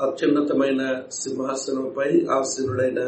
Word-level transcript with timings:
అత్యున్నతమైన 0.00 0.82
సింహాసనంపై 1.12 2.26
ఆసీనుడైన 2.26 3.00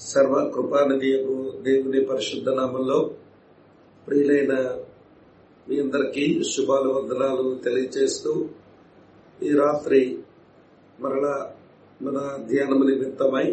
సర్వ 0.00 0.34
కృపానిధియకు 0.54 1.36
దేవుని 1.62 2.04
పరిశుద్ధ 2.04 2.48
నామంలో 2.48 2.98
ప్రియులైన 4.06 4.54
మీ 5.68 5.80
అందరికీ 5.80 6.42
శుభాలు 6.52 6.88
వందనాలు 6.88 7.46
తెలియజేస్తూ 7.64 8.32
ఈ 9.42 9.50
రాత్రి 9.50 10.18
మరలా 11.00 11.34
మన 12.02 12.18
ధ్యానము 12.46 12.84
నిమిత్తమై 12.84 13.46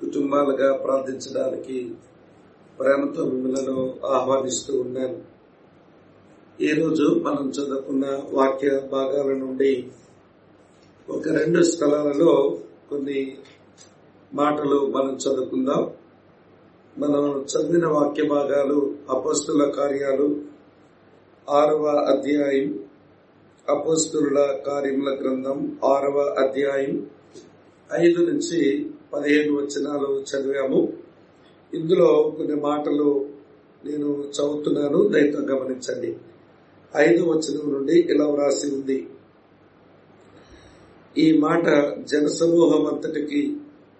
కుటుంబాలుగా 0.00 0.76
ప్రార్థించడానికి 0.76 1.94
ప్రేమతో 2.78 3.24
మిమ్మల్ని 3.24 4.06
ఆహ్వానిస్తూ 4.06 4.80
ఉన్నాను. 4.80 5.18
ఈరోజు 6.60 7.06
మనం 7.22 7.44
చదువుకున్న 7.50 8.06
వాక్య 8.32 8.70
భాగాల 8.92 9.30
నుండి 9.34 9.72
ఒక 11.10 11.28
రెండు 11.28 11.62
స్థలాలలో 11.62 12.58
కొన్ని 12.90 13.38
మాటలు 14.34 14.86
మనం 14.86 15.16
చదువుకుందాం. 15.16 15.90
మనం 16.98 17.42
చదివిన 17.42 17.86
వాక్య 17.86 18.22
భాగాలు 18.22 18.94
అపస్తుల 19.10 19.70
కార్యాలు 19.70 20.40
ఆరవ 21.50 21.86
అధ్యాయం 21.86 22.84
అపస్తుల 23.68 24.58
కార్యముల 24.66 25.14
గ్రంథం 25.14 25.78
ఆరవ 25.84 26.18
అధ్యాయం 26.18 27.06
ఐదు 27.92 28.18
నుంచి 28.18 28.90
పదిహేను 29.12 29.56
వచనాలు 29.56 30.24
చదివాము. 30.30 30.92
ఇందులో 31.74 32.34
కొన్ని 32.36 32.54
మాటలు 32.54 33.28
నేను 33.84 34.06
చదువుతున్నాను 34.06 35.08
దయతో 35.08 35.38
గమనించండి. 35.38 36.16
ఐదు 36.96 37.24
వచనం 37.24 37.72
నుండి 37.72 38.00
ఇలా 38.00 38.26
వ్రాసి 38.26 38.66
ఉంది. 38.74 39.06
ఈ 41.16 41.38
మాట 41.38 41.66
జనసమూహం 42.04 42.86
అంతటికి 42.86 43.40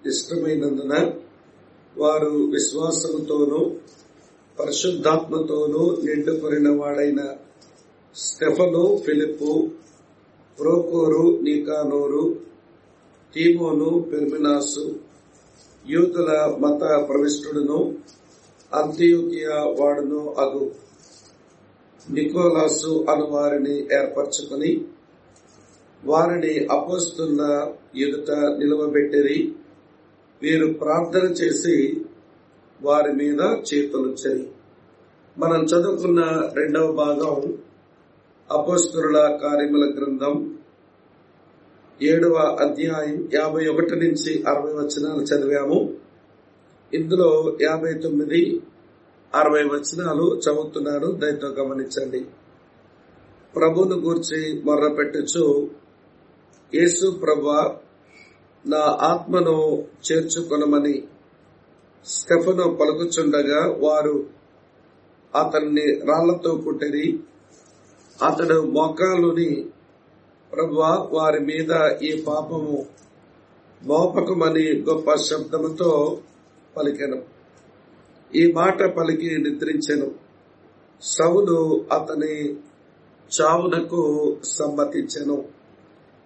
ఇష్టమైనందున 0.05 0.95
వారు 1.97 2.31
విశ్వాసముతోనూ 2.51 3.61
పరిశుద్ధాత్మతోనూ 4.59 5.83
నిండుకొరిన 6.05 6.69
వాడైన 6.77 7.21
స్టెఫను 8.17 9.03
ఫిలిప్పు 9.05 9.53
ప్రోకోరు 10.59 11.39
నీకానోరు 11.43 12.25
తీమోను 13.35 13.91
పెర్మినాసు 14.01 14.85
యూతుల 15.85 16.31
మత 16.59 16.83
ప్రవిష్టుడును 17.09 17.79
అంత్యోకియా 18.73 19.57
వాడును 19.79 20.35
అగు. 20.39 20.65
నికోలాసు 22.07 23.05
అను 23.11 23.27
వారిని 23.27 23.75
ఏర్పరచుకుని 23.93 24.71
వారిని 26.05 26.67
అపోస్తున్న 26.67 27.73
ఎదుట 27.97 28.31
నిలవబెట్టిరి. 28.31 29.53
వీరు 30.43 30.73
ప్రార్థన 30.73 31.29
చేసి 31.29 32.05
వారి 32.83 33.13
మీద 33.13 33.41
చేతులుచ్చరి 33.41 34.49
మనం 35.39 35.65
చదువుకున్న 35.65 36.51
రెండవ 36.55 36.93
భాగం 36.93 37.59
అపోస్తుల 38.51 39.39
కార్యముల 39.43 39.93
గ్రంథం. 39.99 40.59
ఏడవ 42.03 42.35
అధ్యాయం 42.61 43.29
యాభై 43.35 43.67
ఒకటి 43.67 43.97
నుంచి 43.97 44.43
అరవై 44.43 44.73
వచనాలు 44.73 45.21
చదివాము. 45.21 45.95
ఇందులో 46.95 47.59
యాభై 47.63 47.93
తొమ్మిది 47.93 48.63
అరవై 49.35 49.63
వచనాలు 49.63 50.41
చదువుతున్నాను. 50.41 51.13
దయతో 51.13 51.49
గమనించండి. 51.49 52.27
ప్రభును 53.57 53.97
గూర్చి 53.97 54.63
మొర్ర 54.63 54.89
పెట్టచ్చు 54.89 55.71
యేసు 56.75 57.11
ప్రభ 57.11 57.49
నా 58.67 58.79
ఆత్మను 58.79 59.85
చేర్చుకొనమని 60.13 61.03
స్టెఫను 62.05 62.77
పలుకుచుండగా 62.77 63.77
వారు 63.81 64.27
అతన్ని 65.35 65.83
రాళ్ళతో 65.83 66.55
కుట్టిరి. 66.55 67.21
అతడు 68.23 68.61
మోకాలుని 68.61 69.67
ప్రభా 70.53 71.09
వారి 71.13 71.41
మీద 71.41 71.71
ఈ 72.03 72.23
పాపము 72.23 72.87
మోపకమని 73.83 74.81
గొప్ప 74.81 75.15
శబ్దముతో 75.15 76.21
పలికెను. 76.77 77.23
ఈ 78.35 78.53
మాట 78.53 78.83
పలికి 78.83 79.39
నిద్రించెను. 79.39 80.15
సవులు 81.03 81.87
అతని 81.93 82.55
చావునకు 83.41 84.37
సమ్మతించెను. 84.45 85.62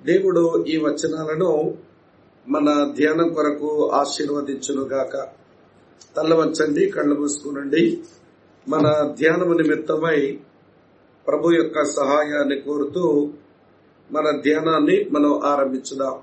దేవుడు 0.06 0.64
ఈ 0.68 0.76
వచనాలను 0.76 1.78
మన 2.48 2.92
ధ్యానం 2.98 3.28
కొరకు 3.32 3.90
ఆశీర్వదించునుగాక. 3.90 5.28
తల్లవంచండి 6.16 6.88
కళ్ళు 6.90 7.14
మూసుకునండి. 7.20 8.02
మన 8.68 9.14
ధ్యానము 9.18 9.52
నిమిత్తమై 9.52 10.40
ప్రభు 11.26 11.50
యొక్క 11.50 11.84
సహాయాన్ని 11.84 12.60
కోరుతూ 12.60 13.32
మన 14.12 14.30
ధ్యానాన్ని 14.30 15.04
మనం 15.12 15.40
ఆరంభించుదాం. 15.44 16.18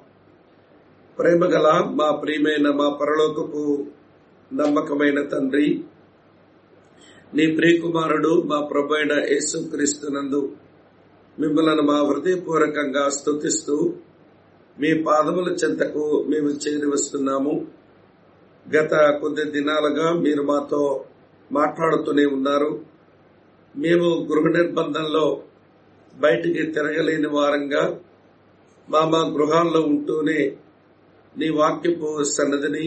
ప్రేమగల 1.19 1.89
మా 1.93 2.11
ప్రియమైన 2.11 2.71
మా 2.71 2.89
పరలోకపు 2.89 3.85
నమ్మకమైన 4.53 5.23
తండ్రి 5.23 5.83
నీ 7.33 7.47
ప్రియకుమారుడు 7.47 8.41
మా 8.41 8.59
ప్రభు 8.59 8.93
అయిన 8.93 9.11
యేసుక్రీస్తునందు 9.11 10.51
మిమ్మల్ని 11.39 11.81
మా 11.81 11.95
హృదయపూర్వకంగా 12.09 13.09
స్తుతిస్తూ 13.09 13.75
మీ 14.77 15.03
పాదముల 15.03 15.49
చెంతకు 15.53 16.03
మేము 16.29 16.49
చేరి 16.63 16.85
వస్తున్నాము 16.85 17.53
గత 18.65 18.93
కొద్ది 19.21 19.43
దినాలుగా 19.51 20.07
మీరు 20.19 20.43
మాతో 20.43 20.81
మాట్లాడుతూనే 21.51 22.25
ఉన్నారు. 22.25 22.71
మేము 23.75 24.07
గృహ 24.29 24.47
నిర్బంధంలో 24.49 25.25
బయటికి 26.13 26.63
తిరగలేని 26.71 27.27
వారంగా 27.27 27.83
మా 28.87 29.01
మా 29.05 29.21
గృహాల్లో 29.35 29.81
ఉంటూనే 29.81 30.39
నీ 31.35 31.49
వాక్యపు 31.49 32.23
సన్నదిని 32.23 32.85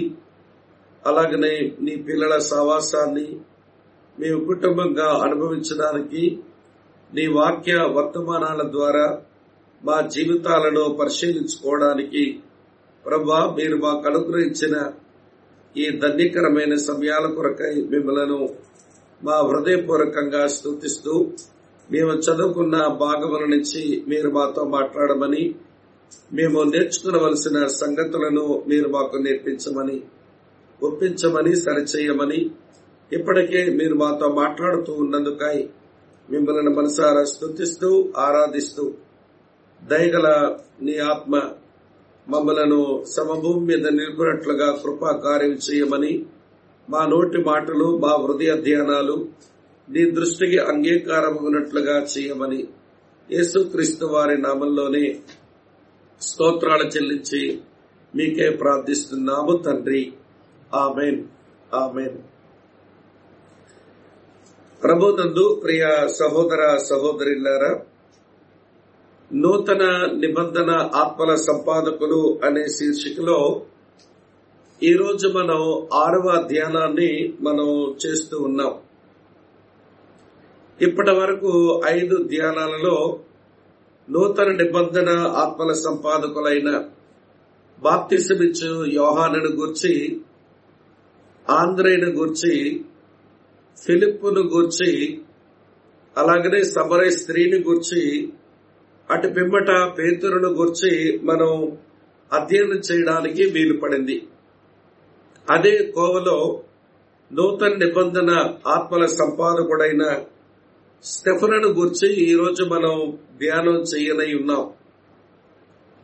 అలాగనే 1.07 1.55
నీ 1.81 1.97
పిల్లల 1.97 2.39
సావాసాన్ని 2.39 3.29
మేము 4.19 4.45
కుటుంబంగా 4.45 5.09
అనుభవించడానికి 5.23 6.23
నీ 7.17 7.25
వాక్య 7.35 7.75
వర్తమానాల 7.95 8.63
ద్వారా 8.71 9.07
మా 9.83 9.97
జీవితాలను 10.11 10.85
పరిశీలించుకోవడానికి 10.99 12.25
ప్రభా 13.05 13.41
మీరు 13.57 13.77
మాకు 13.79 14.05
అనుగ్రహించిన 14.11 14.77
ఈ 15.75 15.87
ధన్యకరమైన 16.03 16.75
సమయాల 16.85 17.27
కొరకై 17.35 17.75
మిమ్మలను 17.93 18.41
మా 19.21 19.37
హృదయపూర్వకంగా 19.49 20.43
స్థుతిస్తూ 20.55 21.15
మేము 21.89 22.13
చదువుకున్న 22.25 22.77
భాగముల 23.03 23.45
నుంచి 23.53 23.83
మీరు 24.09 24.31
మాతో 24.31 24.63
మాట్లాడమని 24.71 25.45
మేము 26.31 26.61
నేర్చుకునవలసిన 26.71 27.59
సంగతులను 27.77 28.47
మీరు 28.69 28.89
మాకు 28.89 29.19
నేర్పించమని 29.23 29.99
ఒప్పించమని 30.81 31.53
సరిచేయమని 31.61 32.41
ఇప్పటికే 33.13 33.61
మీరు 33.75 33.97
మాతో 33.97 34.29
మాట్లాడుతూ 34.35 34.93
ఉన్నందుకై 34.99 35.57
మిమ్మల్ని 36.31 36.71
మనసారా 36.75 37.25
స్థుతిస్తూ 37.25 38.13
ఆరాధిస్తూ. 38.17 38.95
దయగల 39.85 40.57
నీ 40.83 40.99
ఆత్మ 40.99 41.43
మమ్మలను 42.29 43.05
సమభూమి 43.05 43.67
మీద 43.67 43.87
నిలిపినట్లుగా 43.87 44.77
కృపా 44.83 45.13
కార్యం 45.25 45.53
చేయమని 45.53 46.27
మా 46.91 47.07
నోటి 47.07 47.39
మాటలు 47.39 47.99
మా 47.99 48.09
హృదయ 48.09 48.63
ధ్యానాలు 48.63 49.29
నీ 49.91 50.11
దృష్టికి 50.11 50.59
అంగీకారమగినట్లుగా 50.59 52.07
చేయమని 52.19 52.69
యేసుక్రీస్తు 53.31 54.07
వారి 54.07 54.43
నామంలోనే 54.43 55.21
స్తోత్రాలు 56.21 56.83
చెల్లించి 56.83 57.61
మీకే 58.15 58.51
ప్రార్థిస్తున్నాము 58.51 59.57
తండ్రి. 59.57 60.13
ఆమెన్. 60.75 61.25
ఆమెన్. 61.75 62.19
ప్రభునందు 64.83 65.61
ప్రియ 65.63 65.85
సహోదర 66.09 66.77
సహోదరులారా 66.79 67.71
నూతన 69.33 69.83
నిబంధన 70.15 70.71
ఆత్మల 70.95 71.35
సంపాదకులు 71.35 72.39
అనే 72.45 72.69
శీర్షికలో 72.69 73.39
ఈరోజు 74.83 75.29
మనం 75.29 75.61
ఆరవ 75.95 76.47
ధ్యానాన్ని 76.49 77.35
మనం 77.41 77.69
చేస్తూ 78.07 78.39
ఉన్నాం. 78.39 78.73
ఇప్పటి 80.81 81.11
వరకు 81.11 81.53
ఐదు 81.87 82.17
ధ్యానాలలో 82.25 82.97
నూతన 84.09 84.51
నిబంధన 84.53 85.11
ఆత్మల 85.37 85.73
సంపాదకులైన 85.73 86.71
బాప్తిసమిచ్చు 87.83 88.85
యోహానును 88.93 89.49
గూర్చి 89.57 89.95
ఆంధ్రేయుని 91.49 92.13
గూర్చి 92.13 92.55
ఫిలిప్పును 93.85 94.41
గూర్చి 94.41 94.91
అలాగనే 96.17 96.63
సమరయ 96.63 97.11
స్త్రీని 97.11 97.59
గూర్చి 97.59 98.03
అటు 99.11 99.29
పిమ్మట 99.29 99.71
పేతురును 99.99 100.49
గూర్చి 100.49 101.21
మనం 101.25 101.51
అధ్యయనం 102.33 102.79
చేయడానికి 102.79 103.43
వీలు 103.51 103.77
పడింది 103.77 104.29
అదే 105.51 105.93
కోవలో 105.95 106.63
నూతన 107.33 107.75
నిబంధన 107.75 108.31
ఆత్మల 108.67 109.07
సంపాదకుడైన 109.07 110.05
స్టెఫనను 111.05 111.69
గురించి 111.69 112.15
ఈరోజు 112.15 112.65
మనం 112.65 113.19
ధ్యానం 113.41 113.83
చేయనై 113.83 114.35
ఉన్నాం. 114.35 114.71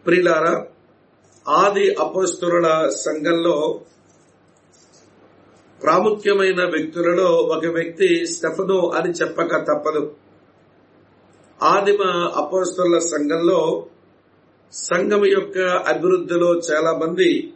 ప్రిలారా 0.07 0.67
ఆది 1.49 1.95
అపస్తుల 1.95 2.67
సంఘంలో 2.89 3.57
ప్రాముఖ్యమైన 5.83 6.65
వ్యక్తులలో 6.65 7.29
ఒక 7.33 7.67
వ్యక్తి 7.67 8.27
స్టెఫను 8.27 8.91
అని 8.91 9.13
చెప్పక 9.13 9.57
తప్పదు. 9.57 10.17
ఆదిమ 11.63 12.03
అపోస్తుల 12.37 12.99
సంఘంలో 12.99 13.87
సంఘం 14.73 15.27
యొక్క 15.27 15.59
అభివృద్ధిలో 15.61 16.55
చాలా 16.55 16.93
మంది 16.99 17.55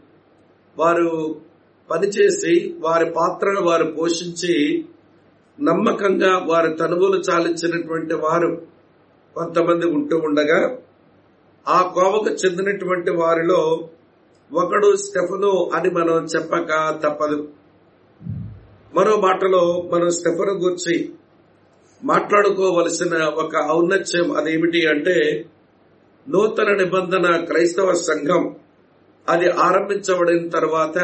వారు 0.78 1.40
పనిచేసి 1.90 2.76
వారి 2.78 3.10
పాత్రను 3.10 3.62
వారు 3.62 3.84
పోషించి 3.84 4.84
నమ్మకంగా 5.60 6.38
వారి 6.46 6.74
తనువులు 6.74 7.18
చాలించినటువంటి 7.18 8.14
వారు 8.14 8.62
కొంతమంది 9.36 9.86
ఉంటూ 9.86 10.16
ఉండగా 10.16 10.78
ఆ 11.68 11.92
కోవకు 11.94 12.28
చెందినటువంటి 12.28 13.10
వారిలో 13.10 13.88
ఒకడు 14.52 14.96
స్టెఫను 14.96 15.70
అని 15.74 15.90
మనం 15.90 16.24
చెప్పక 16.24 17.00
తప్పదు. 17.04 17.48
మరో 18.96 19.16
మాటలో 19.16 19.62
మనం 19.92 20.10
స్టెఫను 20.10 20.52
గురించి 20.52 20.96
మాట్లాడుకోవలసిన 22.02 23.14
ఒక 23.34 23.52
ఔన్నత్యం 23.70 24.36
అదేమిటి 24.36 24.86
అంటే 24.86 25.16
నూతన 26.26 26.76
నిబంధన 26.76 27.36
క్రైస్తవ 27.44 27.92
సంఘం 27.92 28.42
అది 29.28 29.50
ఆరంభించబడిన 29.50 30.48
తర్వాత 30.48 30.98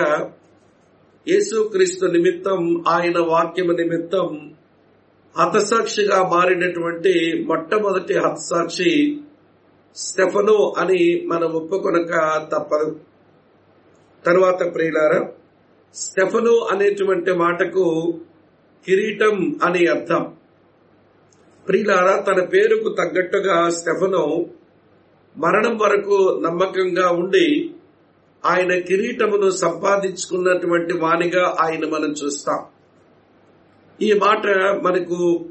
యేసుక్రీస్తు 1.27 2.07
నిమిత్తం 2.07 2.61
ఆయన 2.89 3.19
వాక్యము 3.19 3.73
నిమిత్తం 3.73 4.29
హతసాక్షిగా 5.35 6.23
మారినటువంటి 6.33 7.13
మొట్టమొదటి 7.47 8.15
హతసాక్షి 8.19 8.93
స్టెఫను 9.97 10.57
అని 10.79 11.01
మనం 11.27 11.51
ఒప్పుకొనక 11.53 12.13
తప్పదు. 12.53 12.91
తరువాత 14.25 14.75
ప్రియులారా 14.75 15.21
స్టెఫను 15.95 16.59
అనేటువంటి 16.59 17.33
మాటకు 17.33 18.15
కిరీటం 18.87 19.59
అని 19.65 19.87
అర్థం. 19.87 20.35
ప్రియులారా 21.67 22.21
తన 22.21 22.45
పేరుకు 22.45 22.89
తగ్గట్టుగా 22.89 23.69
స్టెఫను 23.69 24.47
మరణం 25.37 25.79
వరకు 25.79 26.41
నమ్మకంగా 26.43 27.11
ఉండి 27.11 27.75
ఆయన 28.45 28.79
కిరీటమును 28.79 29.51
సంపాదించుకున్నటువంటి 29.51 30.95
వాణిగా 30.95 31.57
ఆయన 31.61 31.89
మనం 31.89 32.13
చూస్తాం. 32.13 32.65
ఈ 34.03 34.13
మాట 34.13 34.47
మనకు 34.83 35.49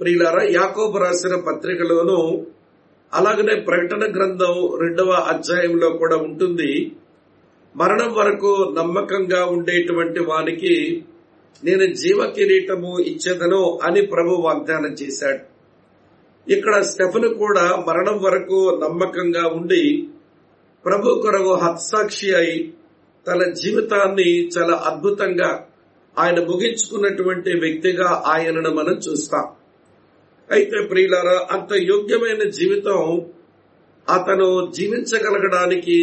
ప్రియులారా 0.00 0.42
యాకోబు 0.42 0.98
రాసిన 0.98 1.36
పత్రికలోను 1.36 2.46
అలాగనే 3.14 3.60
ప్రకటన 3.60 4.00
గ్రంథం 4.00 4.78
రెండవ 4.80 5.10
అధ్యాయంలో 5.10 5.90
కూడా 5.90 6.16
ఉంటుంది. 6.16 6.92
మరణం 7.76 8.10
వరకు 8.14 8.50
నమ్మకంగా 8.76 9.44
ఉండేటువంటి 9.44 10.20
వానికి 10.20 10.74
నేను 11.64 11.86
జీవ 11.94 12.18
కిరీటము 12.36 12.98
ఇచ్చేదను 13.00 13.78
అని 13.82 14.00
ప్రభు 14.06 14.34
వాగ్దానం 14.34 14.92
చేశాడు. 14.92 15.42
ఇక్కడ 16.46 16.80
స్టెఫను 16.80 17.28
కూడా 17.34 17.64
మరణం 17.88 18.18
వరకు 18.22 18.58
నమ్మకంగా 18.82 19.44
ఉండి 19.48 19.82
ప్రభు 20.84 21.14
కొరకు 21.14 21.52
హత్సాక్షి 21.54 22.34
అయి 22.34 22.58
తన 23.26 23.50
జీవితాన్ని 23.52 24.28
చాలా 24.54 24.74
అద్భుతంగా 24.86 25.50
ఆయన 26.18 26.38
ముగించుకున్నటువంటి 26.44 27.52
వ్యక్తిగా 27.58 28.22
ఆయనను 28.26 28.70
మనం 28.70 28.96
చూస్తాం. 28.98 29.46
అయితే 30.50 30.78
ప్రియులారా 30.86 31.36
అంత 31.56 31.72
యోగ్యమైన 31.72 32.42
జీవితం 32.50 33.00
అతను 34.08 34.48
జీవించగలగడానికి 34.76 35.98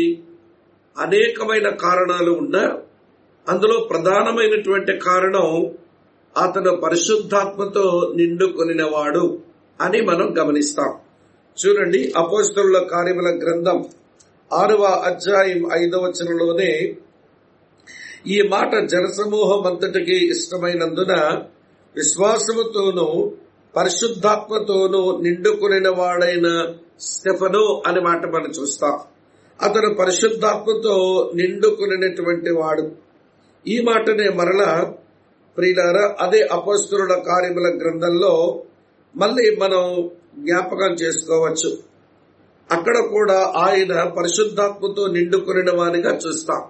అనేకమైన 0.98 1.70
కారణాలు 1.70 2.32
ఉన్నా 2.32 2.78
అందులో 3.50 3.88
ప్రధానమైనటువంటి 3.90 4.98
కారణం 4.98 5.74
అతను 6.36 6.76
పరిశుద్ధాత్మతో 6.76 8.14
నిండుకొనినవాడు 8.16 9.40
అని 9.82 10.02
మనం 10.02 10.36
గమనిస్తాం. 10.40 10.94
చూడండి 11.58 12.14
అపోస్తుల 12.18 12.88
కార్యముల 12.92 13.30
గ్రంథం 13.44 13.86
ఆరవ 14.54 14.84
అధ్యాయం 14.84 15.70
ఐదవచనలోనే 15.74 16.96
ఈ 18.28 18.42
మాట 18.42 18.84
జనసమూహం 18.86 19.68
అంతటికి 19.68 20.28
ఇష్టమైనందున 20.28 21.42
విశ్వాసముతోనూ 21.96 23.34
పరిశుద్ధాత్మతోనూ 23.76 25.20
నిండుకునిన 25.22 25.90
వాడైన 25.90 26.74
స్టెఫను 27.00 27.84
అనే 27.88 28.00
మాట 28.00 28.26
మనం 28.26 28.52
చూస్తాం. 28.62 29.00
అతను 29.62 29.94
పరిశుద్ధాత్మతో 29.94 31.32
నిండుకునేటువంటి 31.36 32.52
వాడు. 32.52 32.92
ఈ 33.68 33.82
మాటనే 33.82 34.30
మరల 34.30 34.92
ప్రియులార 35.58 36.16
అదే 36.20 36.42
అపస్తుల 36.42 37.14
కార్యముల 37.28 37.68
గ్రంథంలో 37.82 38.64
మళ్ళీ 39.16 39.56
మనం 39.56 40.10
జ్ఞాపకం 40.40 40.94
చేసుకోవచ్చు. 40.94 41.78
అక్కడ 42.72 42.98
కూడా 42.98 43.54
ఆయన 43.56 44.04
పరిశుద్ధాత్మతో 44.04 45.08
నిండుకునిన 45.08 45.72
వారిగా 45.72 46.18
చూస్తాం. 46.18 46.64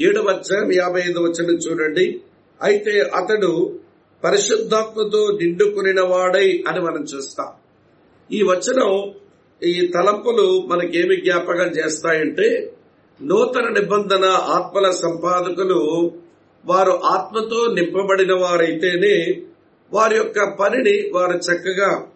ఏడవ 0.00 0.28
అధ్యాయం 0.28 0.72
యాభై 0.72 1.00
ఐదు 1.00 1.20
వచ్చిన 1.20 1.50
చూడండి. 1.50 2.20
అయితే 2.62 3.00
అతడు 3.00 3.78
పరిశుద్ధాత్మతో 4.24 5.38
నిండుకునిన 5.42 6.00
వాడై 6.00 6.64
అని 6.68 6.80
మనం 6.80 7.04
చూస్తాం. 7.16 7.48
ఈ 8.32 8.42
వచనం 8.42 9.14
ఈ 9.64 9.90
తలంపులు 9.94 10.62
మనకేమి 10.66 11.16
జ్ఞాపకం 11.16 11.66
చేస్తాయంటే 11.66 12.72
నూతన 13.22 13.68
నిబంధన 13.68 14.24
ఆత్మల 14.24 14.90
సంపాదకులు 14.90 16.10
వారు 16.66 16.90
ఆత్మతో 16.90 17.74
నింపబడిన 17.74 18.32
వారైతేనే 18.32 19.42
వారి 19.92 20.16
యొక్క 20.16 20.54
పనిని 20.60 21.10
వారు 21.14 21.36
చక్కగా 21.36 22.06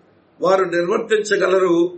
వారు 0.41 0.65
నిర్వర్తించగలరు. 0.65 1.93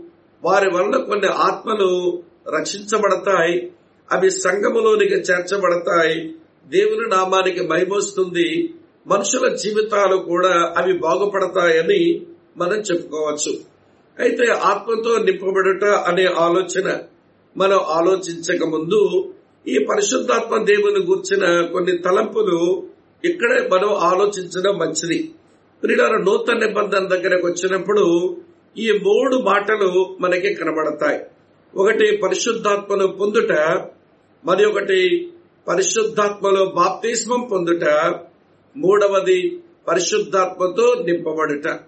వారి 0.45 0.71
వల్ల 0.71 0.97
కొన్ని 0.97 1.27
ఆత్మలు 1.27 2.23
రక్షించబడతాయి. 2.57 3.73
అవి 4.13 4.31
సంఘములోనికి 4.31 5.15
చేర్చబడతాయి. 5.15 6.33
దేవుని 6.67 7.09
నామానికి 7.09 7.67
భయమొస్తుంది 7.67 8.75
మనుషుల 9.07 9.55
జీవితాలు 9.55 10.17
కూడా 10.17 10.75
అవి 10.77 10.99
బాగుపడతాయని 10.99 12.27
మనం 12.57 12.77
చెప్పుకోవచ్చు. 12.77 13.72
అయితే 14.19 14.47
ఆత్మతో 14.47 15.19
నింపబడుట 15.19 15.85
అనే 15.85 16.25
ఆలోచన 16.25 16.99
మనం 17.57 17.79
ఆలోచించక 17.79 18.65
ముందు 18.65 19.33
ఈ 19.69 19.87
పరిశుద్ధాత్మ 19.91 20.57
దేవుని 20.57 21.05
గూర్చిన 21.05 21.61
కొన్ని 21.73 21.99
తలంపులు 21.99 22.89
ఇక్కడే 23.25 23.69
మనం 23.69 23.95
ఆలోచించడం 23.95 24.79
మంచిది. 24.79 25.31
ప్రియుల 25.83 26.17
నూతన 26.17 26.59
నిబంధన 26.59 27.07
దగ్గరకు 27.07 27.47
వచ్చినప్పుడు 27.47 28.37
ఈ 28.79 28.93
మూడు 28.93 29.37
మాటలు 29.37 30.17
మనకి 30.21 30.55
కనబడతాయి. 30.55 31.21
ఒకటి 31.75 32.17
పరిశుద్ధాత్మను 32.17 33.07
పొందుట. 33.07 33.53
మరి 34.45 34.65
ఒకటి 34.65 35.33
పరిశుద్ధాత్మలో 35.69 36.65
బాప్తిస్మం 36.65 37.49
పొందుట. 37.53 37.85
మూడవది 38.77 39.63
పరిశుద్ధాత్మతో 39.89 40.95
నింపబడుట. 41.07 41.79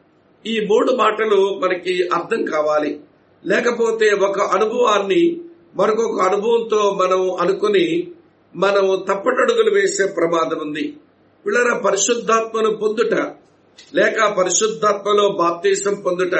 ఈ 0.46 0.66
మూడు 0.70 0.92
మాటలు 0.92 1.60
మనకి 1.62 2.08
అర్థం 2.08 2.44
కావాలి. 2.44 3.00
లేకపోతే 3.46 4.10
ఒక 4.10 4.40
అనుభవాన్ని 4.40 5.40
మరొక 5.76 6.20
అనుభవంతో 6.20 6.98
మనం 7.02 7.32
అనుకుని 7.34 8.12
మనం 8.56 9.04
తప్పటడుగులు 9.08 9.70
వేసే 9.74 10.06
ప్రమాదం 10.06 10.58
ఉంది. 10.60 10.96
పిల్లల 11.46 11.72
పరిశుద్ధాత్మను 11.72 12.70
పొందుట 12.76 13.14
లేక 13.94 14.24
పరిశుద్ధాత్మలో 14.38 15.28
బాప్తీసం 15.28 15.94
పొందుట 15.94 16.36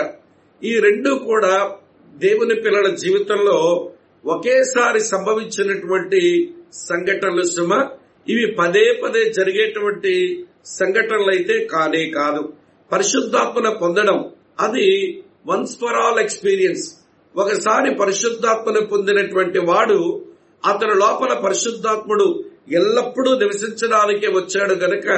ఈ 0.64 0.78
రెండు 0.78 1.10
కూడా 1.14 1.72
దేవుని 2.14 2.54
పిల్లల 2.54 2.94
జీవితంలో 2.94 3.90
ఒకేసారి 4.26 5.00
సంభవించినటువంటి 5.00 6.54
సంఘటనలు 6.72 7.42
సుమ. 7.42 7.88
ఇవి 8.28 8.46
పదే 8.52 8.92
పదే 8.92 9.32
జరిగేటువంటి 9.32 10.44
సంఘటనలు 10.66 11.30
అయితే 11.30 11.64
కానే 11.64 12.06
కాదు. 12.06 12.52
పరిశుద్ధాత్మను 12.92 13.70
పొందడం 13.70 14.24
అది 14.60 15.18
వన్స్ 15.46 15.76
ఫర్ 15.76 15.96
ఆల్ 15.96 16.18
ఎక్స్పీరియన్స్ 16.18 16.94
ఒకసారి 17.36 17.94
పరిశుద్ధాత్మను 17.94 18.86
పొందినటువంటి 18.86 19.58
వాడు 19.58 20.26
అతని 20.64 20.94
లోపల 20.94 21.34
పరిశుద్ధాత్ముడు 21.34 22.44
ఎల్లప్పుడూ 22.72 23.38
నివసించడానికి 23.38 24.26
వచ్చాడు 24.26 24.74
గనక 24.74 25.08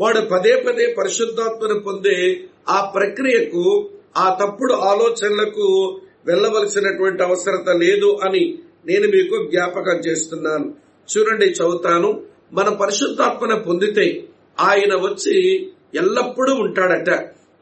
వాడు 0.00 0.20
పదే 0.20 0.60
పదే 0.60 0.94
పరిశుద్ధాత్మను 0.98 1.80
పొందే 1.80 2.40
ఆ 2.68 2.90
ప్రక్రియకు 2.96 3.90
ఆ 4.16 4.38
తప్పుడు 4.40 4.72
ఆలోచనలకు 4.72 6.00
వెళ్ళవలసినటువంటి 6.26 7.22
అవసరత 7.22 7.68
లేదు 7.68 8.18
అని 8.24 8.58
నేను 8.86 9.08
మీకు 9.08 9.50
జ్ఞాపకం 9.50 9.98
చేస్తున్నాను. 9.98 10.74
చూడండి 11.18 11.44
చదువుతాను. 11.44 12.22
మన 12.52 12.68
పరిశుద్ధాత్మను 12.68 13.62
పొందితే 13.62 14.24
ఆయన 14.60 14.94
వచ్చి 14.94 15.66
ఎల్లప్పుడూ 15.96 16.52
ఉంటాడట. 16.54 17.10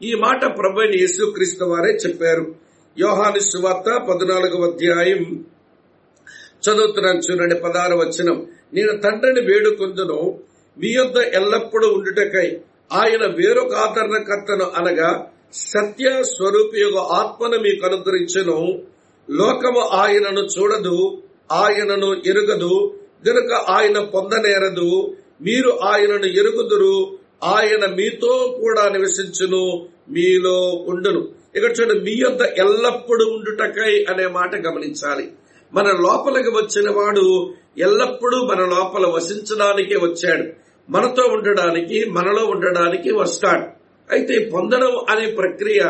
ఈ 0.03 0.13
మాట 0.13 0.41
ప్రభు 0.57 0.81
యేసుక్రీస్తు 0.81 1.63
వారే 1.63 1.91
చెప్పారు. 1.93 2.55
యోహాని 2.99 3.39
సువార్త 3.39 3.89
పద్నాలుగవ 4.09 4.63
అధ్యాయం 4.71 5.45
చదువుతున్నాను 6.65 7.19
చూడండి 7.19 7.55
పదహారు 7.55 7.95
వచనం. 7.97 8.37
నేను 8.73 8.91
తండ్రిని 8.97 9.41
వేడుకొందును 9.41 10.39
మీ 10.77 10.87
యొద్ద 10.87 11.17
ఎల్లప్పుడూ 11.17 11.87
ఉండుటకై 11.93 12.47
ఆయన 12.93 13.23
వేరొక 13.37 13.73
ఆదరణకర్తను 13.73 14.65
అనగా 14.77 15.27
సత్య 15.53 16.23
స్వరూపయోగ 16.23 16.97
ఆత్మను 17.19 17.57
మీకు 17.59 17.85
అనుగ్రహించను. 17.85 18.83
లోకము 19.29 19.79
ఆయనను 19.79 20.43
చూడదు 20.55 20.97
ఆయనను 21.51 22.09
ఎరుగదు 22.25 22.73
గనుక 23.27 23.53
ఆయన 23.53 23.99
పొందనేరదు. 24.15 25.15
మీరు 25.41 25.69
ఆయనను 25.69 26.25
ఎరుగుదురు 26.41 26.95
ఆయన 27.45 27.85
మీతో 27.95 28.57
కూడా 28.61 28.89
నివసించును 28.89 29.87
మీలో 30.09 30.85
ఉండును. 30.87 31.27
ఇక్కడ 31.55 31.71
చూడండి 31.81 31.99
మీ 31.99 32.11
యొద్ద 32.11 32.41
ఎల్లప్పుడూ 32.41 33.25
ఉండుటకై 33.25 34.05
అనే 34.09 34.27
మాట 34.27 34.55
గమనించాలి. 34.55 35.29
మన 35.73 35.87
లోపలికి 35.87 36.49
వచ్చిన 36.49 36.89
వాడు 36.91 37.53
ఎల్లప్పుడూ 37.77 38.37
మన 38.37 38.59
లోపల 38.59 39.05
వసించడానికే 39.07 39.95
వచ్చాడు. 39.95 40.43
మనతో 40.89 41.23
ఉండడానికి 41.23 42.05
మనలో 42.05 42.45
ఉండడానికి 42.45 43.13
వస్తాడు. 43.13 43.65
అయితే 44.11 44.51
పొందడం 44.53 45.05
అనే 45.09 45.31
ప్రక్రియ 45.31 45.81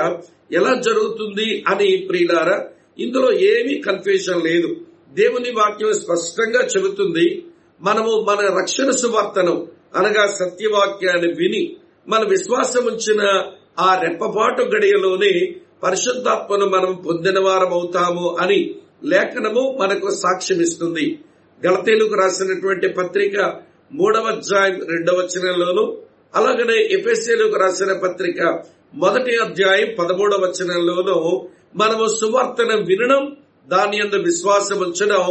ఎలా 0.51 0.81
జరుగుతుంది 0.81 1.63
అని 1.67 1.97
ప్రియులారా 2.09 2.65
ఇందులో 2.99 3.33
ఏమీ 3.33 3.81
కన్ఫ్యూజన్ 3.81 4.43
లేదు. 4.43 4.75
దేవుని 5.13 5.51
వాక్యం 5.51 5.93
స్పష్టంగా 5.93 6.59
చెబుతుంది 6.61 7.45
మనము 7.81 8.25
మన 8.29 8.59
రక్షణ 8.59 8.89
సువార్తను 8.89 9.67
అనగా 9.95 10.23
సత్యవాక్యాన్ని 10.39 11.29
విని 11.33 11.63
మన 12.07 12.21
విశ్వాసం 12.29 12.83
ఉంచిన 12.85 13.21
ఆ 13.79 13.89
రెప్పపాటు 14.01 14.63
గడియలోనే 14.73 15.31
పరిశుద్ధాత్మను 15.83 16.65
మనం 16.65 16.91
పొందిన 17.05 17.39
వారమవుతాము 17.39 18.25
అని 18.41 18.59
లేఖనము 19.03 19.63
మనకు 19.79 20.09
సాక్ష్యమిస్తుంది. 20.21 21.05
గలతీలకు 21.61 22.15
రాసినటువంటి 22.15 22.87
పత్రిక 22.93 23.35
మూడవ 23.91 24.25
అధ్యాయం 24.27 24.77
రెండవ 24.91 25.17
వచనంలోను 25.19 25.83
అలాగనే 26.33 26.77
ఎఫ్ఎస్ఏలకు 26.95 27.57
రాసిన 27.57 27.91
పత్రిక 28.03 28.39
మొదటి 28.93 29.33
అధ్యాయం 29.37 29.89
పదమూడవ 29.99 30.39
వచనంలోను 30.45 31.17
మనము 31.75 32.05
సువార్తను 32.15 32.75
వినడం 32.89 33.23
దాని 33.67 33.97
అందు 34.01 34.17
విశ్వాసం 34.25 34.79
ఉంచడం 34.85 35.23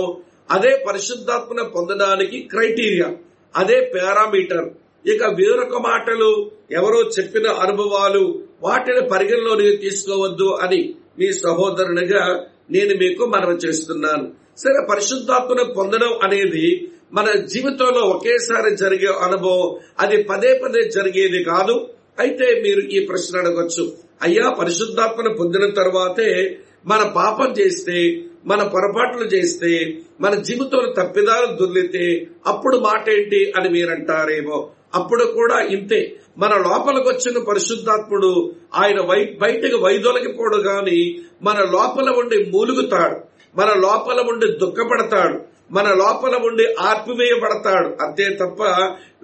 అదే 0.50 0.73
పరిశుద్ధాత్మను 0.87 1.64
పొందడానికి 1.75 2.38
క్రైటీరియా 2.49 3.09
అదే 3.56 3.92
పారామీటర్. 3.94 4.66
ఇక 5.06 5.23
వేరొక 5.25 5.76
మాటలు 5.80 6.50
ఎవరో 6.70 7.00
చెప్పిన 7.16 7.46
అనుభవాలు 7.46 8.42
వాటిని 8.62 9.08
పరిగణలోకి 9.08 9.76
తీసుకోవద్దు 9.76 10.49
అని 10.62 10.94
మీ 11.18 11.32
సహోదరునిగా 11.32 12.23
నేను 12.70 12.94
మీకు 12.94 13.25
మనవి 13.25 13.56
చేస్తున్నాను. 13.66 14.32
సరే 14.58 14.87
పరిశుద్ధాత్మను 14.90 15.64
పొందడం 15.73 16.12
అనేది 16.23 16.88
మన 17.12 17.26
జీవితంలో 17.52 18.00
ఒకేసారి 18.00 18.76
జరిగే 18.76 19.11
అనుభవం 19.23 19.76
అది 20.00 20.23
పదే 20.23 20.61
పదే 20.64 20.82
జరిగేది 20.88 21.44
కాదు. 21.44 21.88
అయితే 22.18 22.46
మీరు 22.64 22.80
ఈ 22.80 23.06
ప్రశ్న 23.06 23.38
అడగొచ్చు. 23.38 23.92
అయ్యా 24.23 24.50
పరిశుద్ధాత్మను 24.50 25.34
పొందిన 25.34 25.70
తర్వాతే 25.70 26.58
మన 26.87 27.02
పాపం 27.16 27.52
చేస్తే 27.52 27.99
మన 28.47 28.63
పొరపాట్లు 28.63 29.25
చేస్తే 29.25 29.99
మన 30.21 30.35
జీవితంలో 30.35 30.93
తప్పిదాలు 30.93 31.47
దొర్లితే 31.47 32.27
అప్పుడు 32.47 32.77
మాట 32.77 33.11
ఏంటి 33.11 33.53
అని 33.57 33.69
మీరంటారేమో. 33.69 34.71
అప్పుడు 34.95 35.25
కూడా 35.25 35.59
ఇంతే. 35.59 36.17
మన 36.39 36.51
లోపలికి 36.51 37.09
వచ్చిన 37.09 37.45
పరిశుద్ధాత్ముడు 37.45 38.53
ఆయన 38.75 39.01
వై 39.01 39.37
బయటకు 39.41 39.77
వైదొలగిపోడు 39.77 40.57
గాని 40.57 41.21
మన 41.43 41.59
లోపల 41.59 42.11
ఉండి 42.11 42.51
మూలుగుతాడు. 42.51 43.17
మన 43.57 43.67
లోపల 43.67 44.21
ఉండి 44.21 44.47
దుఃఖపడతాడు. 44.47 45.41
మన 45.71 45.89
లోపల 45.89 46.39
ఉండి 46.47 46.75
ఆర్పివేయబడతాడు. 46.81 47.89
అంతే 47.89 48.25
తప్ప 48.25 48.65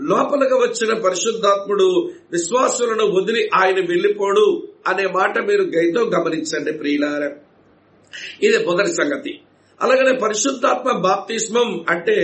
లోపలకు 0.01 0.55
వచ్చిన 0.55 0.99
పరిశుద్ధాత్ముడు 0.99 2.11
విశ్వాసులను 2.33 3.07
వదిలి 3.07 3.51
ఆయన 3.55 3.77
వెళ్ళిపోడు 3.77 4.63
అనే 4.89 5.07
మాట 5.07 5.39
మీరు 5.39 5.63
గైతో 5.63 6.01
గమనించండి 6.01 6.73
ప్రియులారా. 6.73 7.31
ఇది 8.43 8.65
మొదటి 8.65 8.93
సంగతి. 8.93 9.41
అలాగనే 9.81 10.13
పరిశుద్ధాత్మ 10.19 10.93
బాప్తిస్మం 10.99 11.85
అంటే 11.89 12.17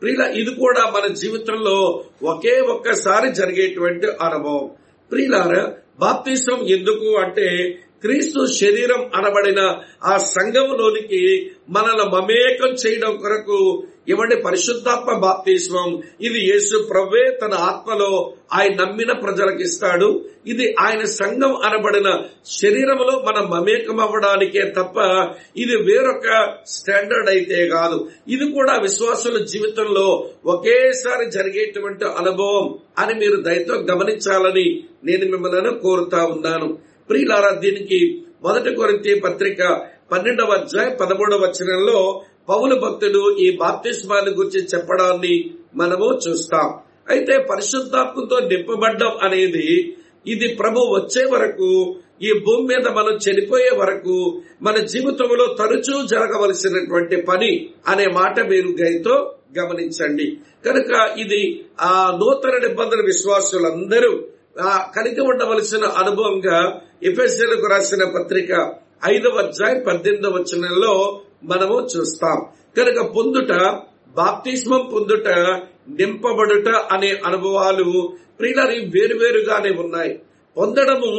ప్రియుల 0.00 0.22
ఇది 0.22 0.50
కూడా 0.50 0.90
మన 0.90 1.06
జీవితంలో 1.12 2.04
ఒకే 2.22 2.60
ఒక్కసారి 2.60 3.34
జరిగేటువంటి 3.34 4.06
అనుభవం. 4.06 4.70
ప్రియులార 5.10 5.72
బాప్తిస్మం 6.00 6.60
ఎందుకు 6.66 7.16
అంటే 7.16 7.46
క్రీస్తు 8.02 8.46
శరీరం 8.46 9.10
అనబడిన 9.14 9.60
ఆ 10.04 10.16
సంఘంలోనికి 10.16 11.22
మనల్ని 11.70 12.06
మమేకం 12.14 12.70
చేయడం 12.82 13.16
కొరకు 13.16 13.82
ఇవ్వండి 14.08 14.36
పరిశుద్ధాత్మ 14.36 15.18
బాప్తిస్మం 15.18 16.02
ఇది 16.20 16.38
యేసు 16.38 16.76
ప్రవ్వే 16.90 17.38
తన 17.42 17.54
ఆత్మలో 17.54 18.32
ఆయన 18.52 18.72
నమ్మిన 18.82 19.12
ప్రజలకు 19.12 19.62
ఇస్తాడు. 19.62 20.24
ఇది 20.46 20.74
ఆయన 20.80 21.04
సంఘం 21.04 21.52
అనబడిన 21.66 22.08
శరీరంలో 22.60 23.22
మనం 23.26 23.44
మమేకం 23.50 24.00
అవ్వడానికే 24.00 24.62
తప్ప 24.78 24.96
ఇది 25.56 25.76
వేరొక 25.76 26.56
స్టాండర్డ్ 26.66 27.30
అయితే 27.30 27.68
కాదు. 27.68 28.08
ఇది 28.28 28.50
కూడా 28.50 28.76
విశ్వాసుల 28.76 29.44
జీవితంలో 29.44 30.06
ఒకేసారి 30.46 31.30
జరిగేటువంటి 31.30 32.04
అనుభవం 32.04 32.74
అని 32.98 33.14
మీరు 33.14 33.36
దయతో 33.42 33.74
గమనించాలని 33.74 34.82
నేను 35.04 35.26
మిమ్మల్ని 35.30 35.78
కోరుతా 35.78 36.24
ఉన్నాను. 36.24 36.89
ప్రియులారా 37.10 37.50
దీనికి 37.62 38.00
మొదటి 38.44 38.70
కొరింతి 38.74 39.12
పత్రిక 39.20 39.60
పన్నెండవ 40.12 40.52
అధ్యాయ 40.52 40.88
పదమూడవ 41.00 41.40
వచనంలో 41.44 41.98
పౌలు 42.48 42.74
భక్తుడు 42.74 43.22
ఈ 43.36 43.56
బాప్తిస్మాన్ని 43.56 44.32
గురించి 44.34 44.60
చెప్పడాన్ని 44.66 45.34
మనము 45.76 46.08
చూస్తాం. 46.24 46.68
అయితే 47.10 47.34
పరిశుద్ధాత్మతో 47.50 48.36
నింపబడ్డం 48.50 49.12
అనేది 49.22 49.66
ఇది 50.26 50.48
ప్రభు 50.54 50.80
వచ్చే 50.94 51.22
వరకు 51.24 51.68
ఈ 52.22 52.30
భూమి 52.46 52.64
మీద 52.70 52.86
మనం 52.88 53.14
చనిపోయే 53.24 53.70
వరకు 53.76 54.16
మన 54.62 54.76
జీవితంలో 54.92 55.46
తరచూ 55.60 55.94
జరగవలసినటువంటి 56.06 57.16
పని 57.16 57.52
అనే 57.88 58.06
మాట 58.06 58.40
మీరు 58.50 58.70
గైతో 58.82 59.14
గమనించండి. 59.58 60.26
కనుక 60.64 60.90
ఇది 61.18 61.42
ఆ 61.80 61.94
నూతన 62.20 62.54
నిబంధన 62.66 63.00
విశ్వాసులందరూ 63.04 64.12
కలిగి 64.96 65.20
ఉండవలసిన 65.20 65.84
అనుభవంగా 66.02 66.58
ఎఫ్ఎస్ఎలకు 67.02 67.66
రాసిన 67.66 68.04
పత్రిక 68.04 68.50
ఐదవ 69.08 69.36
అధ్యాయం 69.36 69.78
పద్దెనిమిదవ 69.86 70.30
వచనంలో 70.30 71.20
మనము 71.44 71.76
చూస్తాం. 71.92 72.38
కనుక 72.76 72.98
పొందుట 73.16 73.52
బాప్తిస్మం 74.16 74.90
పొందుట 74.94 75.28
నింపబడుట 75.88 76.68
అనే 76.68 77.10
అనుభవాలు 77.26 78.12
ప్రియులని 78.38 78.78
వేరువేరుగానే 78.94 79.70
ఉన్నాయి. 79.70 80.20
పొందడము 80.56 81.10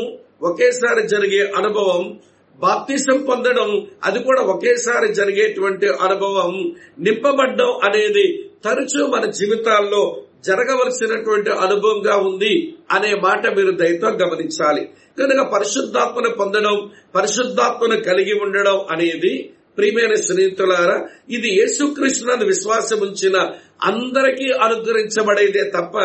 ఒకేసారి 0.44 1.08
జరిగే 1.08 1.52
అనుభవం 1.58 2.20
బాప్తిసం 2.60 3.26
పొందడం 3.26 3.88
అది 4.04 4.20
కూడా 4.20 4.42
ఒకేసారి 4.42 5.14
జరిగేటువంటి 5.14 5.88
అనుభవం 5.88 6.74
నింపబడ్డం 7.00 7.72
అనేది 7.84 8.26
తరచూ 8.64 9.08
మన 9.08 9.26
జీవితాల్లో 9.32 10.18
జరగవలసినటువంటి 10.46 11.50
అనుభవంగా 11.50 12.16
ఉంది 12.16 12.76
అనే 12.92 13.16
మాట 13.16 13.48
మీరు 13.48 13.72
దయతో 13.72 14.08
గమనించాలి. 14.08 14.90
కనుక 15.20 15.48
పరిశుద్ధాత్మను 15.54 16.30
పొందడం 16.30 16.92
పరిశుద్ధాత్మను 17.16 17.98
కలిగి 18.02 18.34
ఉండడం 18.34 18.78
అనేది 18.92 19.54
ప్రియమైన 19.78 20.14
స్నేహితులారా 20.28 20.96
ఇది 21.30 21.50
యేసుకృష్ణను 21.50 22.46
విశ్వాసం 22.46 23.00
ఉంచిన 23.00 23.38
అందరికీ 23.84 24.48
అనుగ్రహించబడేదే 24.66 25.64
తప్ప 25.76 25.96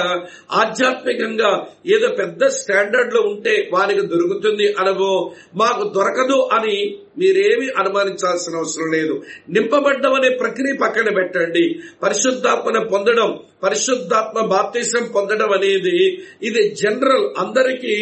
ఆధ్యాత్మికంగా 0.60 1.50
ఏదో 1.94 2.08
పెద్ద 2.08 2.46
స్టాండర్డ్లో 2.58 3.20
ఉంటే 3.20 3.54
వారికి 3.72 4.00
దొరుకుతుంది 4.00 4.66
అనుభవం 4.72 5.24
మాకు 5.56 5.82
దొరకదు 5.96 6.48
అని 6.52 6.76
మీరేమి 7.18 7.66
అనుమానించాల్సిన 7.80 8.56
అవసరం 8.56 8.88
లేదు. 8.92 9.14
నింపబడ్డం 9.50 10.14
అనే 10.14 10.30
ప్రక్రియ 10.36 10.72
పక్కన 10.82 11.08
పెట్టండి. 11.14 11.64
పరిశుద్ధాత్మను 12.02 12.88
పొందడం 12.92 13.30
పరిశుద్ధాత్మ 13.62 14.46
బాప్తీసం 14.46 15.04
పొందడం 15.14 15.52
అనేది 15.52 15.98
ఇది 16.42 16.62
జనరల్ 16.74 17.26
అందరికీ 17.38 17.94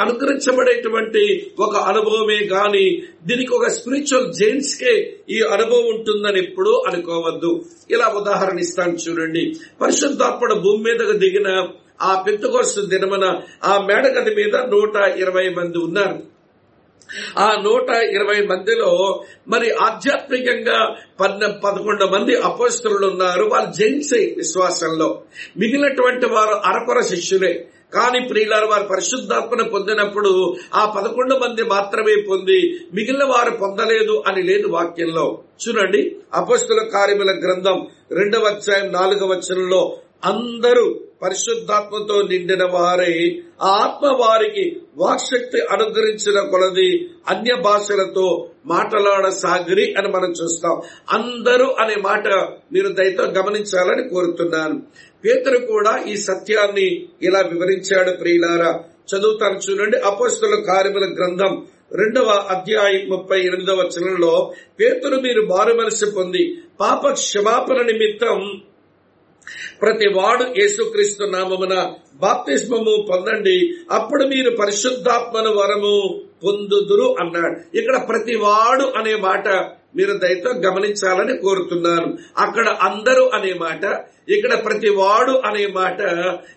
అనుగ్రహించబడేటువంటి 0.00 1.50
ఒక 1.58 1.76
అనుభవమే 1.76 2.38
గాని 2.38 3.02
దీనికి 3.24 3.54
ఒక 3.54 3.66
స్పిరిచువల్ 3.66 4.32
జెంట్స్ 4.32 4.78
కే 4.78 5.16
ఈ 5.30 5.40
అనుభవం 5.40 5.86
ఉంటుందని 5.86 6.38
ఎప్పుడూ 6.38 6.82
అనుకోవద్దు. 6.86 7.64
ఇలా 7.90 8.06
ఉదాహరణ 8.06 8.58
ఇస్తాను 8.58 8.92
చూడండి. 8.92 9.52
పరిశుద్ధాత్మడు 9.80 10.54
భూమి 10.54 10.82
మీదకు 10.82 11.12
దిగిన 11.12 11.68
ఆ 12.02 12.22
పెంతుకోస్తు 12.26 12.80
దినమన 12.80 13.40
ఆ 13.64 13.78
మేడగది 13.78 14.34
మీద 14.34 14.56
నూట 14.56 14.96
ఇరవై 14.96 15.48
మంది 15.48 15.78
ఉన్నారు. 15.78 16.32
ఆ 17.38 17.62
నూట 17.64 17.90
ఇరవై 17.90 18.46
మందిలో 18.46 19.22
మరి 19.48 19.70
ఆధ్యాత్మికంగా 19.70 20.96
పన్న 21.20 21.46
పదకొండు 21.46 22.04
మంది 22.04 22.36
అపోస్తులు 22.36 23.06
ఉన్నారు 23.06 23.44
వారు 23.44 23.72
జెంట్సే 23.78 24.34
విశ్వాసంలో. 24.36 25.22
మిగిలినటువంటి 25.58 26.26
వారు 26.26 26.50
అరకొర 26.50 27.00
శిష్యులే. 27.00 27.68
కానీ 27.94 28.20
ప్రియులారు 28.28 28.66
వారు 28.66 28.84
పరిశుద్ధాత్మను 28.84 29.64
పొందినప్పుడు 29.64 30.30
ఆ 30.74 30.84
పదకొండు 30.96 31.34
మంది 31.38 31.62
మాత్రమే 31.64 32.14
పొంది 32.28 32.58
మిగిలిన 32.94 33.24
వారు 33.24 33.50
పొందలేదు 33.56 34.22
అని 34.26 34.42
లేదు 34.42 34.68
వాక్యంలో. 34.68 35.26
చూడండి 35.62 36.00
అపస్తుల 36.34 36.80
కార్యముల 36.94 37.30
గ్రంథం 37.44 37.78
రెండవ 38.10 38.46
అధ్యాయం 38.46 38.92
నాలుగవ 38.92 39.26
వచనంలో 39.26 39.82
అందరూ 40.24 41.00
పరిశుద్ధాత్మతో 41.22 42.22
నిండిన 42.22 42.64
వారై 42.64 43.42
ఆ 43.62 43.68
ఆత్మ 43.68 44.06
వారికి 44.06 44.80
వాక్శక్తి 44.96 45.60
అనుగ్రహించిన 45.60 46.40
కొలది 46.40 47.10
అన్య 47.28 47.54
భాషలతో 47.54 48.48
మాట్లాడసాగిరి 48.66 49.94
అని 49.94 50.08
మనం 50.08 50.32
చూస్తాం. 50.44 50.80
అందరూ 51.12 51.66
అనే 51.66 51.94
మాట 51.96 52.28
మీరు 52.72 52.88
దయతో 52.88 53.22
గమనించాలని 53.22 54.08
కోరుతున్నాను. 54.08 54.82
పేతురు 55.24 55.66
కూడా 55.66 56.04
ఈ 56.08 56.16
సత్యాన్ని 56.16 57.06
ఇలా 57.22 57.40
వివరించాడు 57.40 58.10
ప్రియులారా. 58.10 58.80
చదువుతాను 59.14 59.58
చూడండి. 59.58 59.98
అపస్తుల 59.98 60.54
కార్యముల 60.54 61.04
గ్రంథం 61.04 61.66
రెండవ 61.92 62.46
అధ్యాయం 62.50 63.08
ముప్పై 63.08 63.40
ఎనిమిదవ 63.40 63.74
వచనంలో 63.74 64.52
పేతురు 64.80 65.20
మీరు 65.20 65.42
మారు 65.42 65.74
మనసు 65.74 66.10
పొంది 66.10 66.58
పాప 66.80 67.08
క్షమాపణ 67.08 67.76
నిమిత్తం 67.76 68.62
ప్రతి 69.82 70.08
వాడు 70.08 70.44
యేసుక్రీస్తు 70.58 71.24
నామమున 71.24 71.74
బాప్తిస్మము 72.14 73.06
పొందండి. 73.10 73.56
అప్పుడు 73.90 74.24
మీరు 74.24 74.50
పరిశుద్ధాత్మను 74.56 75.50
వరము 75.50 76.20
పొందుదురు 76.44 77.16
అన్నాడు. 77.20 77.76
ఇక్కడ 77.78 77.96
ప్రతి 78.08 78.34
వాడు 78.36 78.86
అనే 78.98 79.14
మాట 79.16 79.48
మీరు 79.96 80.12
దయతో 80.12 80.50
గమనించాలని 80.50 81.38
కోరుతున్నాను. 81.38 82.18
అక్కడ 82.38 82.68
అందరూ 82.68 83.30
అనే 83.34 83.52
మాట 83.52 83.84
ఇక్కడ 84.28 84.64
ప్రతి 84.64 84.90
వాడు 84.90 85.32
అనే 85.46 85.66
మాట 85.66 86.00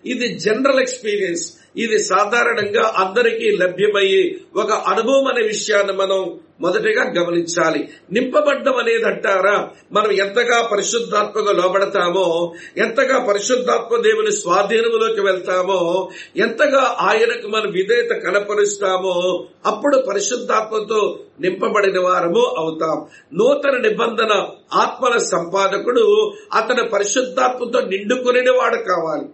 ఇది 0.06 0.28
జనరల్ 0.40 0.80
ఎక్స్పీరియన్స్. 0.80 1.46
ఇది 1.78 2.04
సాధారణంగా 2.04 2.94
అందరికీ 2.98 3.58
లభ్యమయ్యే 3.58 4.36
ఒక 4.56 4.72
అనుభవం 4.72 5.28
అనే 5.28 5.48
విషయాన్ని 5.48 5.94
మనం 5.94 6.40
మొదటిగా 6.62 7.04
గమనించాలి. 7.04 7.90
నింపబడ్డం 8.12 8.76
అనేది 8.76 9.04
అంటారా 9.04 9.70
మనం 9.94 10.12
ఎంతగా 10.12 10.62
పరిశుద్ధాత్మగా 10.62 11.52
లోబడతామో 11.52 12.54
ఎంతగా 12.78 13.26
పరిశుద్ధాత్మ 13.26 14.02
దేవుని 14.02 14.32
స్వాధీనంలోకి 14.32 15.22
వెళ్తామో 15.22 16.10
ఎంతగా 16.38 16.96
ఆయనకు 17.02 17.48
మనం 17.48 17.72
విధేయత 17.72 18.10
కనపరుస్తామో 18.10 19.46
అప్పుడు 19.66 19.98
పరిశుద్ధాత్మతో 19.98 21.20
నింపబడిన 21.40 22.00
వారము 22.00 22.56
అవుతాం. 22.58 23.06
నూతన 23.34 23.78
నిబంధన 23.78 24.48
ఆత్మల 24.74 25.18
సంపాదకుడు 25.18 26.34
అతను 26.54 26.90
పరిశుద్ధాత్మతో 26.90 27.80
నిండుకునే 27.80 28.52
వాడు 28.52 28.76
కావాలి. 28.76 29.26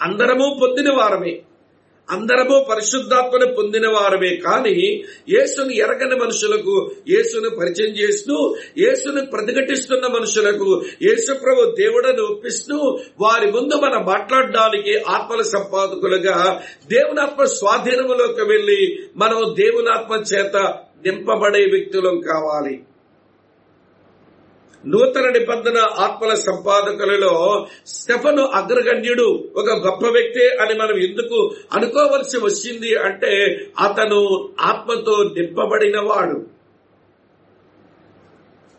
అందరము 0.00 0.58
పొందిన 0.62 0.92
వారమే. 0.92 1.40
అందరము 2.08 2.56
పరిశుద్ధాత్మను 2.68 3.46
పొందిన 3.54 3.86
వారమే 3.88 4.36
కానీ 4.36 4.74
యేసును 5.30 5.72
ఎరగని 5.76 6.16
మనుషులకు 6.16 6.74
యేసును 7.08 7.50
పరిచయం 7.50 7.92
చేస్తూ 7.92 8.36
యేసును 8.78 9.22
ప్రతిఘటిస్తున్న 9.26 10.06
మనుషులకు 10.08 10.68
యేసుప్రభు 11.02 11.64
దేవుడని 11.76 12.22
ఒప్పిస్తూ 12.22 12.78
వారి 13.20 13.52
ముందు 13.52 13.76
మనం 13.76 14.04
మాట్లాడడానికి 14.04 14.94
ఆత్మల 15.08 15.42
సంపాదకులుగా 15.54 16.36
దేవునాత్మ 16.88 17.44
స్వాధీనములోకి 17.58 18.42
వెళ్ళి 18.42 18.80
మనం 19.16 19.40
దేవునాత్మ 19.56 20.22
చేత 20.32 20.56
నింపబడే 21.06 21.64
వ్యక్తులం 21.72 22.16
కావాలి. 22.20 22.76
నూతన 24.84 25.30
నిబంధన 25.30 25.78
ఆత్మల 25.98 26.34
సంపాదకులలో 26.34 27.32
స్టెఫను 27.86 28.42
అగ్రగణ్యుడు 28.54 29.28
ఒక 29.56 29.70
గొప్ప 29.86 30.06
వ్యక్తి 30.06 30.48
అని 30.62 30.74
మనం 30.74 30.96
ఎందుకు 30.98 31.38
అనుకోవలసి 31.72 32.38
వచ్చింది 32.38 32.94
అంటే 32.98 33.32
అతను 33.78 34.20
ఆత్మతో 34.60 35.22
నింపబడిన 35.36 35.98
వాడు. 36.00 36.38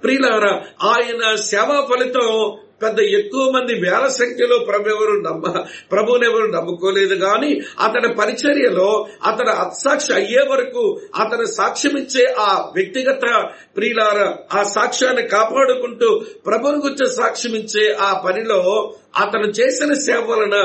ప్రియులారా 0.03 0.53
ఆయన 0.87 1.35
సేవా 1.35 1.87
ఫలితం 1.89 2.29
పెద్ద 2.81 2.99
ఎక్కువ 2.99 3.51
మంది 3.51 3.73
వేల 3.73 4.07
సంఖ్యలో 4.07 4.59
ప్రభు 4.59 4.89
ఎవరు 4.89 5.21
నమ్మ 5.21 5.45
ప్రభునెవరు 5.91 6.45
నమ్ముకోలేదు 6.45 7.15
గాని 7.15 7.61
అతని 7.79 8.13
పరిచర్యలో 8.13 9.07
అతను 9.25 9.49
అత్సాక్షి 9.49 10.13
అయ్యే 10.13 10.43
వరకు 10.51 10.83
అతను 11.19 11.45
సాక్ష్యమిచ్చే 11.45 12.25
ఆ 12.39 12.71
వ్యక్తిగత 12.75 13.23
ప్రియులార 13.77 14.19
ఆ 14.53 14.63
సాక్ష్యాన్ని 14.63 15.21
కాపాడుకుంటూ 15.27 16.21
ప్రభుని 16.45 16.77
గురించి 16.77 17.07
సాక్ష్యమిచ్చే 17.15 17.97
ఆ 18.01 18.21
పనిలో 18.25 18.61
అతను 19.19 19.47
చేసిన 19.47 19.93
సేవ 19.93 20.31
వలన 20.31 20.55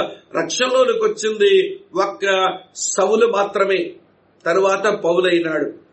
రక్షణలోనికి 0.40 1.04
వచ్చింది 1.04 1.52
ఒక్క 1.94 2.24
సవులు 2.74 3.26
మాత్రమే. 3.26 3.80
తరువాత 4.44 4.86
పౌలైనాడు. 5.04 5.91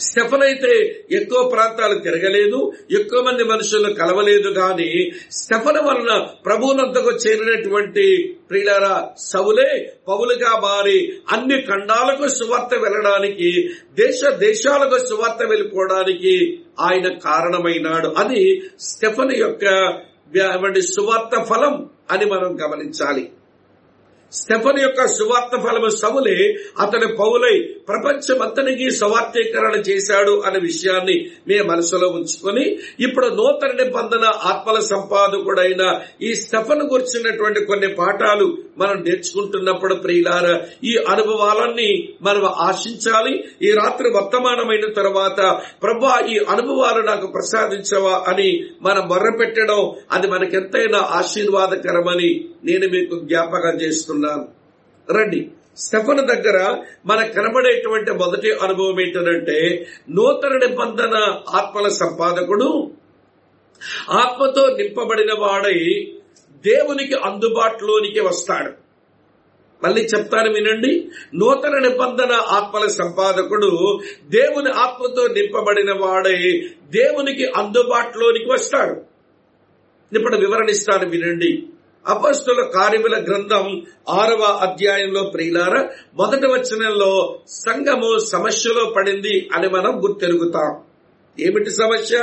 స్టెఫన్ 0.00 0.42
అయితే 0.42 0.72
ఎక్కువ 1.12 1.48
ప్రాంతాలు 1.48 1.98
తిరగలేదు 1.98 2.72
ఎక్కువ 2.90 3.22
మంది 3.22 3.44
మనుషులు 3.44 3.92
కలవలేదు 3.92 4.48
గాని 4.48 5.10
స్టెఫన్ 5.30 5.78
వలన 5.78 6.26
ప్రభునంతకు 6.44 7.10
చేరినటువంటి 7.10 8.34
ప్రియులారా 8.50 9.08
సవులే 9.18 9.96
పౌలుగా 10.08 10.60
మారి 10.60 11.12
అన్ని 11.32 11.62
ఖండాలకు 11.62 12.28
సువార్త 12.28 12.74
వెళ్ళడానికి 12.74 13.70
దేశ 13.94 14.28
దేశాలకు 14.28 15.06
సువార్త 15.06 15.42
వెళ్ళిపోవడానికి 15.42 16.58
ఆయన 16.80 17.08
కారణమైనాడు. 17.08 18.08
అది 18.08 18.62
స్టెఫన్ 18.80 19.32
యొక్క 19.32 19.64
సువార్త 20.94 21.44
ఫలం 21.44 21.90
అని 22.10 22.24
మనం 22.24 22.58
గమనించాలి. 22.64 23.30
స్టెఫన్ 24.40 24.80
యొక్క 24.82 25.00
సువార్త 25.16 25.54
ఫలము 25.64 25.90
సవులే 25.96 26.36
అతని 26.80 27.08
పౌలై 27.20 27.56
ప్రపంచమంతనికి 27.88 28.86
సవార్థీకరణ 29.00 29.74
చేశాడు 29.88 30.34
అనే 30.46 30.58
విషయాన్ని 30.60 31.16
మీ 31.48 31.56
మనసులో 31.70 32.08
ఉంచుకొని 32.08 32.64
ఇప్పుడు 33.06 33.28
నూతన 33.38 33.72
నిబంధన 33.82 34.24
ఆత్మల 34.52 34.78
సంపాదకుడైన 34.92 35.82
ఈ 36.22 36.30
స్టెఫన్ 36.34 36.84
గురించినటువంటి 36.92 37.60
కొన్ని 37.64 37.90
పాఠాలు 37.94 38.46
మనం 38.78 38.96
నేర్చుకుంటున్నప్పుడు 39.06 39.94
ప్రియులార 39.94 40.46
ఈ 40.84 40.94
అనుభవాలన్నీ 41.08 41.90
మనం 42.22 42.44
ఆశించాలి. 42.68 43.34
ఈ 43.62 43.70
రాత్రి 43.70 44.08
వర్తమానమైన 44.16 44.86
తర్వాత 44.92 45.40
ప్రభా 45.82 46.14
ఈ 46.28 46.36
అనుభవాలు 46.48 47.02
నాకు 47.06 47.26
ప్రసాదించవా 47.26 48.14
అని 48.28 48.48
మనం 48.82 49.02
మొర్రపెట్టడం 49.08 49.80
అది 50.12 50.26
మనకెంతైనా 50.26 51.00
ఆశీర్వాదకరమని 51.20 52.30
నేను 52.64 52.86
మీకు 52.88 53.14
జ్ఞాపకం 53.28 53.74
చేస్తున్నాను. 53.82 54.22
రండి. 55.16 55.50
స్టెఫన్ 55.76 56.26
దగ్గర 56.26 56.84
మనకు 57.06 57.32
కనబడేటువంటి 57.32 58.10
మొదటి 58.10 58.52
అనుభవం 58.52 59.00
ఏంటంటే 59.00 59.86
నూతన 60.10 60.56
నిబంధన 60.56 61.40
ఆత్మల 61.48 61.88
సంపాదకుడు 61.88 62.90
ఆత్మతో 64.10 64.76
నింపబడిన 64.76 65.32
వాడై 65.38 66.12
దేవునికి 66.66 67.14
అందుబాటులోనికి 67.14 68.20
వస్తాడు. 68.20 68.84
మళ్ళీ 69.84 70.00
చెప్తాను 70.00 70.52
వినండి. 70.52 71.08
నూతన 71.34 71.78
నిబంధన 71.78 72.32
ఆత్మల 72.32 72.86
సంపాదకుడు 72.86 74.00
దేవుని 74.24 74.70
ఆత్మతో 74.70 75.28
నింపబడిన 75.28 75.92
వాడై 75.92 76.68
దేవునికి 76.90 77.46
అందుబాటులోనికి 77.46 78.52
వస్తాడు. 78.52 79.14
ఇప్పుడు 80.16 80.36
వివరణిస్తాను 80.36 81.08
వినండి. 81.08 81.66
అపస్తుల 82.06 82.62
కార్యముల 82.62 83.24
గ్రంథం 83.28 83.82
ఆరవ 84.08 84.42
అధ్యాయంలో 84.42 85.22
ప్రియులార 85.22 85.88
మొదటి 86.14 86.46
వచనంలో 86.46 87.38
సంఘము 87.48 88.18
సమస్యలో 88.18 88.92
పడింది 88.96 89.48
అని 89.52 89.68
మనం 89.68 90.02
గుర్తెరుగుతాం 90.02 90.76
ఏమిటి 91.40 91.70
సమస్య? 91.70 92.16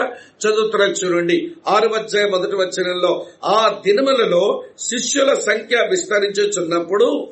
చదువుతున్న 0.48 0.84
చూడండి. 0.86 1.52
ఆరు 1.68 1.90
అధ్యాయ 1.90 2.30
మొదటి 2.30 2.56
వచనంలో 2.56 3.26
ఆ 3.46 3.82
దినములలో 3.86 4.64
శిష్యుల 4.80 5.34
సంఖ్య 5.34 5.88
విస్తరించుచున్నప్పుడు 5.90 7.28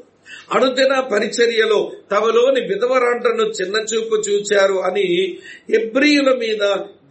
అనుదిన 0.53 0.99
పరిచర్యలో 0.99 1.91
తమలోని 2.11 2.61
విధవరంటను 2.61 3.41
చిన్న 3.41 3.75
చూపు 3.77 4.15
చూచారు 4.15 4.73
అని 4.73 5.37
ఎబ్రియుల 5.69 6.35
మీద 6.35 6.63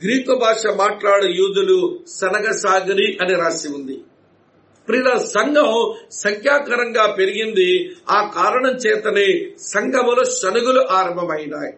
గ్రీకు 0.04 0.34
భాష 0.34 0.66
మాట్లాడు 0.76 1.24
యూదులు 1.24 1.98
సనగసాగరి 2.08 3.18
అని 3.20 3.34
రాసి 3.34 3.68
ఉంది. 3.68 4.00
ప్రియుల 4.88 5.16
సంఘం 5.16 5.94
సంఖ్యాకరంగా 6.10 7.06
పెరిగింది. 7.06 7.90
ఆ 8.10 8.30
కారణం 8.34 8.76
చేతనే 8.76 9.48
సంఘములో 9.58 10.24
శనుగులు 10.24 10.80
ఆరంభమైనాయి. 10.80 11.74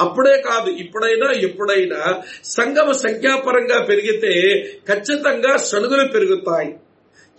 అప్పుడే 0.00 0.40
కాదు 0.40 0.70
ఇప్పుడైనా 0.70 1.32
ఎప్పుడైనా 1.32 2.22
సంఘము 2.44 2.92
సంఖ్యాపరంగా 2.92 3.82
పెరిగితే 3.82 4.62
ఖచ్చితంగా 4.88 5.56
శనుగులు 5.56 6.08
పెరుగుతాయి. 6.08 6.74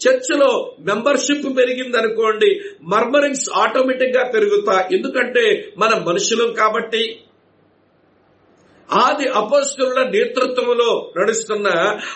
చర్చిలో 0.08 0.76
మెంబర్షిప్ 0.80 1.58
పెరిగింది 1.58 1.98
అనుకోండి 1.98 2.62
మర్మరింగ్స్ 2.84 3.50
ఆటోమేటిక్గా 3.56 4.24
పెరుగుతాయి. 4.24 4.98
ఎందుకంటే 4.98 5.74
మన 5.78 6.04
మనుషులం 6.08 6.54
కాబట్టి. 6.54 7.20
ఆది 8.94 9.28
అపోస్తుల 9.30 10.04
నేతృత్వంలో 10.04 11.12
నడుస్తున్న 11.18 11.68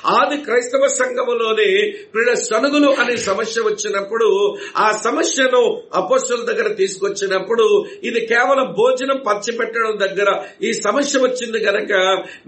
ఆది 0.05 0.37
క్రైస్తవ 0.37 0.87
సంఘములోనే 0.87 1.91
ప్రియ 2.13 2.35
సనుగులు 2.35 2.89
అనే 2.91 3.17
సమస్య 3.17 3.61
వచ్చినప్పుడు 3.61 4.57
ఆ 4.77 4.91
సమస్యను 4.91 5.81
అపోస్తుల 5.95 6.53
దగ్గర 6.53 6.73
తీసుకొచ్చినప్పుడు 6.73 7.85
ఇది 8.03 8.25
కేవలం 8.25 8.65
భోజనం 8.71 9.23
పంచిపెట్టడం 9.27 9.99
దగ్గర 10.07 10.43
ఈ 10.63 10.73
సమస్య 10.73 11.19
వచ్చింది 11.19 11.57
గనక 11.57 11.93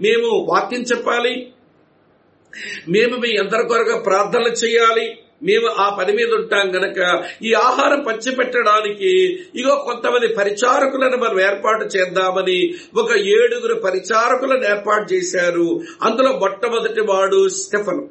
మేము 0.00 0.46
వాక్యం 0.48 0.82
చెప్పాలి. 0.82 1.52
మేము 2.88 3.16
మీ 3.16 3.36
అందరి 3.36 3.68
కొరగా 3.68 3.98
ప్రార్థనలు 3.98 4.48
చేయాలి. 4.48 5.18
మేము 5.42 5.66
ఆ 5.66 5.96
పని 5.96 6.12
మీద 6.12 6.32
ఉంటాం 6.32 6.74
గనక 6.74 7.24
ఈ 7.42 7.52
ఆహారం 7.52 8.02
పంచిపెట్టడానికి 8.02 9.38
ఇగో 9.54 9.76
కొంతమంది 9.76 10.34
పరిచారకులను 10.34 11.16
మనం 11.16 11.40
ఏర్పాటు 11.40 11.84
చేద్దామని 11.84 12.74
ఒక 12.94 13.16
ఏడుగురు 13.16 13.74
పరిచారకులను 13.74 14.64
ఏర్పాటు 14.64 15.12
చేశారు. 15.12 15.80
అందులో 16.02 16.32
మొట్టమొదటి 16.32 17.00
వాడు 17.00 17.48
స్టెఫన్. 17.48 18.08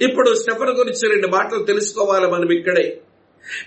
ఇప్పుడు 0.00 0.34
స్టెఫన్ 0.34 0.70
గురించి 0.70 1.10
రెండు 1.10 1.28
మాటలు 1.28 1.62
తెలుసుకోవాలి 1.62 2.26
మనం 2.26 2.48
ఇక్కడే. 2.48 3.00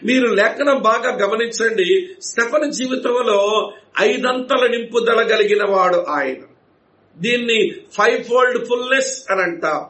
మీరు 0.03 0.27
లేఖనం 0.27 0.81
బాగా 0.81 1.27
గమనించండి. 1.27 2.09
స్టెఫన్ 2.21 2.71
జీవితంలో 2.71 3.71
ఐదంతల 4.01 4.67
నింపుదల 4.67 5.21
కలిగిన 5.23 5.63
వాడు 5.63 5.97
ఆయన. 5.97 6.41
దీన్ని 7.17 7.69
ఫైవ్ 7.69 8.23
ఫోల్డ్ 8.23 8.65
ఫుల్నెస్ 8.65 9.31
అని 9.31 9.41
అంటాం. 9.41 9.85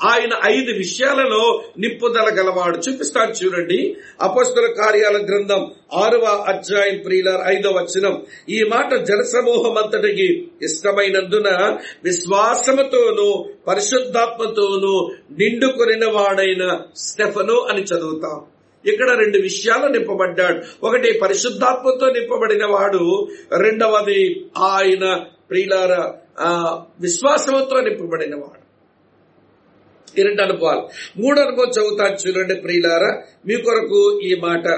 ఆయన 0.00 0.52
ఐదు 0.52 0.72
విషయాలలో 0.72 1.62
నిప్పుదల 1.78 2.40
గలవాడు. 2.40 2.78
చూపిస్తాను 2.78 3.30
చూడండి. 3.30 3.96
అపస్తుల 4.20 4.66
కార్యాల 4.66 5.16
గ్రంథం 5.16 5.70
ఆరవ 5.94 6.44
అధ్యాయం 6.48 6.98
ప్రియులర్ 6.98 7.40
ఐదవ 7.46 7.70
వచనం. 7.70 8.22
ఈ 8.48 8.62
మాట 8.62 8.94
జనసమూహం 8.94 9.78
అంతటికి 9.78 10.48
ఇష్టమైనందున 10.62 11.76
విశ్వాసముతోనూ 12.04 13.44
పరిశుద్ధాత్మతోనూ 13.68 15.10
నిండుకొనిన 15.38 16.06
వాడైన 16.06 16.80
స్టెఫను 16.96 17.54
అని 17.54 17.82
చదువుతాం. 17.82 18.40
ఇక్కడ 18.86 19.10
రెండు 19.10 19.38
విషయాలు 19.38 19.86
నింపబడ్డాడు. 19.86 20.86
ఒకటి 20.86 21.18
పరిశుద్ధాత్మతో 21.18 22.10
నింపబడిన 22.10 22.66
వాడు. 22.66 23.28
రెండవది 23.56 24.46
ఆయన 24.58 25.20
ప్రియులార 25.50 26.12
విశ్వాసంతో 27.00 27.80
నింపబడిన 27.80 28.34
వాడు. 28.34 28.61
రెండు 30.18 30.42
అనుభవాలు. 30.42 30.88
మూడు 31.16 31.40
అనుభవం 31.40 31.68
చదువుతాను 31.68 32.28
చూడండి 32.28 32.54
ప్రియులారా 32.54 33.22
మీ 33.46 33.56
కొరకు 33.56 34.20
ఈ 34.20 34.34
మాట. 34.34 34.68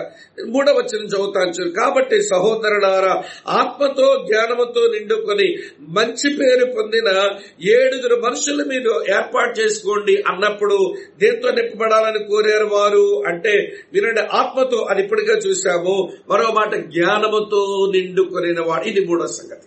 మూడవ 0.47 0.73
వచ్చిన 0.73 1.07
చదువుతాను 1.07 1.51
చూడు. 1.51 1.71
కాబట్టి 1.71 2.23
సహోదరులారా 2.23 3.23
ఆత్మతో 3.49 4.25
జ్ఞానముతో 4.27 4.87
నిండుకొని 4.87 5.57
మంచి 5.81 6.37
పేరు 6.37 6.65
పొందిన 6.65 7.31
ఏడుగురు 7.71 8.17
మనుషులు 8.17 8.65
మీరు 8.65 9.05
ఏర్పాటు 9.09 9.61
చేసుకోండి 9.61 10.23
అన్నప్పుడు 10.29 10.95
దేంతో 11.21 11.51
నింపబడాలని 11.51 12.25
కోరారు 12.25 12.65
వారు? 12.65 13.23
అంటే 13.27 13.73
వినండి 13.93 14.21
ఆత్మతో 14.21 14.87
అని 14.91 15.03
ఇప్పటికే 15.03 15.33
చూశాము. 15.33 16.13
మరో 16.31 16.53
మాట 16.53 16.75
జ్ఞానముతో 16.77 17.93
నిండుకొనిన 17.95 18.61
వాడు. 18.61 18.85
ఇది 18.85 19.05
మూడో 19.05 19.27
సంగతి. 19.27 19.67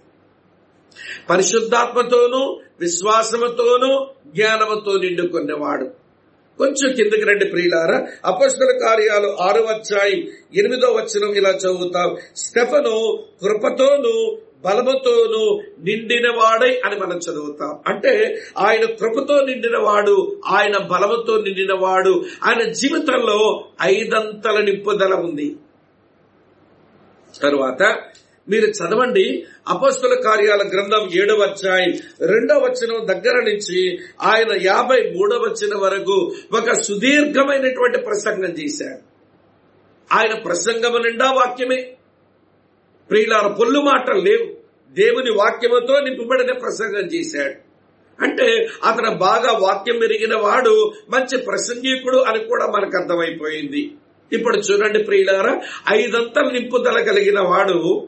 పరిశుద్ధాత్మతోనూ 1.29 2.59
విశ్వాసముతోనూ 2.79 4.07
జ్ఞానముతో 4.27 4.97
నిండుకున్నవాడు. 4.97 6.07
కొంచెం 6.57 6.95
కిందకి 6.95 7.23
రండి 7.23 7.45
ప్రియులారా. 7.45 8.07
అపస్తుల 8.25 8.77
కార్యాలు 8.87 9.37
ఆరు 9.41 9.63
అధ్యాయం 9.63 10.19
ఎనిమిదో 10.55 10.87
వచనం 10.87 11.33
ఇలా 11.33 11.49
చదువుతాం. 11.49 12.17
స్టెఫను 12.35 13.23
కృపతోను 13.41 14.37
బలముతోను 14.65 15.61
నిండినవాడై 15.83 16.81
అని 16.85 16.95
మనం 16.95 17.17
చదువుతాం. 17.17 17.79
అంటే 17.87 18.41
ఆయన 18.57 18.85
కృపతో 18.85 19.45
నిండినవాడు 19.45 20.41
ఆయన 20.47 20.77
బలముతో 20.77 21.37
నిండినవాడు 21.37 22.25
ఆయన 22.43 22.71
జీవితంలో 22.71 23.65
ఐదంతల 23.81 24.61
నింపుదల 24.61 25.13
ఉంది. 25.13 25.55
తరువాత 27.41 27.97
మీరు 28.49 28.65
చదవండి. 28.65 29.45
అపస్తుల 29.67 30.13
కార్యాల 30.13 30.59
గ్రంథం 30.59 31.09
ఏడవ 31.21 31.41
అధ్యాయం 31.41 31.93
రెండవ 32.27 32.57
వచనం 32.57 33.07
దగ్గర 33.07 33.37
నుంచి 33.37 33.97
ఆయన 34.21 34.59
యాభై 34.61 35.13
మూడవ 35.15 35.37
వచనం 35.37 35.79
వరకు 35.79 36.35
ఒక 36.57 36.73
సుదీర్ఘమైనటువంటి 36.73 37.99
ప్రసంగం 37.99 38.49
చేశాడు 38.49 39.17
ఆయన 40.13 40.33
ప్రసంగము 40.33 40.97
నిండా 40.97 41.31
వాక్యమే. 41.31 41.93
ప్రియులార 43.09 43.47
పొల్లు 43.47 43.79
మాటలు 43.79 44.21
లేవు. 44.21 44.57
దేవుని 44.91 45.31
వాక్యముతో 45.31 45.99
నింపబడిన 45.99 46.51
ప్రసంగం 46.51 47.07
చేశాడు. 47.07 47.55
అంటే 48.23 48.67
అతను 48.83 49.15
బాగా 49.15 49.57
వాక్యం 49.57 49.99
మెరిగిన 49.99 50.35
వాడు 50.35 50.91
మంచి 51.09 51.37
ప్రసంగికుడు 51.37 52.17
అని 52.17 52.39
కూడా 52.39 52.65
మనకు 52.65 52.97
అర్థమైపోయింది. 52.97 53.91
ఇప్పుడు 54.33 54.57
చూడండి 54.57 55.03
ప్రియులారా 55.03 55.61
ఐదంతలు 55.91 56.49
నింపుదల 56.49 57.03
కలిగిన 57.03 57.39
వాడు 57.39 58.07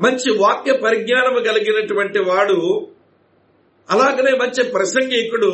మంచి 0.00 0.30
వాక్య 0.38 0.72
పరిజ్ఞానము 0.72 1.40
కలిగినటువంటి 1.40 2.18
వాడు 2.18 2.58
అలాగనే 3.90 4.32
మంచి 4.40 4.62
ప్రసంగికుడు 4.74 5.50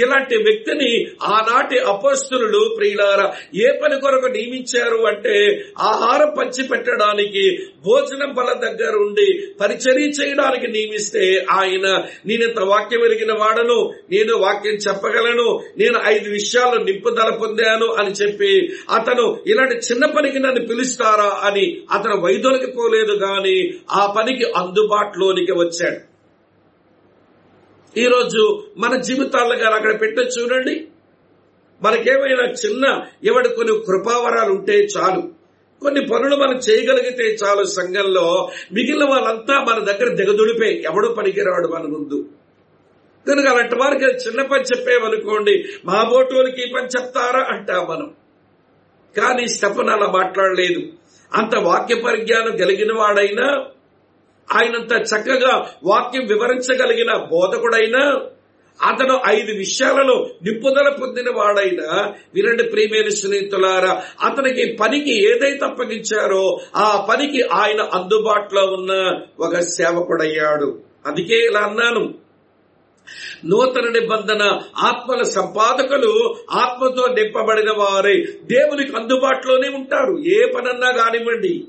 ఇలాంటి 0.00 0.36
వ్యక్తిని 0.44 0.90
ఆనాటి 1.32 1.78
అపస్తులు 1.92 2.62
ప్రియులారా 2.76 3.26
ఏ 3.58 3.68
పని 3.82 3.96
కొరకు 4.00 4.28
నియమించారు 4.36 5.00
అంటే 5.06 5.36
ఆహారం 5.82 6.30
పంచి 6.36 6.62
పెట్టడానికి 6.68 7.44
భోజనం 7.86 8.32
బల 8.32 8.50
దగ్గర 8.64 8.92
ఉండి 8.98 9.28
పరిచర్య 9.60 10.06
చేయడానికి 10.18 10.68
నియమిస్తే 10.72 11.24
ఆయన 11.52 11.86
నేనింత 12.26 12.60
వాక్యం 12.70 13.04
ఎరిగిన 13.04 13.32
వాడను 13.32 13.78
నేను 14.12 14.36
వాక్యం 14.38 14.78
చెప్పగలను 14.86 15.48
నేను 15.78 15.98
ఐదు 16.06 16.28
విషయాలు 16.30 16.78
నింపుదల 16.84 17.30
పొందాను 17.42 17.88
అని 17.94 18.12
చెప్పి 18.12 18.52
అతను 18.92 19.26
ఇలాంటి 19.46 19.76
చిన్న 19.88 20.04
పనికి 20.14 20.38
నన్ను 20.38 20.62
పిలుస్తారా 20.68 21.30
అని 21.48 21.66
అతను 21.92 22.16
వైద్యులకి 22.20 22.70
పోలేదు 22.72 23.16
గాని 23.24 23.56
ఆ 23.92 24.04
పనికి 24.16 24.46
అందుబాటులోనికి 24.56 25.54
వచ్చాడు. 25.58 26.00
ఈరోజు 27.96 28.64
మన 28.76 28.96
జీవితాల్లో 28.96 29.56
గారు 29.56 29.74
అక్కడ 29.74 30.00
పెట్టి 30.00 30.22
చూడండి. 30.22 30.88
మనకేమైనా 31.82 32.44
చిన్న 32.44 33.02
ఎవడి 33.24 33.48
కొన్ని 33.48 33.72
కృపావరాలు 33.86 34.52
ఉంటే 34.52 34.88
చాలు. 34.98 35.20
కొన్ని 35.80 36.06
పనులు 36.06 36.36
మనం 36.36 36.56
చేయగలిగితే 36.56 37.36
చాలు 37.44 37.64
సంఘంలో. 37.64 38.50
మిగిలిన 38.72 39.04
వాళ్ళంతా 39.04 39.64
మన 39.64 39.84
దగ్గర 39.84 40.14
దిగదుడిపే. 40.14 40.82
ఎవడు 40.86 41.08
పనికిరాడు 41.08 41.68
మన 41.68 41.82
ముందు. 41.82 42.28
కనుక 43.28 43.46
అలాంటి 43.46 43.74
వారికి 43.74 44.04
చిన్న 44.04 44.42
పని 44.42 44.62
చెప్పేమనుకోండి 44.62 45.64
మా 45.84 46.04
బోటోనికి 46.04 46.72
పని 46.74 46.86
చెప్తారా? 46.86 47.40
అంటాం 47.40 47.86
మనం. 47.90 48.14
కానీ 49.16 49.48
స్టెఫన్ 49.48 49.88
అలా 49.88 50.06
మాట్లాడలేదు. 50.06 50.82
అంత 51.34 51.54
వాక్య 51.56 51.94
పరిజ్ఞానం 51.94 52.56
కలిగిన 52.56 52.92
వాడైనా 52.92 53.64
ఆయనంత 54.52 54.92
చక్కగా 54.92 55.70
వాక్యం 55.84 56.26
వివరించగలిగిన 56.26 57.12
బోధకుడైనా 57.12 58.20
అతను 58.88 59.20
ఐదు 59.26 59.52
విషయాలలో 59.52 60.28
నిపుణుల 60.42 60.88
పొందిన 60.88 61.30
వాడైనా 61.30 62.14
వినండి 62.34 62.62
ప్రియమైన 62.62 63.08
స్నేహితులారా 63.08 64.02
అతనికి 64.22 64.72
పనికి 64.72 65.30
ఏదైతే 65.30 65.64
అప్పగించారో 65.64 66.60
ఆ 66.76 67.06
పనికి 67.10 67.42
ఆయన 67.42 67.80
అందుబాటులో 67.80 68.66
ఉన్న 68.66 69.20
ఒక 69.40 69.58
సేవకుడయ్యాడు. 69.58 70.78
అందుకే 71.06 71.36
ఇలా 71.36 71.60
అన్నాను. 71.60 72.14
నూతన 73.44 73.88
నిబంధన 73.88 74.60
ఆత్మల 74.78 75.22
సంపాదకులు 75.22 76.34
ఆత్మతో 76.50 77.06
నింపబడిన 77.06 77.70
వారే 77.70 78.14
దేవునికి 78.42 78.96
అందుబాటులోనే 78.96 79.68
ఉంటారు. 79.68 80.18
ఏ 80.18 80.52
పనన్నా 80.52 80.90
కానివ్వండి. 80.90 81.64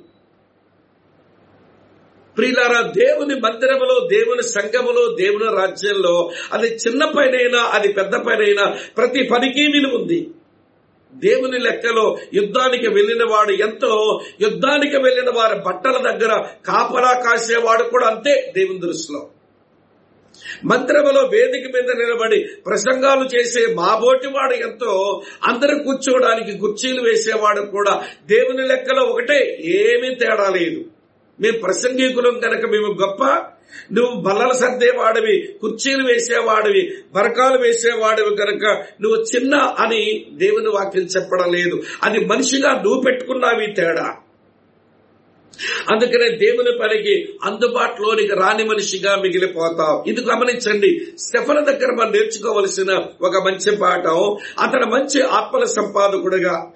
ప్రియులారా 2.37 2.81
దేవుని 2.81 3.35
మందిరములో 3.39 4.07
దేవుని 4.11 4.43
సంఘములో 4.43 5.15
దేవుని 5.15 5.45
రాజ్యంలో 5.57 6.31
అది 6.53 6.67
చిన్న 6.67 7.05
పైనైనా 7.05 7.61
అది 7.63 7.93
పెద్ద 7.93 8.15
పైనైనా 8.15 8.77
ప్రతి 8.97 9.23
పనికి 9.23 9.61
విలువ 9.61 9.91
ఉంది. 9.91 10.27
దేవుని 11.13 11.59
లెక్కలో 11.59 12.17
యుద్ధానికి 12.33 12.87
వెళ్ళిన 12.87 13.23
వాడు 13.29 13.51
ఎంతో 13.51 14.21
యుద్ధానికి 14.41 14.97
వెళ్ళిన 14.97 15.29
వారి 15.35 15.55
బట్టల 15.55 16.11
దగ్గర 16.11 16.43
కాపలా 16.65 17.13
కాసేవాడు 17.13 17.83
కూడా 17.83 18.07
అంతే 18.07 18.53
దేవుని 18.55 18.79
దృష్టిలో. 18.79 19.29
మందిరములో 20.65 21.21
వేదిక 21.21 21.75
మీద 21.75 21.91
నిలబడి 21.91 22.45
ప్రసంగాలు 22.65 23.29
చేసే 23.35 23.73
మాబోటి 23.73 24.27
వాడు 24.27 24.53
ఎంతో 24.53 25.21
అందరు 25.43 25.83
కూర్చోవడానికి 25.83 26.57
కుర్చీలు 26.57 27.01
వేసేవాడు 27.01 27.61
కూడా 27.61 28.03
దేవుని 28.25 28.67
లెక్కలో 28.67 29.03
ఒకటే 29.03 29.57
ఏమీ 29.65 30.15
తేడా 30.15 30.49
లేదు. 30.49 30.85
మేము 31.41 31.57
ప్రసంగికులం 31.57 32.39
కనుక 32.39 32.65
మేము 32.65 33.01
గొప్ప 33.01 33.23
నువ్వు 33.91 34.21
బల్లలు 34.21 34.53
సర్దేవాడివి 34.53 35.53
కుర్చీలు 35.61 36.07
వేసేవాడివి 36.07 36.93
బరకాలు 37.13 37.57
వేసేవాడివి 37.61 38.35
కనుక 38.35 38.83
నువ్వు 39.01 39.23
చిన్న 39.35 39.55
అని 39.55 40.25
దేవుని 40.31 40.67
వాక్యం 40.67 41.03
చెప్పడం 41.03 41.53
లేదు 41.53 41.83
అది 42.03 42.25
మనిషిగా 42.25 42.71
నువ్వు 42.71 43.01
పెట్టుకున్నావి 43.01 43.67
తేడా. 43.67 44.15
అందుకనే 45.91 46.37
దేవుని 46.37 46.79
పనికి 46.79 47.29
అందుబాటులోనికి 47.43 48.33
రాని 48.33 48.63
మనిషిగా 48.63 49.15
మిగిలిపోతావు. 49.15 50.09
ఇది 50.09 50.21
గమనించండి. 50.21 51.01
స్టెఫన 51.19 51.59
దగ్గర 51.59 51.91
మనం 51.91 52.11
నేర్చుకోవలసిన 52.11 52.93
ఒక 53.21 53.45
మంచి 53.45 53.75
పాఠం. 53.75 54.37
అతను 54.59 54.85
మంచి 54.85 55.21
ఆత్మల 55.21 55.63
సంపాదకుడుగా 55.63 56.71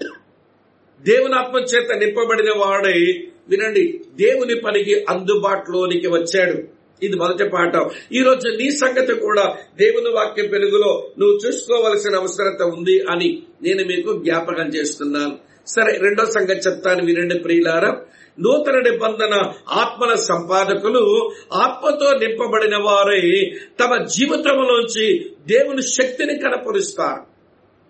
దేవుని 1.02 1.34
ఆత్మ 1.34 1.58
చేత 1.58 1.91
నింపబడిన 1.91 2.52
వాడై 2.58 3.28
వినండి 3.50 4.02
దేవుని 4.16 4.56
పనికి 4.56 5.06
అందుబాటులోనికి 5.10 6.08
వచ్చాడు. 6.08 6.78
ఇది 7.04 7.16
మొదటి 7.16 7.50
పాఠం. 7.50 7.90
ఈ 8.12 8.22
రోజు 8.22 8.48
నీ 8.48 8.72
సంగతి 8.72 9.14
కూడా 9.14 9.58
దేవుని 9.80 10.10
వాక్య 10.10 10.48
పెరుగులో 10.48 11.12
నువ్వు 11.20 11.48
చూసుకోవలసిన 11.48 12.16
అవసరత 12.16 12.62
ఉంది 12.62 13.04
అని 13.10 13.44
నేను 13.62 13.86
మీకు 13.86 14.22
జ్ఞాపకం 14.26 14.68
చేస్తున్నాను. 14.68 15.38
సరే 15.68 15.98
రెండో 15.98 16.26
సంగతి 16.26 16.70
చెప్తాను 16.70 17.06
వినండి 17.06 17.40
ప్రియులారా. 17.40 18.02
నూతన 18.40 18.80
నిబంధన 18.80 19.54
ఆత్మల 19.70 20.16
సంపాదకులు 20.16 21.32
ఆత్మతో 21.54 22.18
నింపబడిన 22.18 22.78
వారై 22.78 23.52
తమ 23.80 24.04
జీవితంలోంచి 24.04 25.32
దేవుని 25.48 25.82
శక్తిని 25.82 26.36
కనపరుస్తారు. 26.36 27.22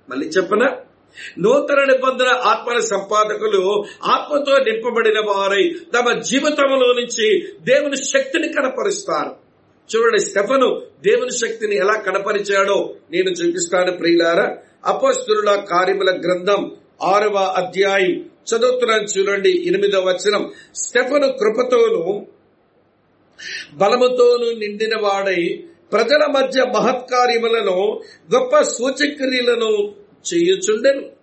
మళ్ళీ 0.09 0.27
చెప్పనా? 0.27 0.77
నూతన 1.39 1.83
నిబంధన 1.83 2.27
ఆత్మల 2.27 2.79
సంపాదకులు 2.79 3.83
ఆత్మతో 4.03 4.57
నింపబడిన 4.57 5.19
వారై 5.19 5.75
తమ 5.93 6.19
జీవితంలో 6.19 6.93
నుంచి 6.93 7.47
దేవుని 7.61 7.95
శక్తిని 7.95 8.47
కనపరుస్తారు. 8.47 9.47
చూడండి 9.95 10.19
స్టెఫను 10.19 10.81
దేవుని 11.05 11.31
శక్తిని 11.31 11.75
ఎలా 11.75 11.93
కనపరిచాడో 11.93 12.95
నేను 13.11 13.29
చూపిస్తాను 13.29 13.91
ప్రియులారా. 13.91 14.57
అపస్తుల 14.85 15.55
కార్యముల 15.55 16.11
గ్రంథం 16.11 16.71
ఆరవ 17.03 17.37
అధ్యాయం. 17.37 18.29
చదువుతున్నాను 18.55 19.03
చూడండి 19.03 19.63
ఎనిమిదవ 19.67 19.99
వచనం. 19.99 20.51
స్టెఫను 20.75 21.27
కృపతోను 21.27 22.27
బలముతోను 23.73 24.59
నిండిన 24.59 24.95
వాడై 25.01 25.63
ప్రజల 25.91 26.25
మధ్య 26.29 26.63
మహత్కార్యములను 26.63 27.99
గొప్ప 28.35 28.61
సూచక్రియలను 28.61 29.93
చేయుచుండెను. 30.25 31.17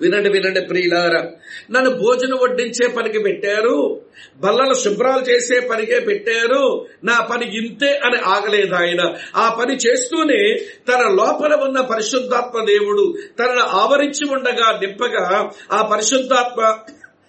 వినండి 0.00 0.28
వినండి 0.28 0.60
ప్రియులార 0.60 1.28
నన్ను 1.70 1.90
భోజనం 1.90 2.38
వడ్డించే 2.42 2.88
పనికి 2.88 3.18
పెట్టారు 3.18 4.00
బల్లలు 4.40 4.74
శుభ్రాలు 4.74 5.22
చేసే 5.22 5.60
పనికే 5.60 6.00
పెట్టారు 6.00 6.86
నా 7.04 7.28
పని 7.30 7.56
ఇంతే 7.56 8.00
అని 8.04 8.16
ఆగలేదు 8.16 8.74
ఆయన. 8.74 9.14
ఆ 9.36 9.54
పని 9.54 9.76
చేస్తూనే 9.76 10.56
తన 10.88 11.00
లోపల 11.08 11.54
ఉన్న 11.54 11.80
పరిశుద్ధాత్మ 11.80 12.64
దేవుడు 12.64 13.14
తనను 13.38 13.60
ఆవరించి 13.60 14.34
ఉండగా 14.34 14.78
నింపగా 14.82 15.50
ఆ 15.72 15.82
పరిశుద్ధాత్మ 15.82 16.78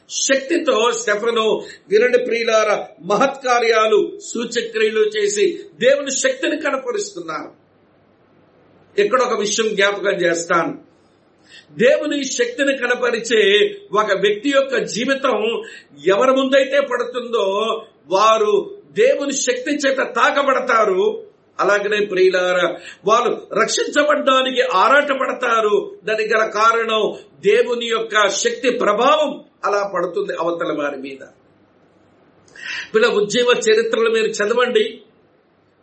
శక్తితో 0.10 0.92
శఫను 0.92 1.64
వినండి 1.90 2.18
ప్రియులార 2.18 2.86
మహత్కార్యాలు 3.02 4.20
సూచక్రియలు 4.34 5.00
చేసి 5.00 5.60
దేవుని 5.80 6.12
శక్తిని 6.12 6.58
కనపరుస్తున్నారు. 6.62 7.63
ఇక్కడ 8.98 9.22
ఒక 9.22 9.40
విషయం 9.40 9.76
జ్ఞాపకం 9.76 10.12
చేస్తాను. 10.12 10.94
దేవుని 11.72 12.24
శక్తిని 12.24 12.78
కనపరిచే 12.78 13.70
ఒక 13.92 14.14
వ్యక్తి 14.14 14.50
యొక్క 14.50 14.78
జీవితం 14.78 15.64
ఎవరి 16.08 16.32
ముందైతే 16.32 16.82
పడుతుందో 16.82 17.86
వారు 18.08 18.78
దేవుని 18.92 19.32
శక్తి 19.32 19.72
చేత 19.72 19.98
తాకబడతారు. 19.98 21.24
అలాగనే 21.60 22.06
ప్రియులార 22.06 22.76
వాళ్ళు 23.06 23.48
రక్షించబడడానికి 23.62 24.62
ఆరాటపడతారు. 24.62 25.96
దానికి 26.04 26.34
గల 26.34 26.46
కారణం 26.46 27.14
దేవుని 27.40 27.86
యొక్క 27.86 28.30
శక్తి 28.30 28.70
ప్రభావం 28.70 29.44
అలా 29.66 29.92
పడుతుంది 29.96 30.34
అవతల 30.40 30.76
వారి 30.82 30.98
మీద. 30.98 31.24
వీళ్ళ 32.94 33.08
ఉజ్జీవ 33.08 33.54
చరిత్రలు 33.70 34.10
మీరు 34.10 34.28
చదవండి. 34.28 35.02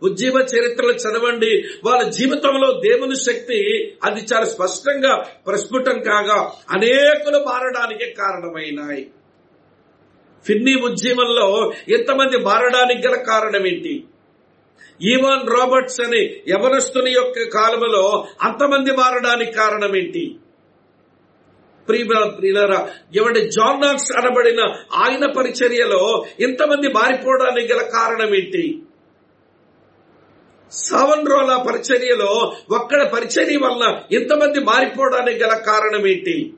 ఉజ్జీవ 0.03 0.47
చరిత్రలు 0.53 0.93
చదవండి. 0.93 1.53
వాళ్ళ 1.85 2.03
జీవితంలో 2.11 2.81
దేవుని 2.81 3.17
శక్తి 3.17 3.59
అది 4.05 4.21
చాలా 4.33 4.45
స్పష్టంగా 4.45 5.15
ప్రస్ఫుటం 5.47 5.99
కాగా 6.03 6.39
అనేకులు 6.71 7.39
మారడానికి 7.49 8.07
కారణమైనాయి. 8.11 9.11
ఫిన్నీ 10.47 10.75
ఉజ్జీవంలో 10.75 11.73
ఇంతమంది 11.89 12.37
మారడానికి 12.39 13.09
గల 13.09 13.17
కారణం 13.17 13.67
ఏంటి 13.67 14.05
ఈవాన్ 15.03 15.51
రాబర్ట్స్ 15.51 16.01
అనే 16.01 16.23
ఎవరస్తుని 16.49 17.11
యొక్క 17.11 17.43
కాలంలో 17.55 18.27
అంతమంది 18.43 18.93
మారడానికి 18.93 19.53
కారణం 19.53 19.97
ఏంటి 19.97 20.25
ప్రియులరా 21.89 22.81
ఎవరి 23.15 23.41
జాన్ 23.51 23.81
నాక్స్ 23.81 24.13
అనబడిన 24.13 24.61
ఆయన 24.95 25.33
పరిచర్యలో 25.37 26.25
ఇంతమంది 26.41 26.89
మారిపోవడానికి 26.89 27.73
గల 27.73 27.83
కారణం 27.83 28.35
ఏంటి 28.35 28.83
సావన్ 30.73 31.29
రోల 31.29 31.65
పరిచర్యలో 31.69 32.55
ఒక్కడ 32.71 33.09
పరిచర్య 33.09 33.57
వల్ల 33.57 34.01
ఇంతమంది 34.13 34.61
మారిపోవడానికి 34.61 35.45
గల 35.45 35.55
కారణం 35.55 36.07
ఏంటి? 36.07 36.53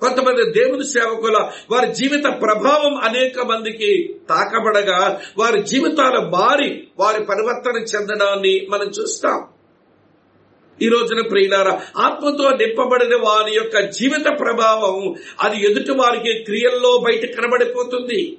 కొంతమంది 0.00 0.50
దేవుని 0.50 0.84
సేవకుల 0.84 1.50
వారి 1.70 1.94
జీవిత 1.94 2.24
ప్రభావం 2.24 2.96
అనేక 2.96 3.40
మందికి 3.40 4.14
తాకబడగా 4.28 5.20
వారి 5.38 5.62
జీవితాలు 5.62 6.20
మారి 6.20 6.88
వారి 6.98 7.24
పరివర్తన 7.24 7.76
చెందడాన్ని 7.76 8.66
మనం 8.70 8.86
చూస్తాం. 8.86 9.44
ఈ 10.82 10.88
రోజున 10.88 11.20
ప్రియులారా 11.28 11.80
ఆత్మతో 11.96 12.50
నింపబడిన 12.50 13.14
వారి 13.16 13.54
యొక్క 13.54 13.78
జీవిత 13.78 14.24
ప్రభావం 14.40 15.14
అది 15.40 15.66
ఎదుటి 15.66 15.92
వారికి 15.92 16.44
క్రియల్లో 16.44 17.04
బయట 17.06 17.34
కనబడిపోతుంది. 17.36 18.38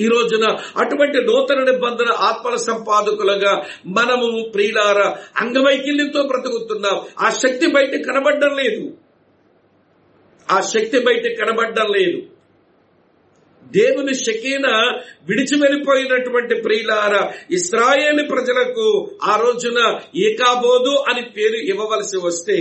ఈ 0.00 0.06
రోజున 0.06 0.56
అటువంటి 0.76 1.18
నూతన 1.18 1.70
నిబంధన 1.70 2.06
ఆత్మల 2.10 2.56
సంపాదకులుగా 2.56 3.66
మనము 3.86 4.50
ప్రియులార 4.54 4.98
అంగవైకల్యంతో 5.36 6.22
బ్రతుకుతున్నాం. 6.22 7.00
ఆ 7.20 7.30
శక్తి 7.30 7.66
బయట 7.66 8.06
కనబడడం 8.06 8.56
లేదు. 8.56 8.96
ఆ 10.50 10.60
శక్తి 10.60 10.98
బయట 10.98 11.38
కనబడడం 11.38 11.86
లేదు. 11.92 12.22
దేవుని 13.72 14.14
శకీన 14.14 14.66
విడిచి 15.28 15.60
వెళ్ళిపోయినటువంటి 15.60 16.54
ప్రియులార 16.54 17.32
ఇస్రాయేల్ 17.50 18.30
ప్రజలకు 18.30 19.10
ఆ 19.22 19.36
రోజున 19.36 20.00
ఏకాబోదు 20.16 21.04
అని 21.08 21.22
పేరు 21.22 21.54
ఇవ్వవలసి 21.54 22.16
వస్తే 22.16 22.56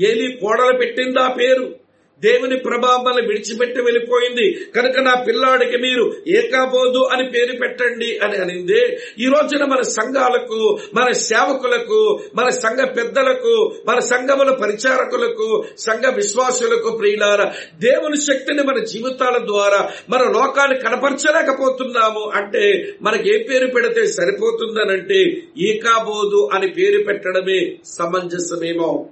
ఏలి 0.00 0.38
కోడలు 0.40 0.78
పెట్టిందా 0.78 1.28
పేరు? 1.28 1.77
దేవుని 2.20 2.56
ప్రభావాన్ని 2.56 3.26
విడిచిపెట్టి 3.26 3.82
వెళ్ళిపోయింది. 3.82 4.66
కనుక 4.76 4.98
నా 5.00 5.14
పిల్లాడికి 5.14 5.76
మీరు 5.76 6.14
ఏకాబోదు 6.28 6.98
అని 6.98 7.30
పేరు 7.30 7.58
పెట్టండి 7.58 8.18
అని 8.18 8.36
అనింది. 8.36 8.80
ఈ 9.18 9.24
రోజున 9.24 9.64
మన 9.64 9.80
సంఘాలకు 9.80 10.78
మన 10.94 11.12
సేవకులకు 11.12 12.20
మన 12.34 12.48
సంఘ 12.48 12.78
పెద్దలకు 12.96 13.74
మన 13.86 13.98
సంఘముల 13.98 14.50
పరిచారకులకు 14.50 15.64
సంఘ 15.78 16.14
విశ్వాసులకు 16.14 16.96
ప్రియులార 16.96 17.44
దేవుని 17.80 18.16
శక్తిని 18.16 18.62
మన 18.62 18.84
జీవితాల 18.84 19.38
ద్వారా 19.46 19.92
మన 20.10 20.20
లోకాన్ని 20.20 20.78
కనపరచలేకపోతున్నాము 20.78 22.32
అంటే 22.34 22.88
మనకి 23.02 23.34
ఏ 23.34 23.42
పేరు 23.42 23.66
పెడితే 23.66 24.06
సరిపోతుందనంటే 24.06 25.42
ఏకాబోదు 25.58 26.48
అని 26.52 26.68
పేరు 26.68 27.02
పెట్టడమే 27.02 27.76
సమంజసమేమో. 27.84 29.08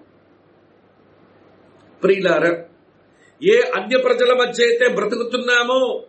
ప్రియులారా 2.03 2.59
ఏ 3.43 3.61
అన్య 3.75 3.99
ప్రజల 3.99 4.33
మధ్య 4.33 4.65
అయితే 4.65 4.89
బ్రతుకుతున్నామో 4.89 6.03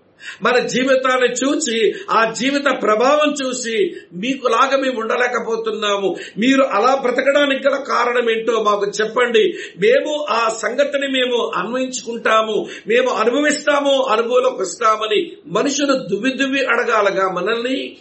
మన 0.44 0.60
జీవితాన్ని 0.60 1.28
చూసి 1.28 1.94
ఆ 2.12 2.32
జీవిత 2.32 2.82
ప్రభావం 2.82 3.36
చూసి 3.46 3.96
మీకులాగా 4.14 4.78
మేము 4.78 5.00
ఉండలేకపోతున్నాము. 5.00 6.16
మీరు 6.38 6.62
అలా 6.62 6.96
బ్రతకడానికి 6.96 7.68
గల 7.68 7.76
కారణం 7.76 8.30
ఏంటో 8.30 8.64
మాకు 8.64 8.86
చెప్పండి. 8.86 9.54
మేము 9.78 10.26
ఆ 10.30 10.50
సంగతిని 10.50 11.08
మేము 11.08 11.52
అన్వయించుకుంటాము. 11.56 12.68
మేము 12.88 13.10
అనుభవిస్తాము 13.10 14.02
అనుభవంలోకి 14.02 14.62
వస్తామని 14.62 15.32
మనుషులు 15.48 15.94
దువ్వి 15.94 16.32
దువ్వి 16.32 16.66
అడగాలగా 16.66 17.32
మనల్ని. 17.32 17.98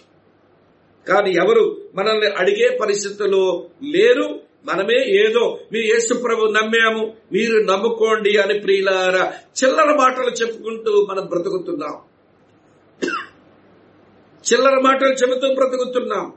కానీ 1.08 1.30
ఎవరు 1.30 1.76
మనల్ని 1.94 2.26
అడిగే 2.26 2.78
పరిస్థితుల్లో 2.82 3.66
లేరు. 3.84 4.45
మనమే 4.66 4.94
ఏదో 4.94 5.58
మీ 5.72 5.80
యేసు 5.80 6.14
ప్రభు 6.14 6.46
నమ్మాము. 6.46 7.16
మీరు 7.32 7.58
నమ్ముకోండి 7.58 8.36
అని 8.36 8.58
ప్రియులారా 8.60 9.32
చిల్లర 9.64 9.94
మాటలు 9.94 10.30
చెప్పుకుంటూ 10.30 11.06
మనం 11.10 11.26
బ్రతుకుతున్నాం. 11.26 11.96
చిల్లర 14.52 14.80
మాటలు 14.80 15.12
చెబుతూ 15.12 15.54
బ్రతుకుతున్నాం. 15.54 16.32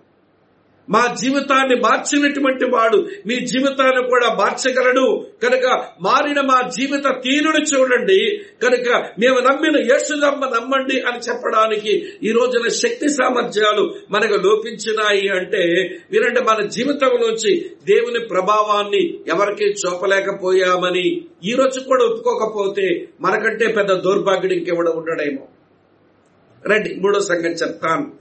మా 0.89 1.15
జీవితాన్ని 1.21 1.75
మార్చినటువంటి 1.75 2.65
వాడు 2.65 3.07
మీ 3.25 3.35
జీవితాన్ని 3.35 4.07
కూడా 4.07 4.33
మార్చగలడు. 4.33 5.27
కనుక 5.43 5.85
మారిన 6.01 6.41
మా 6.41 6.67
జీవిత 6.67 7.03
తీరును 7.23 7.63
చూడండి. 7.63 8.37
కనుక 8.63 9.05
మేము 9.19 9.39
నమ్మిన 9.39 9.91
యేసుదమ్మ 9.91 10.45
నమ్మండి 10.45 11.01
అని 11.01 11.17
చెప్పడానికి 11.17 12.09
ఈ 12.23 12.31
రోజున 12.31 12.67
శక్తి 12.67 13.09
సామర్థ్యాలు 13.09 13.95
మనకు 14.11 14.33
లోపించినాయి 14.33 15.29
అంటే 15.29 15.63
వినండి 16.11 16.41
మన 16.41 16.65
జీవితంలోంచి 16.65 17.71
దేవుని 17.87 18.19
ప్రభావాన్ని 18.19 19.19
ఎవరికి 19.27 19.63
చూపలేకపోయామని 19.63 21.21
ఈ 21.43 21.53
రోజు 21.53 21.79
కూడా 21.79 22.05
ఒప్పుకోకపోతే 22.05 23.07
మనకంటే 23.21 23.67
పెద్ద 23.67 23.93
దౌర్భాగ్యుడు 23.93 24.53
ఇంకెవడ 24.53 24.89
ఉండడేమో. 24.89 25.47
రండి 26.71 26.95
మూడో 26.95 27.19
సంగతి 27.19 27.47
చెప్తాను. 27.47 28.11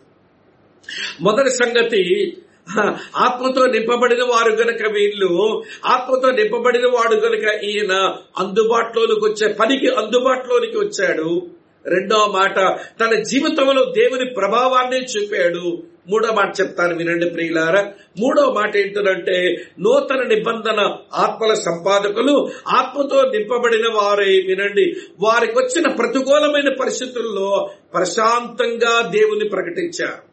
మొదటి 1.20 1.50
సంగతి 1.50 2.36
ఆత్మతో 3.16 3.66
నింపబడిన 3.66 4.22
వారు 4.22 4.52
గనక 4.52 4.92
వీళ్ళు 4.92 5.62
ఆత్మతో 5.86 6.30
నింపబడిన 6.30 6.86
వాడు 6.86 7.14
గనక 7.14 7.64
ఈయన 7.64 7.92
అందుబాటులోనికి 8.38 9.26
వచ్చే 9.26 9.52
పనికి 9.52 9.86
అందుబాటులోనికి 9.88 10.78
వచ్చాడు. 10.78 11.42
రెండో 11.86 12.26
మాట 12.26 12.56
తన 13.00 13.22
జీవితంలో 13.22 13.84
దేవుని 13.84 14.24
ప్రభావాన్ని 14.24 15.00
చూపాడు. 15.04 15.82
మూడో 16.08 16.32
మాట 16.32 16.60
చెప్తాను 16.60 16.96
వినండి 16.96 17.30
ప్రియులారా. 17.30 17.86
మూడో 18.20 18.52
మాట 18.52 18.76
ఏంటంటే 18.76 19.56
నూతన 19.80 20.22
నిబంధన 20.22 20.96
ఆత్మల 21.14 21.54
సంపాదకులు 21.54 22.48
ఆత్మతో 22.68 23.22
నింపబడిన 23.22 23.86
వారే 23.94 24.24
వినండి. 24.24 24.92
వారికి 25.20 25.58
వచ్చిన 25.58 25.92
ప్రతికూలమైన 25.92 26.74
పరిస్థితుల్లో 26.80 27.70
ప్రశాంతంగా 27.94 29.08
దేవుని 29.08 29.48
ప్రకటించారు. 29.48 30.27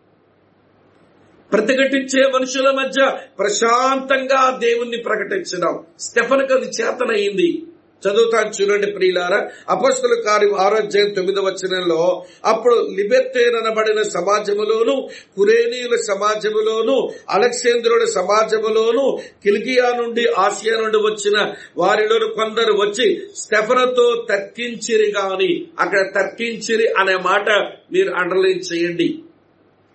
ప్రతిఘటించే 1.52 2.32
మనుషుల 2.32 2.72
మధ్య 2.72 3.12
ప్రశాంతంగా 3.40 4.58
దేవుణ్ణి 4.58 4.98
ప్రకటించడం. 4.98 5.84
స్టెఫన్కి 6.00 6.54
అది 6.54 6.66
చేతనయింది 6.66 7.64
చదువుతాను 8.04 8.50
చూడండి 8.50 8.92
ప్రియులారా. 8.92 9.48
అపస్తుల 9.70 10.22
కార్యం 10.26 10.56
ఆరోగ్యం 10.56 11.14
తొమ్మిదవ 11.14 11.44
వచనంలో 11.44 12.26
అప్పుడు 12.46 12.76
లిబెత్తేనబడిన 12.76 14.02
సమాజములోను 14.02 15.10
కురేనీయుల 15.36 15.96
సమాజములోను 15.96 17.10
అలెక్సేంద్రుడి 17.30 18.12
సమాజములోను 18.12 19.18
కిల్కియా 19.44 20.02
నుండి 20.02 20.26
ఆసియా 20.38 20.82
నుండి 20.82 20.98
వచ్చిన 20.98 21.54
వారిలో 21.78 22.28
కొందరు 22.28 22.74
వచ్చి 22.74 23.22
స్టెఫనతో 23.36 24.26
తర్కించిరి 24.30 25.12
గాని. 25.12 25.68
అక్కడ 25.80 26.00
తర్కించిరి 26.16 26.88
అనే 26.88 27.16
మాట 27.16 27.50
మీరు 27.92 28.14
అండర్లైన్ 28.14 28.74
చేయండి. 28.74 29.20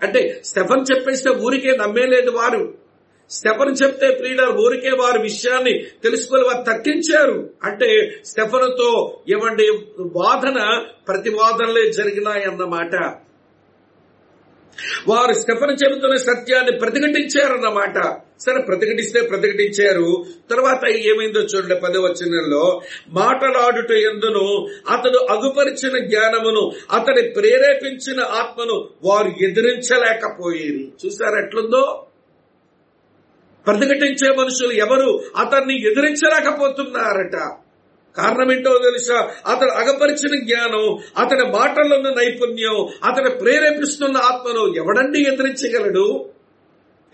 అంటే 0.02 0.40
స్టెఫన్ 0.44 0.84
చెప్పేస్తే 0.92 1.30
ఊరికే 1.30 1.76
నమ్మేలేదు 1.76 2.30
వారు. 2.30 2.74
స్టెఫన్ 3.30 3.76
చెప్తే 3.82 4.10
ప్రియులర్ 4.10 4.50
ఊరికే 4.50 4.90
వారి 4.90 5.22
విషయాన్ని 5.22 5.78
తెలుసుకొని 5.78 6.42
వారు 6.42 6.64
తగ్గించారు. 6.64 7.50
అంటే 7.64 8.12
స్టెఫన్తో 8.24 9.20
ఏమండి 9.28 9.68
వాదన 10.00 10.84
ప్రతివాదనలే 11.08 11.92
జరిగినాయన్నమాట. 11.92 13.14
వారు 15.08 15.32
స్టెఫన్ 15.32 15.76
చెబుతున్న 15.84 16.16
సత్యాన్ని 16.16 16.78
ప్రతిఘటించారన్నమాట. 16.78 17.94
సరే 18.40 18.62
ప్రతిఘటిస్తే 18.62 19.20
ప్రతిఘటించారు. 19.20 20.24
తర్వాత 20.50 20.88
ఏమైందో 20.88 21.40
చూడండి 21.40 21.74
పదవచనంలో. 21.74 22.80
మాటలాడుట 23.08 23.92
ఎందును? 23.92 24.68
అతడు 24.90 25.18
అగుపరిచిన 25.18 26.06
జ్ఞానమును 26.06 26.72
అతడి 26.92 27.22
ప్రేరేపించిన 27.28 28.20
ఆత్మను 28.20 28.88
వారు 29.04 29.44
ఎదిరించలేకపోయేది. 29.44 30.92
చూసారు 31.06 31.46
ఎట్లుందో? 31.46 32.06
ప్రతిఘటించే 33.66 34.36
మనుషులు 34.36 34.72
ఎవరు? 34.72 35.22
అతన్ని 35.36 35.90
ఎదిరించలేకపోతున్నారట. 35.90 37.56
కారణమేంటో 38.16 38.78
తెలుసా? 38.78 39.30
అతడు 39.46 39.70
అగపరిచిన 39.70 40.44
జ్ఞానం 40.44 40.98
అతని 41.18 41.44
మాటల్లో 41.44 41.96
ఉన్న 41.96 42.10
నైపుణ్యం 42.10 42.88
అతను 43.04 43.30
ప్రేరేపిస్తున్న 43.30 44.16
ఆత్మను 44.16 44.74
ఎవడండి 44.76 45.20
ఎదిరించగలడు? 45.22 46.28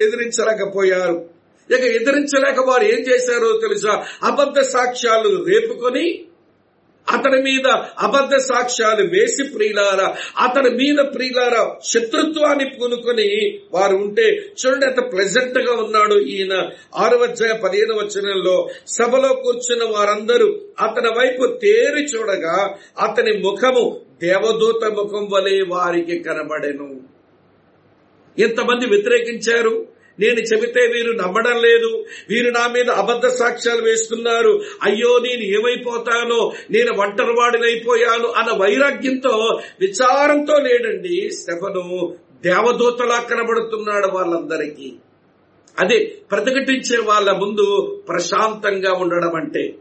ఎదిరించలేకపోయారు. 0.01 1.25
ఇక 1.71 1.85
ఎదిరించలేక 1.85 2.61
వారు 2.61 2.85
ఏం 2.85 2.99
చేశారో 2.99 3.59
తెలుసా? 3.63 4.05
అబద్ధ 4.23 4.61
సాక్ష్యాలు 4.61 5.45
రేపుకొని 5.45 6.26
అతని 7.13 7.43
మీద 7.43 7.67
అబద్ధ 7.99 8.35
సాక్ష్యాలు 8.37 9.09
వేసి 9.09 9.43
ప్రియులార 9.43 10.15
అతని 10.41 10.71
మీద 10.71 10.99
ప్రియులార 10.99 11.71
శత్రుత్వాన్ని 11.85 12.65
పూనుకొని 12.65 13.61
వారు 13.73 13.97
ఉంటే 13.97 14.27
చూడండి 14.33 14.87
ఎంత 14.87 15.13
ప్లెజెంట్గా 15.13 15.73
ఉన్నాడు 15.73 16.15
ఈయన. 16.15 16.69
ఆరు 16.97 17.17
వచ్చాయ 17.17 17.53
పదిహేను 17.53 17.95
వచనంలో 17.95 18.69
సభలో 18.87 19.35
కూర్చున్న 19.35 19.85
వారందరూ 19.85 20.61
అతని 20.81 21.09
వైపు 21.09 21.47
తేరి 21.47 22.05
చూడగా 22.05 22.77
అతని 23.01 23.39
ముఖము 23.39 24.01
దేవదూత 24.23 24.85
ముఖం 24.85 25.29
వలె 25.33 25.63
వారికి 25.63 26.19
కనబడెను. 26.19 27.01
ఎంతమంది 28.39 28.87
వ్యతిరేకించారు? 28.87 29.96
నేను 30.21 30.41
చెబితే 30.41 30.81
వీరు 30.87 31.13
నమ్మడం 31.13 31.63
లేదు. 31.63 32.05
వీరు 32.31 32.51
నా 32.51 32.69
మీద 32.69 32.91
అబద్ధ 32.91 33.27
సాక్ష్యాలు 33.27 33.83
వేస్తున్నారు. 33.83 34.61
అయ్యో 34.83 35.19
నేను 35.19 35.43
ఏమైపోతానో 35.43 36.53
నేను 36.71 36.93
ఒంటరివాడినైపోయాను 36.93 38.29
అన్న 38.29 38.53
వైరాగ్యంతో 38.63 39.61
విచారంతో 39.81 40.59
లేడండి 40.59 41.31
స్టెఫను 41.31 42.17
దేవదూతలా 42.45 43.21
కనబడుతున్నాడు 43.31 44.07
వాళ్ళందరికీ. 44.07 44.93
అదే 45.79 46.13
ప్రతిఘటించే 46.31 47.03
వాళ్ళ 47.03 47.33
ముందు 47.33 48.01
ప్రశాంతంగా 48.09 48.93
ఉండడం 48.93 49.35
అంటే. 49.35 49.75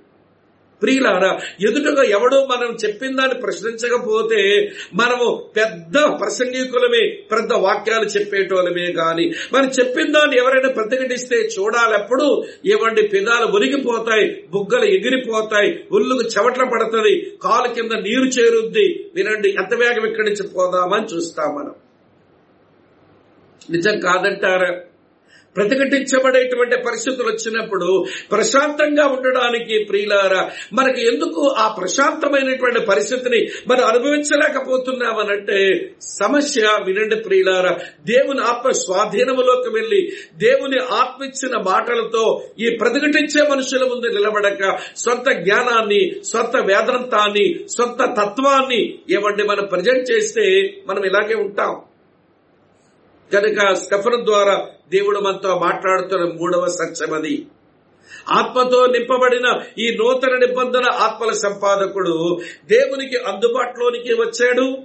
ప్రియులారా 0.82 1.40
ఎదుటగా 1.62 2.04
ఎవడో 2.04 2.46
మనం 2.46 2.78
చెప్పిన 2.86 3.16
దాన్ని 3.16 3.42
ప్రశ్నించకపోతే 3.42 4.72
మనము 4.94 5.52
పెద్ద 5.56 5.94
ప్రసంగికులమే 6.20 7.08
పెద్ద 7.32 7.54
వాక్యాలు 7.54 8.06
చెప్పేటోళ్ళమే 8.06 8.86
గాని. 8.92 9.32
మనం 9.54 9.70
చెప్పిన 9.80 10.12
దాన్ని 10.12 10.38
ఎవరైనా 10.38 10.70
ప్రతిఘటిస్తే 10.70 11.36
చూడాలప్పుడు 11.36 12.44
ఏమండి 12.66 13.08
పెదాలు 13.08 13.46
ఒరిగిపోతాయి 13.46 14.44
బుగ్గలు 14.52 14.86
ఎగిరిపోతాయి 14.86 15.88
ఒళ్ళుకు 15.92 16.22
చెవట్ల 16.22 16.64
పడుతుంది 16.64 17.32
కాలు 17.44 17.74
కింద 17.74 17.92
నీరు 17.92 18.24
చేరుద్ది. 18.24 19.10
వినండి 19.16 19.50
ఎంత 19.50 19.74
వేగం 19.74 20.06
ఇక్కడి 20.06 20.30
నుంచి 20.30 20.50
పోదామని 20.56 21.06
చూస్తాం 21.16 21.56
మనం. 21.56 21.74
నిజం 23.70 24.00
కాదంటారా? 24.00 24.80
ప్రతిఘటించబడేటువంటి 25.56 26.78
పరిస్థితులు 26.86 27.28
వచ్చినప్పుడు 27.28 27.90
ప్రశాంతంగా 28.30 29.06
ఉండడానికి 29.08 29.84
ప్రియులారా 29.84 30.42
మనకి 30.74 31.02
ఎందుకు 31.06 31.42
ఆ 31.58 31.68
ప్రశాంతమైనటువంటి 31.80 32.86
పరిస్థితిని 32.86 33.40
మనం 33.68 33.84
అనుభవించలేకపోతున్నామనంటే 33.86 35.60
సమస్య 36.02 36.62
వినండి 36.88 37.16
ప్రియులారా 37.16 37.74
దేవుని 38.06 38.42
ఆత్మ 38.42 38.72
స్వాధీనములోకి 38.82 39.70
వెళ్ళి 39.70 40.02
దేవుని 40.38 40.80
ఆత్మ 40.94 41.24
ఇచ్చిన 41.24 41.62
మాటలతో 41.62 42.26
ఈ 42.60 42.70
ప్రతిఘటించే 42.82 43.42
మనుషుల 43.50 43.84
ముందు 43.84 44.14
నిలబడక 44.14 44.64
సొంత 44.98 45.30
జ్ఞానాన్ని 45.40 46.02
సొంత 46.24 46.56
వేదాంతాన్ని 46.66 47.46
సొంత 47.78 48.02
తత్వాన్ని 48.18 48.82
ఏమంటే 49.12 49.44
మనం 49.44 49.66
ప్రజెంట్ 49.66 50.12
చేస్తే 50.12 50.46
మనం 50.88 51.04
ఇలాగే 51.06 51.36
ఉంటాం. 51.36 51.74
కనుక 53.34 53.74
స్టఫన్ 53.74 54.26
ద్వారా 54.26 54.66
దేవుడు 54.92 55.20
మనతో 55.20 55.60
మాట్లాడుతున్న 55.60 56.24
మూడవ 56.24 56.68
సత్యం 56.68 57.14
అది. 57.14 57.48
ఆత్మతో 58.30 58.86
నింపబడిన 58.86 59.62
ఈ 59.78 59.98
నూతన 59.98 60.36
నిబంధన 60.36 60.84
ఆత్మల 60.94 61.32
సంపాదకుడు 61.32 62.40
దేవునికి 62.66 63.18
అందుబాటులోనికి 63.18 64.14
వచ్చాడు. 64.14 64.78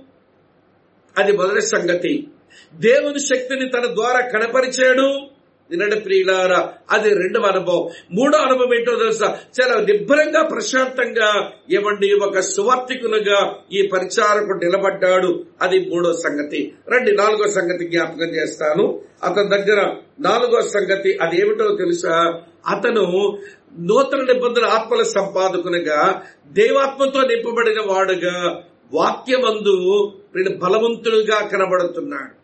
అది 1.19 1.33
మొదటి 1.33 1.61
సంగతి. 1.61 2.29
దేవుని 2.75 3.21
శక్తిని 3.21 3.69
తన 3.69 3.87
ద్వారా 3.87 4.21
కనపరిచాడు. 4.21 5.30
వినడు 5.71 5.95
ప్రియులారా 5.95 6.73
అది 6.91 7.15
రెండవ 7.15 7.43
అనుభవం. 7.43 7.89
మూడో 8.13 8.39
అనుభవం 8.39 8.75
ఏంటో 8.75 8.97
తెలుసా? 8.97 9.39
చాలా 9.61 9.81
నిబ్బరంగా 9.81 10.43
ప్రశాంతంగా 10.43 11.51
ఏమండి 11.71 12.13
ఒక 12.13 12.41
సువార్థికులుగా 12.41 13.55
ఈ 13.73 13.87
పరిచారకు 13.87 14.53
నిలబడ్డాడు. 14.53 15.45
అది 15.63 15.91
మూడో 15.91 16.13
సంగతి. 16.13 16.73
రండి 16.89 17.13
నాలుగో 17.13 17.51
సంగతి 17.51 17.89
జ్ఞాపకం 17.89 18.29
చేస్తాను. 18.29 19.01
అతని 19.25 19.49
దగ్గర 19.49 19.97
నాలుగో 20.21 20.63
సంగతి 20.63 21.19
అది 21.23 21.41
ఏమిటో 21.41 21.77
తెలుసా? 21.77 22.43
అతను 22.67 23.39
నూతన 23.79 24.33
నిబంధన 24.33 24.65
ఆత్మల 24.65 25.03
సంపాదకునిగా 25.03 26.23
దేవాత్మతో 26.53 27.21
నింపబడిన 27.21 27.81
వాడుగా 27.87 28.63
వాక్యమందు 28.93 30.13
బలవంతుడుగా 30.57 31.47
కనబడుతున్నాడు. 31.47 32.41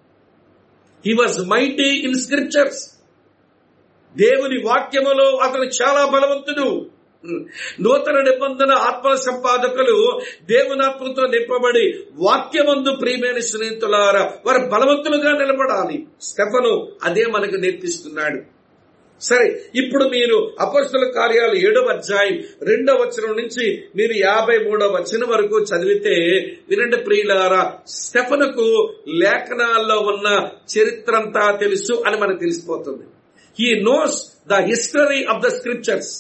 He 1.06 1.12
was 1.12 1.48
mighty 1.48 1.88
in 1.88 2.14
scriptures 2.14 2.95
దేవుని 4.16 4.62
వాక్యములో 4.64 5.36
అతను 5.36 5.64
చాలా 5.64 6.06
బలవంతుడు. 6.06 6.86
నూతన 7.80 8.20
నిబంధన 8.20 8.72
ఆత్మ 8.72 9.14
సంపాదకులు 9.14 10.20
దేవునాత్మతో 10.50 11.26
నింపబడి 11.26 11.86
వాక్యమందు 12.14 12.90
ప్రియమైన 12.96 13.38
స్నేహితులారా 13.38 14.32
వారు 14.46 14.58
బలవంతులుగా 14.58 15.32
నిలబడాలి. 15.32 16.06
స్టెఫను 16.20 16.88
అదే 17.04 17.24
మనకు 17.26 17.54
నేర్పిస్తున్నాడు. 17.54 18.40
సరే 19.20 19.62
ఇప్పుడు 19.74 20.04
మీరు 20.04 20.52
అపస్తుల 20.60 21.10
కార్యాలు 21.10 21.54
ఏడవ 21.54 21.86
అధ్యాయం 21.86 22.42
రెండవ 22.62 22.94
వచనం 22.94 23.36
నుంచి 23.36 23.82
మీరు 23.96 24.12
యాభై 24.12 24.58
మూడవ 24.58 24.88
వచనం 24.88 25.28
వరకు 25.28 25.58
చదివితే 25.58 26.14
వినండి 26.68 26.96
ప్రియులారా 26.96 27.72
స్టెఫనుకు 27.86 28.94
లేఖనాల్లో 29.08 29.98
ఉన్న 29.98 30.48
చరిత్రంతా 30.78 31.56
తెలుసు 31.56 32.02
అని 32.06 32.16
మనకు 32.16 32.38
తెలిసిపోతుంది. 32.38 33.04
He 33.60 33.80
knows 33.80 34.16
the 34.48 34.52
history 34.52 35.24
of 35.24 35.44
the 35.44 35.48
scriptures 35.48 36.14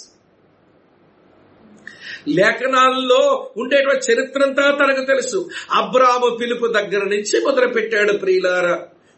లేఖనాల్లో 2.28 3.50
ఉండేటువంటి 3.56 4.12
చరిత్రంతా 4.12 4.62
తనకు 4.70 5.04
తెలుసు. 5.04 5.48
అబ్రాము 5.72 6.36
పిలుపు 6.36 6.66
దగ్గర 6.66 7.04
నుంచి 7.04 7.40
మొదలుపెట్టాడు 7.44 8.12
ప్రియులారా. 8.16 8.76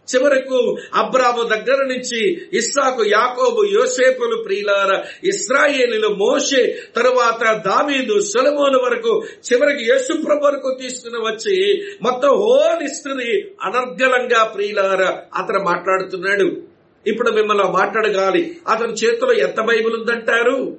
చివరకు 0.08 0.76
అబ్రాము 0.94 1.42
దగ్గర 1.42 1.84
నుంచి 1.84 2.20
ఇస్సాకు 2.52 3.04
యాకోబు 3.04 3.62
యోసేపులు 3.64 4.42
ప్రియులార 4.42 4.92
ఇస్రాయేలీలు 5.24 6.08
మోషే 6.08 6.62
తరువాత 6.96 7.42
దావీదు 7.66 8.20
సొలమోను 8.20 8.78
వరకు 8.78 9.22
చివరికి 9.52 9.84
యేసుప్రభు 9.84 10.44
వరకు 10.44 10.78
తీసుకుని 10.82 11.18
వచ్చి 11.18 11.56
మొత్తం 12.02 12.28
హోల్ 12.28 12.82
హిస్టరీ 12.82 13.32
అనర్గళంగా 13.62 14.44
ప్రియులార 14.44 15.02
అతను 15.40 15.62
మాట్లాడుతున్నాడు. 15.64 16.77
ఇప్పుడు 17.06 17.30
మిమ్మల్ని 17.30 17.64
మాట్లాడగాలి 17.64 18.56
అతని 18.68 18.92
చేతిలో 18.92 19.32
ఎంత 19.32 19.60
బైబిల్ 19.60 19.94
ఉందంటారు? 19.94 20.76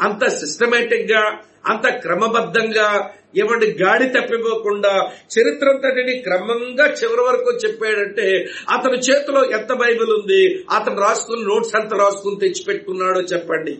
అంత 0.00 0.28
సిస్టమేటిక్గా 0.28 1.38
అంత 1.66 1.88
క్రమబద్ధంగా 1.88 3.10
ఇవ్వండి 3.34 3.66
గాడి 3.66 4.08
తప్పిపోకుండా 4.08 5.10
చరిత్ర 5.38 5.68
అంతటిని 5.68 6.18
క్రమంగా 6.18 6.86
చివరి 6.86 7.20
వరకు 7.20 7.50
చెప్పాడంటే 7.50 8.46
అతని 8.70 8.98
చేతిలో 8.98 9.44
ఎంత 9.44 9.72
బైబిల్ 9.72 10.10
ఉంది? 10.10 10.64
అతను 10.70 11.00
రాసుకుని 11.00 11.42
నోట్స్ 11.42 11.76
ఎంత 11.76 11.94
రాసుకుని 11.94 12.36
తెచ్చిపెట్టుకున్నాడో 12.36 13.20
చెప్పండి. 13.20 13.78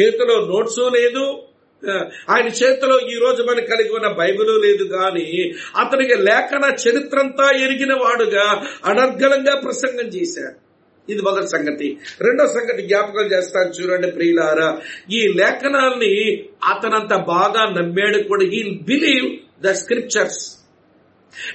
చేతిలో 0.00 0.46
నోట్స్ 0.46 0.78
లేదు 0.78 1.42
ఆయన 2.30 2.46
చేతిలో 2.46 2.98
ఈ 2.98 3.18
రోజు 3.18 3.42
మనకి 3.42 3.66
కలిగి 3.66 3.90
ఉన్న 3.90 4.08
బైబిల్ 4.08 4.62
లేదు 4.62 4.84
గాని 4.84 5.54
అతనికి 5.76 6.14
లేఖన 6.14 6.74
చరిత్రంతా 6.74 7.56
ఎరిగిన 7.56 7.94
వాడుగా 7.94 8.64
అనర్గళంగా 8.84 9.60
ప్రసంగం 9.60 10.08
చేశాడు. 10.08 10.68
ఇది 11.12 11.22
మొదటి 11.22 11.48
సంగతి. 11.48 11.98
రెండో 12.20 12.46
సంగతి 12.46 12.82
జ్ఞాపకం 12.82 13.26
చేస్తాను 13.32 13.70
చూడండి 13.70 14.10
ప్రియులారా. 14.10 14.78
ఈ 15.10 15.28
లేఖనాల్ని 15.28 16.44
అతనంత 16.64 17.14
బాగా 17.14 17.64
నమ్మాడు 17.64 18.22
కూడా. 18.22 18.44
ఈ 18.44 18.78
బిలీవ్ 18.82 19.36
ద 19.62 19.72
స్క్రిప్చర్స్ 19.72 20.58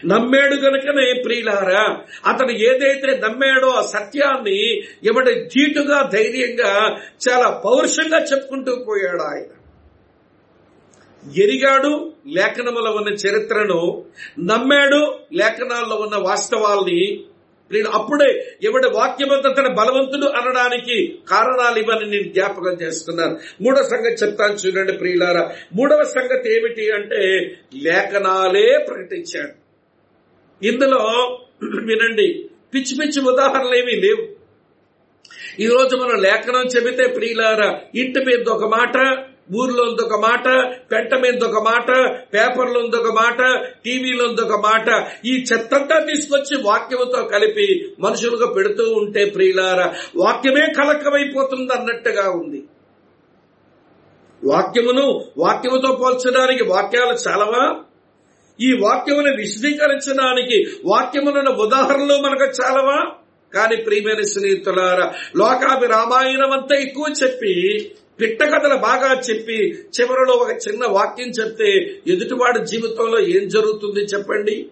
నమ్మాడు 0.06 0.56
గనుకనే 0.56 1.24
ప్రియులారా 1.24 1.98
అతను 2.28 2.52
ఏదైతే 2.52 3.08
నమ్మాడో 3.08 3.68
ఆ 3.68 3.82
సత్యాన్ని 3.82 4.78
ఎవడి 5.04 5.34
ధీటుగా 5.46 6.10
ధైర్యంగా 6.14 7.00
చాలా 7.30 7.50
పౌరుషంగా 7.50 8.24
చెప్పుకుంటూ 8.24 8.86
పోయాడు 8.88 9.24
ఆయన. 9.24 9.63
ఎరిగాడు 11.38 12.14
లేఖనములో 12.28 12.92
ఉన్న 12.92 13.10
చరిత్రను 13.10 14.06
నమ్మాడు 14.40 15.18
లేఖనాల్లో 15.34 15.96
ఉన్న 15.96 16.16
వాస్తవాల్ని 16.16 17.24
నేను 17.72 17.90
అప్పుడే 17.90 18.58
ఎవడి 18.64 18.90
వాక్యమంతా 18.90 19.54
తన 19.54 19.68
బలవంతుడు 19.68 20.26
అనడానికి 20.26 21.20
కారణాలు 21.28 21.80
ఇవ్వని 21.80 22.10
నేను 22.10 22.24
జ్ఞాపకం 22.24 22.74
చేస్తున్నాను. 22.82 23.40
మూడవ 23.62 23.84
సంగతి 23.84 24.26
చెప్తాను 24.26 24.54
చూడండి 24.54 24.94
ప్రియులారా. 24.94 25.52
మూడవ 25.76 26.04
సంగతి 26.04 26.58
ఏమిటి 26.58 26.92
అంటే 26.92 27.56
లేఖనాలే 27.74 28.86
ప్రకటించాడు. 28.88 29.54
ఇందులో 30.66 31.38
వినండి 31.84 32.50
పిచ్చి 32.74 32.98
పిచ్చి 33.02 33.22
ఉదాహరణలు 33.22 33.76
ఏమీ 33.76 33.92
లేవు. 33.92 34.44
ఈ 35.60 35.68
రోజు 35.68 35.96
మనం 35.96 36.22
లేఖనం 36.22 36.66
చెబితే 36.76 37.08
ప్రియులారా 37.08 37.80
ఇంటి 37.96 38.26
మీద 38.26 38.50
ఒక 38.50 38.64
మాట 38.78 39.26
ఊర్లో 39.56 39.84
ఒక 39.84 40.20
మాట 40.20 40.48
పెంట 40.92 41.16
మీద 41.16 41.44
ఒక 41.44 41.64
మాట 41.64 41.92
పేపర్లో 42.34 42.80
ఒక 42.80 43.14
మాట 43.14 43.38
టీవీలో 43.86 44.26
ఒక 44.26 44.60
మాట. 44.60 45.08
ఈ 45.26 45.46
చెత్తంతా 45.54 46.00
తీసుకొచ్చి 46.00 46.64
వాక్యంతో 46.64 47.24
కలిపి 47.24 47.96
మనుషులుగా 48.00 48.54
పెడుతూ 48.54 48.94
ఉంటే 48.94 49.26
ప్రియులారా 49.26 49.94
వాక్యమే 50.16 50.74
కలకమైపోతుంది 50.74 51.74
అన్నట్టుగా 51.74 52.30
ఉంది. 52.30 52.64
వాక్యమును 54.44 55.26
వాక్యముతో 55.38 56.00
పోల్చడానికి 56.02 56.64
వాక్యాలు 56.64 57.14
చాలవా? 57.14 57.80
ఈ 58.62 58.74
వాక్యమును 58.82 59.36
విశదీకరించడానికి 59.36 60.66
వాక్యములను 60.86 61.52
ఉదాహరణలు 61.52 62.22
మనకు 62.22 62.44
చాలవా? 62.44 63.06
కానీ 63.54 63.76
ప్రియమైన 63.76 64.22
స్నేహితులారా 64.22 65.14
లోకాభి 65.38 65.88
రామాయణం 65.88 66.52
అంతా 66.52 66.76
ఎక్కువ 66.76 67.14
చెప్పి 67.24 67.92
పిట్టకథలు 68.22 68.76
బాగా 68.76 69.22
చెప్పి 69.30 69.70
చివరిలో 69.70 70.34
ఒక 70.34 70.52
చిన్న 70.52 70.86
వాక్యం 70.86 71.28
చెప్తే 71.28 71.72
ఎదుటివాడి 72.08 72.66
జీవితంలో 72.66 73.20
ఏం 73.20 73.48
జరుగుతుంది 73.48 74.00
చెప్పండి? 74.00 74.68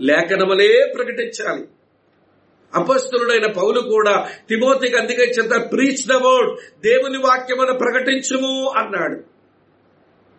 లేఖనములే 0.00 0.92
ప్రకటించాలి. 0.96 1.64
అపస్తులుడైన 2.74 3.46
పౌలు 3.46 3.80
కూడా 3.80 4.28
తిమోతికి 4.48 4.96
అందుకే 4.96 5.22
చెంత 5.22 5.72
ప్రీచ్ 5.72 6.08
ద 6.08 6.12
వర్డ్ 6.12 6.58
దేవుని 6.84 7.18
వాక్యమును 7.18 7.72
ప్రకటించుము 7.72 8.72
అన్నాడు. 8.76 9.20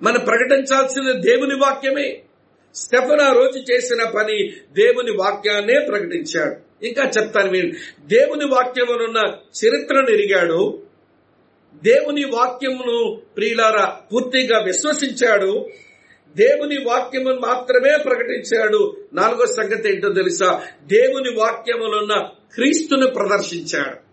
మనం 0.04 0.20
ప్రకటించాల్సిన 0.20 1.12
దేవుని 1.12 1.56
వాక్యమే. 1.56 2.22
స్టెఫన్ 2.76 3.22
ఆ 3.22 3.34
రోజు 3.34 3.72
చేసిన 3.72 4.04
పని 4.04 4.54
దేవుని 4.74 5.12
వాక్యాన్నే 5.12 5.80
ప్రకటించాడు. 5.80 6.86
ఇంకా 6.86 7.12
చెప్తాను 7.18 7.52
మీరు 7.52 7.68
దేవుని 8.06 8.46
వాక్యమునున్న 8.46 9.18
చరిత్రను 9.66 10.10
ఎరిగాడు. 10.10 10.85
దేవుని 11.84 12.26
వాక్యమును 12.26 13.22
ప్రియులారా 13.38 13.98
పూర్తిగా 14.14 14.60
విశ్వసించాడు. 14.60 15.68
దేవుని 16.38 16.78
వాక్యమును 16.84 17.40
మాత్రమే 17.40 17.98
ప్రకటించాడు. 17.98 18.98
నాలుగో 19.14 19.46
సంగతి 19.46 19.90
ఏంటో 19.90 20.14
తెలుసా? 20.14 20.62
దేవుని 20.84 21.30
వాక్యములున్న 21.40 22.28
క్రీస్తును 22.54 23.08
ప్రదర్శించాడు. 23.08 24.05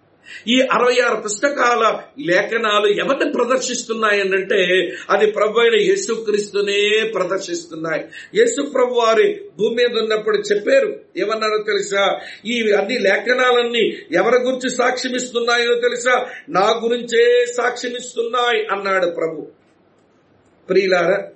ఈ 0.49 0.61
అరవై 0.61 1.01
ఆరు 1.01 1.17
పుస్తకాల 1.17 1.99
లేఖనాలు 2.19 2.87
ఎవరిని 2.87 3.33
ప్రదర్శిస్తున్నాయనంటే 3.33 4.93
అది 5.11 5.31
ప్రభు 5.31 5.61
అయిన 5.61 5.75
యేసుక్రీస్తునే 5.75 7.11
ప్రదర్శిస్తున్నాయి. 7.15 8.05
యేసు 8.35 8.63
ప్రభు 8.63 8.95
వారి 8.95 9.41
భూమి 9.59 9.75
మీద 9.75 9.99
ఉన్నప్పుడు 9.99 10.39
చెప్పారు 10.39 11.01
ఏమన్నారో 11.17 11.59
తెలుసా? 11.59 12.21
ఈ 12.47 12.73
అన్ని 12.73 12.99
లేఖనాలన్నీ 12.99 13.93
ఎవరి 14.13 14.35
గురించి 14.35 14.71
సాక్ష్యమిస్తున్నాయో 14.71 15.75
తెలుసా? 15.75 16.27
నా 16.49 16.81
గురించే 16.85 17.47
సాక్ష్యమిస్తున్నాయి 17.47 18.67
అన్నాడు 18.67 19.07
ప్రభు. 19.07 19.47
ప్రియులారా 20.69 21.29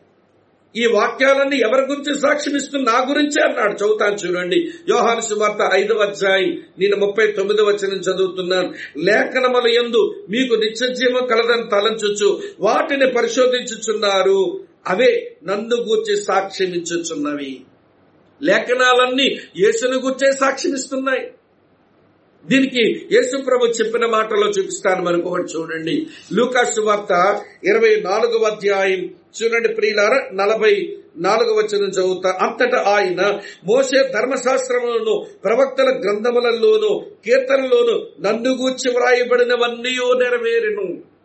ఈ 0.77 0.87
వాక్యాలన్నీ 0.87 1.57
ఎవరి 1.57 1.81
గురించి 1.81 2.21
సాక్ష్యమిస్తూ 2.21 2.79
నా 2.79 3.07
గురించే 3.09 3.43
అన్నాడు. 3.43 3.73
చదువుతాను 3.73 4.15
చూడండి. 4.15 4.57
యోహాను 4.89 5.21
సువార్త 5.21 5.71
ఐదవ 5.73 5.99
అధ్యాయం 5.99 6.63
నేను 6.79 6.97
ముప్పై 6.97 7.27
తొమ్మిదవ 7.27 7.65
వచనం 7.65 7.99
చదువుతున్నాను. 7.99 8.75
లేఖనముల 8.99 9.67
ఎందు 9.71 10.15
మీకు 10.31 10.55
నిత్యజీవం 10.55 11.27
కలదని 11.27 11.71
తలంచొచ్చు 11.71 12.43
వాటిని 12.61 13.13
పరిశోధించుచున్నారు. 13.13 14.61
అవే 14.89 15.37
నన్ను 15.45 15.77
గూర్చి 15.77 16.25
సాక్ష్యమిచ్చుచున్నవి 16.25 17.61
లేఖనాలన్నీ 18.43 19.39
యేసును 19.59 19.99
గూర్చే 19.99 20.33
సాక్ష్యమిస్తున్నాయి. 20.33 21.31
దీనికి 22.49 23.07
యేసు 23.13 23.37
ప్రభు 23.37 23.67
చెప్పిన 23.67 24.07
మాటలో 24.07 24.49
చూపిస్తాను 24.49 25.03
మనకు 25.03 25.39
చూడండి. 25.39 26.07
లూకాసు 26.33 26.81
వార్త 26.81 27.41
ఇరవై 27.65 28.01
నాలుగవ 28.05 28.45
అధ్యాయం. 28.45 29.11
చూడండి 29.43 29.69
ప్రియులార 29.69 30.23
నలభై 30.33 30.97
నాలుగు 31.19 31.55
వచ్చిన 31.55 31.85
చదువుతా. 31.85 32.31
అంతటా 32.31 32.85
ఆయన 32.87 33.41
మోసే 33.65 34.09
ధర్మశాస్త్రములను 34.09 35.27
ప్రవక్తల 35.45 35.89
గ్రంథములలోను 35.89 37.07
కీర్తనలోను 37.25 38.07
నన్ను 38.21 38.51
గూర్చి 38.51 38.91
వ్రాయబడినవన్నీ 38.91 39.91
నెరవేరును. 40.25 41.16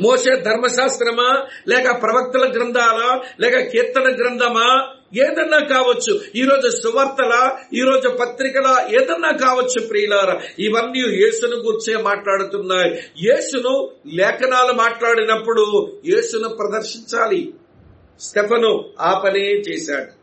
మోసే 0.00 0.36
ధర్మశాస్త్రమా? 0.36 1.46
లేక 1.68 2.02
ప్రవక్తల 2.02 2.52
గ్రంథాలా? 2.52 3.20
లేక 3.40 3.58
కీర్తన 3.58 4.02
గ్రంథమా? 4.02 4.88
ఏదన్నా 5.14 5.58
కావచ్చు. 5.58 6.20
ఈరోజు 6.36 6.76
సువార్తల? 6.76 7.50
ఈరోజు 7.74 8.08
పత్రికల? 8.08 8.88
ఏదన్నా 9.00 9.30
కావచ్చు 9.30 9.86
ప్రియులార. 9.86 10.40
ఇవన్నీ 10.58 10.98
యేసును 10.98 11.56
గుర్చే 11.56 11.96
మాట్లాడుతున్నాయి. 11.96 13.02
యేసును 13.22 13.90
లేఖనాలు 14.06 14.72
మాట్లాడినప్పుడు 14.72 15.92
యేసును 16.06 16.48
ప్రదర్శించాలి. 16.48 17.54
స్టెఫను 18.20 18.84
ఆ 19.00 19.22
పనే 19.24 19.40
చేశాడు. 19.40 20.19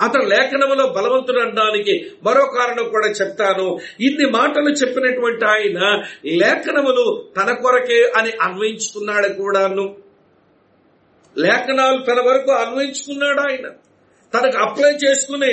అతను 0.00 0.22
లేఖనములో 0.22 0.86
బలవంతుడు 0.86 1.40
అనడానికి 1.40 2.10
మరో 2.24 2.46
కారణం 2.46 2.88
కూడా 2.88 3.06
చెప్తాను. 3.06 3.78
ఇన్ని 4.00 4.30
మాటలు 4.30 4.68
చెప్పినటువంటి 4.68 5.44
ఆయన 5.44 6.02
లేఖనములు 6.24 7.24
తన 7.36 7.52
కొరకే 7.52 8.12
అని 8.16 8.32
అన్వయించుకున్నాడు 8.40 9.28
కూడాను. 9.28 9.96
లేఖనాలు 11.38 12.04
తన 12.04 12.20
వరకు 12.20 12.50
అన్వయించుకున్నాడు 12.50 13.40
ఆయన. 13.40 13.66
తనకు 14.34 14.56
అప్లై 14.56 14.90
చేసుకుని 14.90 15.52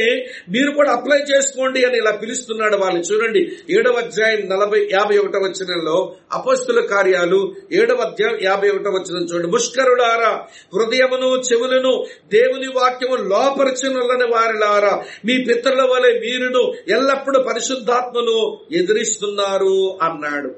మీరు 0.49 0.71
కూడా 0.71 0.91
అప్లై 0.91 1.17
చేసుకోండి 1.17 1.85
అని 1.85 1.97
ఇలా 1.97 2.11
పిలుస్తున్నాడు 2.11 2.77
వాళ్ళు. 2.77 2.99
చూడండి 2.99 3.41
ఏడవ 3.69 3.93
అధ్యాయం 3.93 4.49
నలభై 4.49 4.89
యాభై 4.93 5.17
ఒకటో 5.17 5.39
వచనంలో 5.39 6.15
అపస్తుల 6.33 6.79
కార్యాలు 6.79 7.55
ఏడవ 7.71 7.95
అధ్యాయం 7.95 8.37
యాభై 8.41 8.69
ఒకటో 8.69 8.89
వచనం 8.89 9.23
చూడండి. 9.23 9.47
ముష్కరుడారా 9.47 10.31
హృదయమును 10.75 11.29
చెవులను 11.39 12.05
దేవుని 12.33 12.67
వాక్యము 12.67 13.15
లోపరచనులని 13.15 14.27
వారిలారా 14.31 15.03
మీ 15.25 15.37
పితరుల 15.37 15.81
వలె 15.81 16.19
మీరును 16.19 16.73
ఎల్లప్పుడూ 16.89 17.39
పరిశుద్ధాత్మను 17.39 18.57
ఎదిరిస్తున్నారు 18.71 19.99
అన్నాడు. 20.01 20.51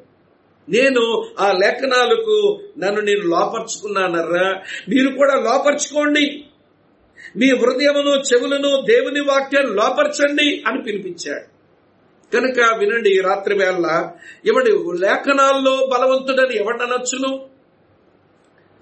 నేను 0.70 1.01
ఆ 1.39 1.51
లేఖనాలకు 1.51 2.59
నన్ను 2.78 3.01
నేను 3.01 3.22
లోపరుచుకున్నానర్రా 3.22 4.47
మీరు 4.89 5.09
కూడా 5.16 5.36
లోపరుచుకోండి 5.36 6.45
మీ 7.38 7.49
హృదయమును 7.51 8.09
చెవులను 8.09 8.82
దేవుని 8.82 9.21
వాక్యం 9.21 9.76
లోపరచండి 9.76 10.63
అని 10.67 10.82
పిలిపించాడు. 10.82 11.45
కనుక 12.34 12.78
వినండి 12.78 13.09
ఈ 13.09 13.19
రాత్రి 13.19 13.55
వేళ 13.55 13.88
ఎవడి 14.45 14.71
లేఖనాల్లో 14.99 15.88
బలవంతుడని 15.93 16.55
ఎవడనొచ్చును 16.55 17.49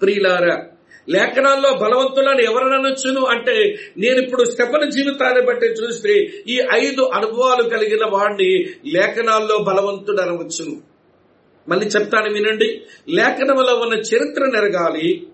ప్రియులారా 0.02 0.64
లేఖనాల్లో 1.10 1.72
బలవంతులని 1.78 2.44
ఎవరనొచ్చును 2.44 3.26
అంటే 3.26 3.56
నేను 3.98 4.20
ఇప్పుడు 4.22 4.44
స్టెఫన్ 4.44 4.92
జీవితాన్ని 4.92 5.42
బట్టి 5.42 5.66
చూస్తే 5.66 6.14
ఈ 6.48 6.62
ఐదు 6.72 7.02
అనుభవాలు 7.02 7.70
కలిగిన 7.70 8.06
వాడిని 8.06 8.66
లేఖనాల్లో 8.86 9.58
బలవంతుడు 9.58 10.22
అనవచ్చును 10.22 10.76
మళ్ళీ 11.70 11.86
చెప్తాను 11.86 12.34
వినండి 12.34 12.82
లేఖనంలో 13.10 13.76
ఉన్న 13.76 13.94
చరిత్ర 13.94 14.46
నెరగాలి 14.46 15.28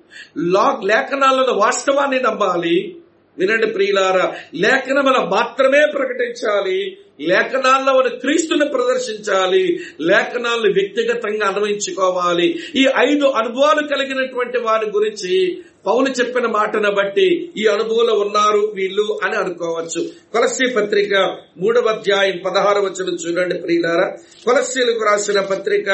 లేఖనాలను 0.84 1.54
వాస్తవాన్ని 1.54 2.20
నమ్మాలి 2.20 2.99
వినండి 3.40 3.68
ప్రియులారా 3.68 4.36
లేఖనముల 4.56 5.18
మాత్రమే 5.18 5.86
ప్రకటించాలి. 5.94 6.98
లేఖనాల్లో 7.20 7.94
ఉన్న 7.94 8.18
క్రీస్తుని 8.18 8.66
ప్రదర్శించాలి. 8.66 9.80
లేఖనాలను 10.02 10.74
వ్యక్తిగతంగా 10.74 11.48
అన్వయించుకోవాలి. 11.48 12.60
ఈ 12.76 12.88
ఐదు 12.98 13.26
అనుభవాలు 13.26 13.88
కలిగినటువంటి 13.88 14.60
వారి 14.60 14.90
గురించి 14.90 15.58
పౌలు 15.88 16.10
చెప్పిన 16.10 16.48
మాటను 16.48 16.92
బట్టి 16.92 17.54
ఈ 17.58 17.68
అనుభవంలో 17.68 18.14
ఉన్నారు 18.14 18.72
వీళ్ళు 18.76 19.20
అని 19.24 19.36
అనుకోవచ్చు. 19.36 20.10
కొలస్సీ 20.34 20.70
పత్రిక 20.70 21.38
మూడవ 21.58 21.82
అధ్యాయం 21.82 22.40
పదహారు 22.46 22.82
వచనం 22.82 23.16
చూడండి 23.16 23.56
ప్రియులారా. 23.56 24.16
కొలస్సీలకు 24.46 25.06
రాసిన 25.06 25.42
పత్రిక 25.42 25.90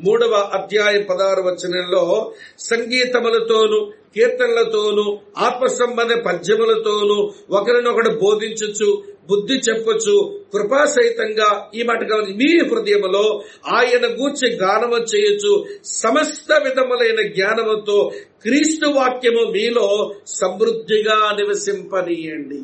మూడవ 0.00 0.50
అధ్యాయం 0.54 1.06
పదహారు 1.10 1.42
వచనంలో 1.42 2.32
సంగీతములతోనూ 2.58 3.92
కీర్తనలతోను 4.14 5.20
ఆత్మ 5.38 5.66
సంబంధ 5.66 6.12
పద్యములతోను 6.12 7.32
ఒకరినొకడు 7.50 8.10
బోధించచ్చు 8.10 9.02
బుద్ధి 9.28 9.54
చెప్పొచ్చు 9.54 10.40
కృపాసహితంగా 10.52 11.70
ఈ 11.74 11.82
మాట 11.82 12.00
మీ 12.12 12.58
హృదయములో 12.58 13.42
ఆయన 13.66 14.06
గూర్చి 14.06 14.56
గానము 14.56 14.96
చేయొచ్చు 14.96 15.64
సమస్త 15.84 16.52
విధములైన 16.52 17.28
జ్ఞానముతో 17.28 18.12
క్రీస్తు 18.42 18.86
వాక్యము 18.86 19.50
మీలో 19.50 20.14
సమృద్ధిగా 20.26 21.36
నివసింపనీయండి. 21.36 22.60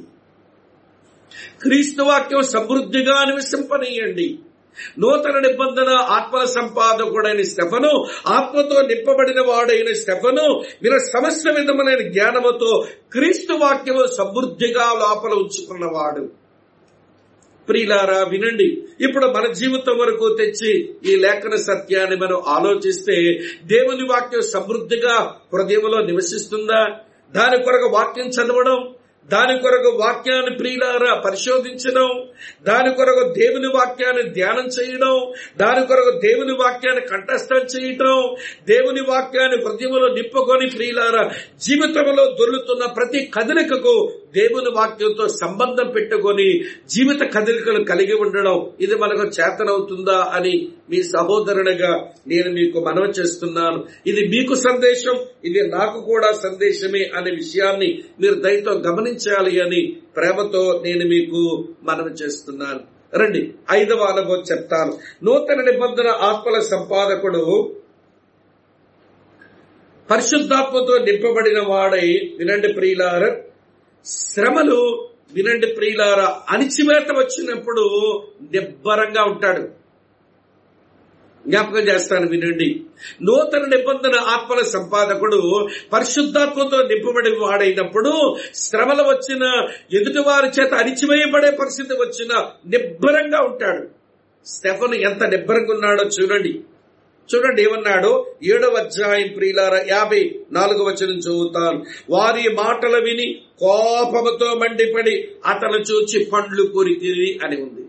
క్రీస్తు 1.63 2.03
వాక్యం 2.03 2.43
సమృద్ధిగా 2.43 3.25
నివసింపనీయండి. 3.25 4.39
నూతన 4.99 5.39
నిబంధన 5.39 5.89
ఆత్మల 5.89 6.45
సంపాదకుడైన 6.45 7.43
స్టెఫను 7.43 8.07
ఆత్మతో 8.27 8.83
నింపబడిన 8.83 9.41
వాడైన 9.41 9.93
స్టెఫను 9.93 10.63
మీరు 10.83 10.99
సమస్య 10.99 11.51
విధములైన 11.51 12.09
జ్ఞానముతో 12.09 12.87
క్రీస్తు 13.13 13.53
వాక్యము 13.53 14.07
సమృద్ధిగా 14.07 14.85
లోపల 14.93 15.33
ఉంచుకున్నవాడు. 15.33 16.47
ప్రియులారా 17.69 18.23
వినండి. 18.23 18.85
ఇప్పుడు 19.01 19.27
మన 19.27 19.53
జీవితం 19.53 19.99
వరకు 19.99 20.35
తెచ్చి 20.35 20.95
ఈ 21.07 21.17
లేఖన 21.17 21.55
సత్యాన్ని 21.55 22.17
మనం 22.17 22.43
ఆలోచిస్తే 22.47 23.39
దేవుని 23.65 24.05
వాక్యం 24.05 24.41
సమృద్ధిగా 24.41 25.35
హృదయంలో 25.55 26.03
నివసిస్తుందా? 26.03 26.87
దాని 27.37 27.63
కొరకు 27.63 27.89
వాక్యం 27.89 28.27
చదవడం 28.27 28.96
దాని 29.29 29.55
కొరకు 29.59 29.91
వాక్యాన్ని 29.97 30.53
ప్రియులారా 30.59 31.13
పరిశోధించడం 31.25 32.11
దాని 32.67 32.91
కొరకు 32.95 33.23
దేవుని 33.33 33.69
వాక్యాన్ని 33.69 34.25
ధ్యానం 34.31 34.67
చేయడం 34.67 35.17
దాని 35.59 35.83
కొరకు 35.87 36.13
దేవుని 36.19 36.55
వాక్యాన్ని 36.55 37.03
కంఠస్థం 37.07 37.63
చేయటం 37.75 38.21
దేవుని 38.69 39.03
వాక్యాన్ని 39.09 39.59
హృదయంలో 39.67 40.09
నిప్పుకొని 40.15 40.69
ప్రియులారా 40.71 41.25
జీవితంలో 41.61 42.25
దొర్లుతున్న 42.33 42.87
ప్రతి 42.93 43.23
కదలికకు 43.37 43.97
దేవుని 44.35 44.71
వాక్యంతో 44.71 45.29
సంబంధం 45.29 45.91
పెట్టుకొని 45.91 46.61
జీవిత 46.89 47.23
కదలికలు 47.33 47.85
కలిగి 47.85 48.15
ఉండడం 48.15 48.71
ఇది 48.81 48.95
మనకు 48.95 49.23
చేతనవుతుందా 49.23 50.31
అని 50.35 50.69
మీ 50.91 51.03
సహోదరునిగా 51.03 52.11
నేను 52.27 52.51
మీకు 52.51 52.81
మనవి 52.81 53.09
చేస్తున్నాను. 53.09 53.85
ఇది 54.07 54.29
మీకు 54.29 54.55
సందేశం 54.55 55.17
ఇది 55.45 55.69
నాకు 55.69 56.01
కూడా 56.01 56.33
సందేశమే 56.33 57.11
అనే 57.17 57.31
విషయాన్ని 57.31 58.03
మీరు 58.21 58.35
దయతో 58.35 58.73
గమనించాలి 58.73 59.61
అని 59.61 59.97
ప్రేమతో 60.17 60.83
నేను 60.85 61.07
మీకు 61.07 61.69
మనవి 61.83 62.11
చేస్తున్నాను. 62.11 62.81
రండి 63.19 63.55
ఐదవ 63.71 64.05
అనుభవం 64.05 64.43
చెప్తాను. 64.53 64.93
నూతన 65.25 65.61
నిబంధన 65.71 66.09
ఆత్మల 66.09 66.61
సంపాదకుడు 66.61 67.73
పరిశుద్ధాత్మతో 70.11 70.99
నింపబడిన 70.99 71.61
వాడై 71.61 72.09
వినండి 72.39 72.73
ప్రియులార 72.73 73.37
శ్రమలు 74.07 75.09
వినండి 75.33 75.67
ప్రియులారా 75.67 76.37
అణిచివేత 76.51 77.13
వచ్చినప్పుడు 77.13 77.83
నిబ్బరంగా 78.53 79.25
ఉంటాడు. 79.25 79.69
జ్ఞాపకం 81.49 81.79
చేస్తాను 81.79 82.29
వినండి. 82.29 82.81
నూతన 83.23 83.65
నిబంధన 83.77 84.15
ఆత్మల 84.21 84.63
సంపాదకుడు 84.63 85.69
పరిశుద్ధాత్మతో 85.93 86.83
నింపబడి 86.83 87.31
వాడైనప్పుడు 87.31 88.37
శ్రమలు 88.55 89.03
వచ్చిన 89.03 89.69
ఎదుటివారి 90.01 90.47
చేత 90.47 90.75
అణిచివేయబడే 90.75 91.51
పరిస్థితి 91.51 91.95
వచ్చిన 91.95 92.51
నిబ్బరంగా 92.67 93.41
ఉంటాడు. 93.41 93.89
స్టెఫన్ 94.47 94.95
ఎంత 94.95 95.25
నిబ్బరంగా 95.25 95.75
ఉన్నాడో 95.75 96.05
చూడండి. 96.05 96.61
చూడండి 97.35 97.63
ఏమన్నాడు? 97.63 98.27
ఏడవ 98.45 98.75
అధ్యాయం 98.75 99.29
ప్రియులార 99.29 99.85
యాభై 99.89 100.41
నాలుగు 100.53 100.85
వచనం 100.85 101.19
చదువుతాను. 101.19 101.85
వారి 102.11 102.49
మాటలు 102.49 103.01
విని 103.01 103.43
కోపముతో 103.59 104.55
మండిపడి 104.55 105.29
అతను 105.47 105.79
చూచి 105.79 106.25
పండ్లు 106.25 106.63
కొరికిరి 106.67 107.41
అని 107.45 107.57
ఉంది. 107.63 107.85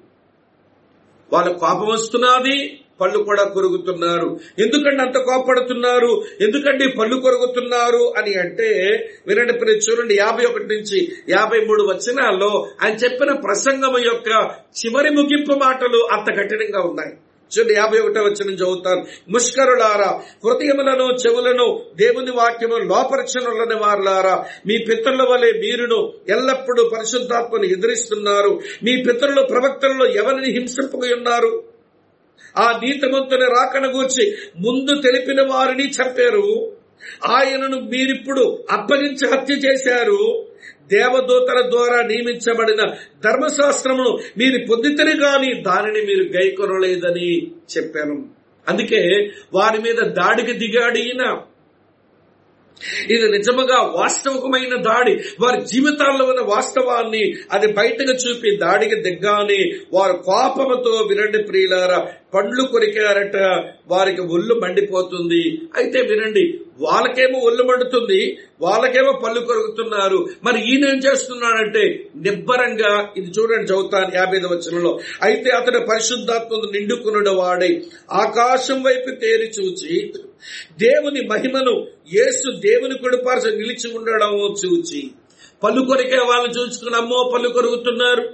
వాళ్ళ 1.33 1.51
కోపం 1.51 1.87
వస్తున్నది 1.87 2.79
పళ్ళు 3.01 3.23
కూడా 3.23 3.43
కొరుగుతున్నారు 3.43 4.39
ఎందుకంటే 4.59 5.03
అంత 5.03 5.17
కోపడుతున్నారు? 5.17 6.23
ఎందుకంటే 6.41 6.87
పళ్ళు 6.87 7.15
కొరుగుతున్నారు 7.15 8.13
అని 8.17 8.33
అంటే 8.33 8.69
వినండి 9.27 9.53
ప్రతి 9.53 9.77
చూడండి 9.77 10.15
యాభై 10.15 10.45
ఒకటి 10.45 10.75
నుంచి 10.75 11.11
యాభై 11.29 11.59
మూడు 11.65 11.83
వచనాల్లో 11.83 12.67
ఆయన 12.83 12.95
చెప్పిన 12.95 13.33
ప్రసంగం 13.33 13.97
యొక్క 13.99 14.29
చివరి 14.79 15.09
ముగింపు 15.09 15.53
మాటలు 15.53 16.07
అంత 16.11 16.27
కఠినంగా 16.39 16.81
ఉన్నాయి. 16.81 17.13
చూడండి 17.53 17.73
యాభై 17.73 17.99
ఒకటో 17.99 18.21
వచ్చిన 18.21 18.53
చదువుతాను. 18.53 19.05
ముష్కరులారా 19.29 20.21
హృదయములను 20.45 21.03
చెవులను 21.03 21.85
దేవుని 21.95 22.31
వాక్యము 22.31 22.77
లోపరచనులని 22.77 23.75
వారులారా 23.75 24.45
మీ 24.67 24.77
పితరుల 24.77 25.23
వలె 25.23 25.51
మీరును 25.51 26.13
ఎల్లప్పుడూ 26.29 26.89
పరిశుద్ధాత్మను 26.89 27.63
ఎదిరిస్తున్నారు. 27.63 28.59
మీ 28.83 29.03
పితరులు 29.03 29.41
ప్రవక్తలలో 29.41 30.05
ఎవరిని 30.05 30.51
హింసింపగా 30.51 31.15
ఉన్నారు? 31.15 31.63
ఆ 32.57 32.79
నీతిమంతుని 32.83 33.45
రాకనగూర్చి 33.45 34.37
ముందు 34.59 35.01
తెలిపిన 35.01 35.41
వారిని 35.41 35.89
చంపారు. 35.89 36.71
ఆయనను 37.27 37.79
మీరిప్పుడు 37.79 38.63
అప్పగించి 38.71 39.27
హత్య 39.31 39.53
చేశారు. 39.53 40.47
దేవదూతల 40.93 41.69
ద్వారా 41.69 42.01
నియమించబడిన 42.01 42.93
ధర్మశాస్త్రమును 43.23 44.17
మీరు 44.37 44.65
పొందితని 44.69 45.15
గాని 45.15 45.61
దానిని 45.61 46.01
మీరు 46.01 46.41
గైకొనలేదని 46.41 47.47
చెప్పాను. 47.47 48.25
అందుకే 48.67 49.31
వారి 49.53 49.81
మీద 49.81 49.95
దాడికి 49.95 50.51
దిగాడు 50.51 50.97
ఈయన. 50.97 51.37
ఇది 53.09 53.31
నిజముగా 53.31 53.81
వాస్తవకమైన 53.81 54.81
దాడి. 54.81 55.11
వారి 55.39 55.65
జీవితాల్లో 55.65 56.25
ఉన్న 56.25 56.41
వాస్తవాన్ని 56.41 57.33
అది 57.51 57.73
బయటకు 57.73 58.11
చూపి 58.11 58.57
దాడికి 58.57 58.95
దిగ్గాని 58.95 59.79
వారు 59.93 60.13
కోపముతో 60.13 60.91
వినండి 60.91 61.43
ప్రియులారా 61.43 62.07
పండ్లు 62.33 62.63
కొరికారట 62.71 63.37
వారికి 63.91 64.21
ఒళ్ళు 64.35 64.53
మండిపోతుంది. 64.63 65.43
అయితే 65.77 65.99
వినండి 66.09 66.43
వాళ్ళకేమో 66.79 67.37
ఒళ్ళు 67.39 67.63
మండుతుంది 67.63 68.19
వాళ్ళకేమో 68.61 69.11
పళ్ళు 69.23 69.41
కొరుకుతున్నారు. 69.41 70.19
మరి 70.45 70.59
ఈయన 70.71 70.89
ఏం 70.93 70.97
చేస్తున్నాడంటే 70.97 71.83
నిబ్బరంగా 72.25 72.91
ఇది 73.19 73.29
చూడండి 73.37 73.67
చదువుతాను 73.71 74.11
యాభై 74.15 74.39
వచనంలో 74.53 74.91
అయితే 75.23 75.49
అతడు 75.49 75.79
పరిశుద్ధాత్మను 75.91 76.69
నిండుకునుడు 76.75 77.33
వాడై 77.41 77.71
ఆకాశం 78.23 78.81
వైపు 78.87 79.11
తేరి 79.23 79.47
చూచి 79.59 79.93
దేవుని 80.85 81.23
మహిమను 81.27 81.75
యేసు 82.17 82.49
దేవుని 82.67 82.97
కొడుపార్చ 82.97 83.45
నిలిచి 83.61 83.87
ఉండడం 83.97 84.33
చూచి 84.63 85.01
పళ్ళు 85.63 85.81
కొరికే 85.85 86.19
వాళ్ళని 86.29 86.53
చూసుకుని 86.57 86.95
అమ్మో 86.95 87.19
పళ్ళు 87.33 87.49
కొరుకుతున్నారు. 87.49 88.25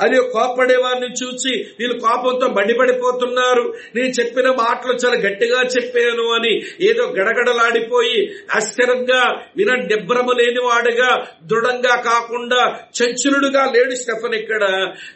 అని 0.00 0.16
కోపడే 0.16 0.76
వారిని 0.76 1.06
చూసి 1.06 1.54
వీళ్ళు 1.78 1.98
కోపంతో 1.98 2.46
మండిపడిపోతున్నారు. 2.48 3.74
నేను 3.94 4.08
చెప్పిన 4.08 4.48
మాటలు 4.48 4.92
చాలా 4.92 5.20
గట్టిగా 5.20 5.62
చెప్పాను 5.62 6.32
అని 6.32 6.62
ఏదో 6.80 7.02
గడగడలాడిపోయి 7.02 8.32
అస్థిరంగా 8.54 9.42
విన 9.56 9.74
నిబ్రమ 9.74 10.26
లేని 10.38 10.60
వాడుగా 10.60 11.26
దృఢంగా 11.44 11.96
కాకుండా 11.96 12.78
చంచులుడుగా 13.02 13.64
లేడు 13.64 13.94
స్టెఫన్ 13.94 14.34
ఇక్కడ. 14.34 14.62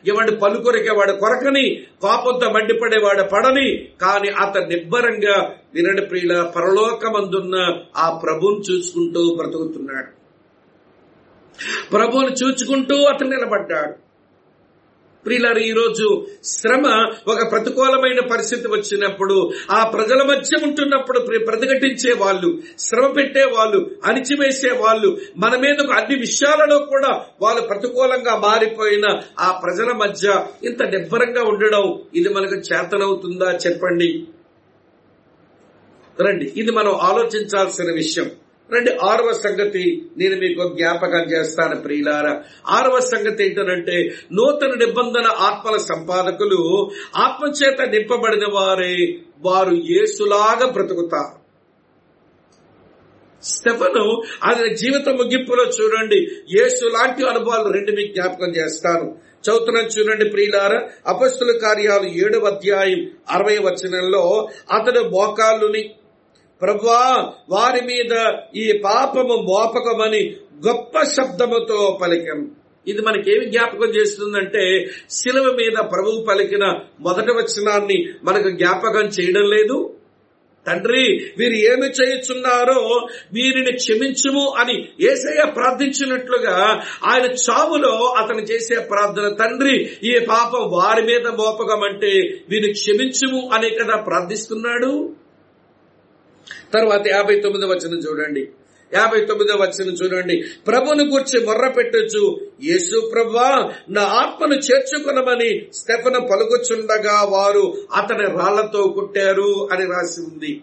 ఇవాడి 0.07 0.37
పలుకొరికే 0.37 0.91
వాడు 0.91 1.13
కొరకని 1.13 1.87
కోపంతో 2.01 2.51
మండిపడేవాడు 2.51 3.23
పడని 3.23 3.89
కానీ 4.01 4.29
అతను 4.29 4.67
నిబ్బరంగా 4.67 5.55
వినడి 5.75 6.03
ప్రియుల 6.03 6.43
పరలోకమందున్న 6.57 7.77
ఆ 7.97 8.21
ప్రభుని 8.25 8.73
చూసుకుంటూ 8.73 9.35
బ్రతుకుతున్నాడు. 9.35 10.21
ప్రభుని 11.91 12.33
చూచుకుంటూ 12.45 12.97
అతను 12.97 13.31
నిలబడ్డాడు. 13.31 14.10
ప్రియులారు 15.27 15.59
ఈ 15.59 15.73
రోజు 15.73 16.07
శ్రమ 16.45 16.85
ఒక 17.29 17.51
ప్రతికూలమైన 17.51 18.21
పరిస్థితి 18.29 18.69
వచ్చినప్పుడు 18.69 19.37
ఆ 19.71 19.91
ప్రజల 19.91 20.23
మధ్య 20.23 20.57
ఉంటున్నప్పుడు 20.63 21.19
ప్రతిఘటించే 21.47 22.13
వాళ్ళు 22.13 22.51
శ్రమ 22.79 23.07
పెట్టే 23.13 23.45
వాళ్ళు 23.45 23.91
అణిచివేసే 24.05 24.71
వాళ్ళు 24.71 25.11
మన 25.37 25.57
మీద 25.57 25.91
అన్ని 25.93 26.15
విషయాలలో 26.21 26.79
కూడా 26.79 27.13
వాళ్ళు 27.43 27.63
ప్రతికూలంగా 27.63 28.37
మారిపోయిన 28.39 29.07
ఆ 29.39 29.61
ప్రజల 29.65 29.93
మధ్య 29.93 30.27
ఇంత 30.65 30.83
నిబ్బరంగా 30.83 31.43
ఉండడం 31.43 31.87
ఇది 32.15 32.29
మనకు 32.29 32.55
చేతనవుతుందా 32.71 33.59
చెప్పండి? 33.67 34.11
రండి 36.19 36.53
ఇది 36.57 36.73
మనం 36.73 36.93
ఆలోచించాల్సిన 37.03 37.91
విషయం. 37.95 38.29
రండి 38.75 38.97
ఆరవ 39.05 39.33
సంగతి 39.33 40.11
నేను 40.19 40.37
మీకు 40.37 40.77
జ్ఞాపకం 40.77 41.33
చేస్తాను 41.33 41.81
ప్రియులారా. 41.81 42.43
ఆరవ 42.69 43.01
సంగతి 43.01 43.45
ఏంటంటే 43.45 44.09
నూతన 44.33 44.69
నిబంధన 44.69 45.27
ఆత్మల 45.27 45.77
సంపాదకులు 45.77 46.91
ఆత్మచేత 47.17 47.89
నింపబడిన 47.89 48.45
వారే 48.53 49.19
వారు 49.41 49.75
ఏసులాగా 49.75 50.71
బ్రతుకుతారు. 50.71 51.41
స్టెఫను 53.43 54.23
ఆయన 54.45 54.75
జీవిత 54.75 55.09
ముగింపులో 55.09 55.65
చూడండి 55.65 56.17
యేసు 56.57 56.89
లాంటి 56.89 57.29
అనుభవాలు 57.29 57.73
రెండు 57.73 57.93
మీకు 57.93 58.13
జ్ఞాపకం 58.15 58.49
చేస్తాను. 58.51 59.31
చదువుతున్నాను 59.41 59.87
చూడండి 59.87 60.29
ప్రియులార 60.29 60.89
అపస్తుల 61.07 61.59
కార్యాలు 61.59 62.07
ఏడవ 62.07 62.47
అధ్యాయం 62.47 63.11
అరవై 63.31 63.59
వచనంలో 63.59 64.49
అతడు 64.73 65.01
మోకాళ్ళుని 65.01 65.91
ప్రభువా 66.63 67.03
వారి 67.51 67.81
మీద 67.81 68.15
ఈ 68.57 68.67
పాపము 68.85 69.37
మోపకమని 69.51 70.23
గొప్ప 70.67 71.03
శబ్దముతో 71.17 71.99
పలికం. 72.03 72.41
ఇది 72.87 73.03
మనకేమి 73.03 73.47
జ్ఞాపకం 73.47 73.91
చేస్తుందంటే 73.97 74.65
శిలువ 75.11 75.47
మీద 75.53 75.77
ప్రభువు 75.93 76.25
పలికిన 76.29 76.65
మొదటి 77.01 77.33
వచనాన్ని 77.33 77.99
మనకు 78.25 78.51
జ్ఞాపకం 78.51 79.07
చేయడం 79.07 79.47
లేదు. 79.55 79.97
తండ్రి 80.67 81.05
వీరు 81.39 81.57
ఏమి 81.71 81.87
చేయుచున్నారో 81.99 82.81
వీరిని 83.33 83.73
క్షమించుము 83.73 84.43
అని 84.61 84.75
ఏసయ్య 85.01 85.45
ప్రార్థించినట్లుగా 85.53 86.57
ఆయన 87.05 87.27
చావులో 87.45 87.93
అతను 88.21 88.43
చేసే 88.43 88.77
ప్రార్థన 88.81 89.29
తండ్రి 89.35 89.77
ఈ 90.05 90.13
పాపం 90.29 90.65
వారి 90.71 91.03
మీద 91.03 91.27
మోపకమంటే 91.27 92.13
వీరిని 92.51 92.73
క్షమించుము 92.73 93.51
అనే 93.55 93.71
కదా 93.71 93.97
ప్రార్థిస్తున్నాడు. 93.97 94.93
తర్వాత 96.75 97.09
యాభై 97.09 97.41
తొమ్మిది 97.41 97.67
వచనం 97.67 97.99
చూడండి. 97.99 98.49
యాభై 98.95 99.21
తొమ్మిదో 99.21 99.55
వచనం 99.55 99.93
చూడండి. 99.93 100.43
ప్రభుని 100.67 101.05
గుర్చి 101.05 101.47
మొర్ర 101.47 101.69
పెట్టొచ్చు. 101.69 102.41
యేసు 102.65 103.11
ప్రభా 103.13 103.73
నా 103.91 104.03
ఆత్మను 104.03 104.55
చేర్చుకునమని 104.55 105.67
స్టెఫన 105.73 106.19
పలుకుచుండగా 106.19 107.23
వారు 107.23 107.75
అతని 107.97 108.27
రాళ్ళతో 108.27 108.83
కుట్టారు 108.83 109.69
అని 109.73 109.85
రాసి 109.85 110.21
ఉంది. 110.21 110.61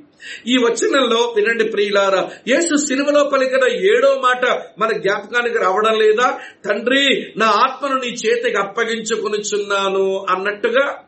ఈ 0.47 0.57
వచనంలో 0.63 1.33
వినండి 1.35 1.63
ప్రియులారా 1.63 2.29
యేసు 2.47 2.75
సిలువలో 2.75 3.23
పలికిన 3.23 3.67
ఏడో 3.67 4.21
మాట 4.23 4.45
మన 4.79 4.97
జ్ఞాపకానికి 4.97 5.57
రావడం 5.57 5.99
లేదా? 5.99 6.39
తండ్రి 6.65 7.33
నా 7.37 7.45
ఆత్మను 7.45 7.95
నీ 7.95 8.07
చేతికి 8.07 8.57
అప్పగించుకునిచున్నాను 8.57 10.25
అన్నట్టుగా 10.29 11.03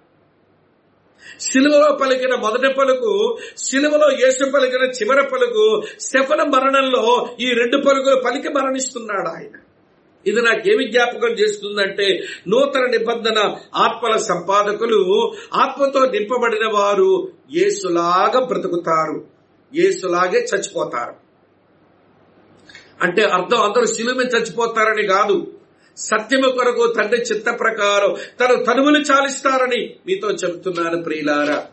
సిలువలో 1.40 1.96
పలికిన 1.96 2.36
మొదటి 2.36 2.74
పలుకు 2.74 3.38
సిలువలో 3.58 4.12
యేసు 4.12 4.52
పలికిన 4.52 4.82
చివరి 4.82 5.24
పలుకు 5.24 5.82
శపన 6.00 6.44
మరణంలో 6.44 7.30
ఈ 7.40 7.50
రెండు 7.50 7.78
పలుకులు 7.78 8.16
పలికి 8.16 8.50
మరణిస్తున్నాడు 8.50 9.28
ఆయన. 9.28 9.60
ఇది 10.28 10.42
నాకేమి 10.42 10.92
జ్ఞాపకం 10.92 11.30
చేస్తుందంటే 11.30 12.24
నూతన 12.48 12.86
నిబంధన 12.86 13.56
ఆత్మల 13.76 14.18
సంపాదకులు 14.18 15.34
ఆత్మతో 15.54 16.00
నింపబడిన 16.06 16.66
వారు 16.74 17.32
యేసులాగా 17.54 18.46
బ్రతుకుతారు. 18.46 19.24
యేసులాగే 19.76 20.40
చచ్చిపోతారు. 20.40 21.14
అంటే 23.02 23.24
అర్థం 23.24 23.62
అందరూ 23.62 23.86
శిలువ 23.86 24.22
చచ్చిపోతారని 24.22 25.08
కాదు. 25.08 25.48
సత్యము 26.00 26.52
కొరకు 26.52 26.94
తండ్రి 26.98 27.22
చిత్త 27.22 27.60
ప్రకారం 27.60 28.16
తను 28.40 28.64
తనువులు 28.64 29.00
చాలిస్తారని 29.00 29.96
మీతో 30.08 30.30
చెబుతున్నాను 30.30 31.04
ప్రియులారా. 31.04 31.68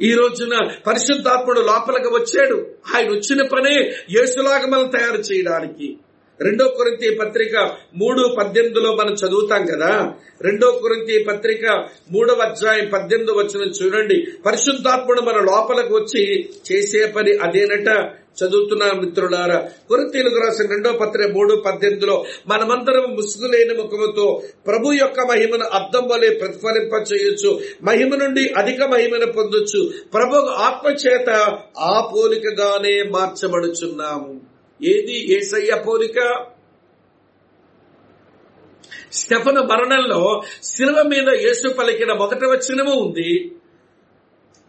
ఈ 0.00 0.12
రోజున 0.14 0.70
పరిశుద్ధాత్ముడు 0.86 1.60
లోపలికి 1.60 2.08
వచ్చాడు. 2.08 2.66
ఆయన 2.94 3.10
వచ్చిన 3.10 3.46
పనే 3.46 3.74
యేసులాగా 4.10 4.66
మనం 4.66 4.86
తయారు 4.86 5.20
చేయడానికి. 5.20 5.98
రెండో 6.42 6.68
కొరింతి 6.68 7.14
పత్రిక 7.14 7.70
మూడు 7.94 8.36
పద్దెనిమిదిలో 8.38 8.94
మనం 8.94 9.12
చదువుతాం 9.12 9.66
కదా. 9.66 10.14
రెండో 10.40 10.70
కొరింతి 10.70 11.24
పత్రిక 11.24 11.84
మూడవ 12.12 12.34
అధ్యాయం 12.34 12.90
పద్దెనిమిది 12.92 13.38
వచ్చిన 13.38 13.72
చూడండి. 13.82 14.26
పరిశుద్ధాత్ముడు 14.46 15.20
మన 15.20 15.36
లోపలకు 15.36 15.94
వచ్చి 15.94 16.48
చేసే 16.72 17.06
పని 17.06 17.32
అదేనట? 17.32 18.10
చదువుతున్నారు 18.44 18.96
మిత్రులారా. 18.96 19.68
కొరింతీలకు 19.88 20.34
రాసిన 20.34 20.70
రెండో 20.70 20.92
పత్రిక 20.92 21.30
మూడు 21.30 21.56
పద్దెనిమిదిలో 21.56 22.24
మనమందరం 22.48 23.14
ముసుగులేని 23.14 23.74
ముఖముతో 23.74 24.42
ప్రభు 24.66 24.92
యొక్క 24.92 25.20
మహిమను 25.20 25.64
అర్థం 25.64 26.08
వలె 26.08 26.30
ప్రతిఫలింప 26.30 26.92
చేయొచ్చు 27.12 27.60
మహిమ 27.82 28.14
నుండి 28.14 28.48
అధిక 28.48 28.82
మహిమను 28.82 29.32
పొందొచ్చు. 29.32 29.90
ప్రభు 30.14 30.34
ఆత్మ 30.36 31.08
చేత 31.08 31.58
ఆ 31.78 32.10
పోలికగానే 32.14 33.02
మార్చబడుచున్నాము. 33.02 34.51
ఏది 34.84 35.36
ఏసయ్య 35.36 35.82
పోలిక? 35.86 36.18
స్టెఫన 39.12 39.58
మరణంలో 39.60 40.42
శిలువ 40.62 41.02
మీద 41.02 41.28
యేసు 41.28 41.68
పలికిన 41.68 42.12
మొదటి 42.12 42.46
వచనము 42.46 42.94
ఉంది. 42.94 43.52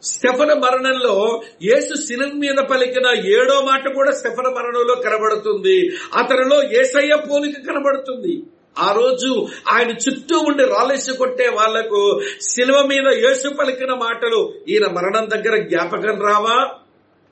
స్టెఫన 0.04 0.54
మరణంలో 0.54 1.44
యేసు 1.64 1.94
శిలం 2.08 2.40
మీద 2.40 2.58
పలికిన 2.58 3.08
ఏడో 3.08 3.62
మాట 3.62 3.94
కూడా 3.94 4.12
స్టెఫన 4.12 4.48
మరణంలో 4.48 4.96
కనబడుతుంది. 4.96 5.90
అతనిలో 6.14 6.64
ఏసయ్య 6.82 7.16
పోలిక 7.16 7.56
కనబడుతుంది. 7.68 8.44
ఆ 8.80 8.92
రోజు 8.92 9.48
ఆయన 9.70 9.90
చుట్టూ 9.90 10.40
ఉండి 10.40 10.64
రాలేసి 10.64 11.18
కొట్టే 11.18 11.50
వాళ్ళకు 11.50 12.22
శిలువ 12.42 12.86
మీద 12.86 13.08
యేసు 13.08 13.50
పలికిన 13.50 13.92
మాటలు 13.94 14.54
ఈయన 14.70 14.86
మరణం 14.92 15.30
దగ్గర 15.30 15.58
జ్ఞాపకం 15.58 16.22
రావా? 16.22 16.58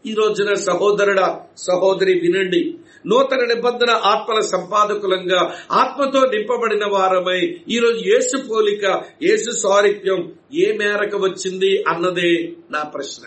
ఈ 0.05 0.13
రోజున 0.13 0.53
సహోదరుడ 0.53 1.19
సహోదరి 1.57 2.13
వినండి. 2.13 2.61
నూతన 3.07 3.41
నిబంధన 3.53 3.89
ఆత్మల 3.89 4.39
సంపాదకులంగా 4.39 5.41
ఆత్మతో 5.71 6.21
నింపబడిన 6.25 6.85
వారమై 6.85 7.41
ఈరోజు 7.69 8.01
యేసు 8.07 8.37
పోలిక 8.47 8.85
యేసు 9.23 9.51
సారిత్యం 9.51 10.33
ఏ 10.53 10.77
మేరకు 10.77 11.17
వచ్చింది 11.17 11.83
అన్నదే 11.87 12.31
నా 12.71 12.83
ప్రశ్న. 12.83 13.23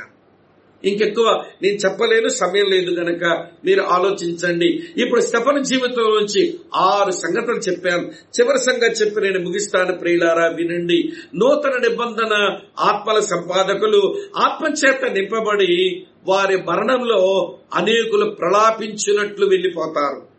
ఇంకెక్కువ 0.85 1.45
నేను 1.63 1.77
చెప్పలేను 1.77 2.29
సమయం 2.29 2.67
లేదు 2.67 2.91
గనక 2.91 3.25
మీరు 3.65 3.81
ఆలోచించండి. 3.81 4.69
ఇప్పుడు 4.97 5.21
స్టఫన్ 5.21 5.65
జీవితం 5.65 6.03
నుంచి 6.03 6.55
ఆరు 6.75 7.11
సంగతులు 7.11 7.59
చెప్పాను 7.59 8.07
చివరి 8.09 8.59
సంగతి 8.59 9.05
చెప్పి 9.05 9.21
నేను 9.21 9.41
ముగిస్తాను 9.41 9.99
ప్రియులారా 9.99 10.47
వినండి. 10.49 11.13
నూతన 11.35 11.89
నిబంధన 11.89 12.35
ఆత్మల 12.81 13.21
సంపాదకులు 13.21 14.15
ఆత్మచేత 14.37 15.05
నింపబడి 15.13 16.05
వారి 16.29 16.57
మరణంలో 16.57 17.23
అనేకులు 17.75 18.31
ప్రలాపించినట్లు 18.31 19.47
వెళ్ళిపోతారు 19.47 20.34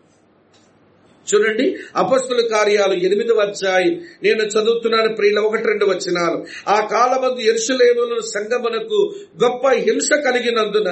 చూడండి 1.27 1.65
అపస్తుల 1.95 2.47
కార్యాలు 2.47 2.93
ఎనిమిది 3.07 3.33
వచ్చాయి 3.33 3.91
నేను 4.23 4.43
చదువుతున్నాను 4.45 5.15
ప్రియుల 5.15 5.39
ఒకటి 5.39 5.67
రెండు 5.67 5.85
వచ్చినారు 5.85 6.37
ఆ 6.67 6.77
కాలమందు 6.85 7.41
ఎరుసలేములు 7.41 8.21
సంగమునకు 8.27 8.99
గొప్ప 9.43 9.67
హింస 9.79 10.09
కలిగినందున 10.25 10.89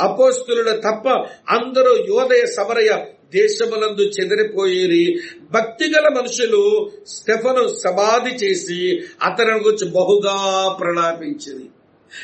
అపోస్తులుడు 0.00 0.70
తప్ప 0.86 1.06
అందరూ 1.50 1.94
యోదయ 2.08 2.44
సమరయ 2.56 2.92
దేశములందు 3.34 4.02
చెదిరిపోయేరి. 4.16 5.04
భక్తిగల 5.52 6.06
మనుషులు 6.08 6.62
స్టెఫను 7.06 7.62
సమాధి 7.84 8.32
చేసి 8.36 8.80
అతని 9.22 9.52
గురించి 9.64 9.86
బహుగా 9.90 10.34
ప్రణాపించింది 10.80 11.66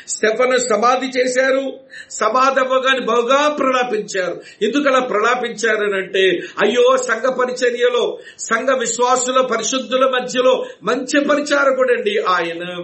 స్టెఫను 0.07 0.57
సమాధి 0.57 1.19
చేశారు. 1.19 1.73
సమాధి 2.11 2.59
అవ్వగాని 2.59 3.05
బాగా 3.05 3.49
ప్రలాపించారు. 3.49 4.41
ఎందుకలా 4.61 4.99
ప్రలాపించారనంటే 4.99 6.39
అయ్యో 6.63 6.97
సంఘ 6.97 7.33
పరిచర్యలో 7.33 8.19
సంఘ 8.39 8.69
విశ్వాసుల 8.69 9.41
పరిశుద్ధుల 9.41 10.09
మధ్యలో 10.09 10.65
మంచి 10.83 11.25
పరిచారకుడండి 11.25 12.19
ఆయన. 12.19 12.83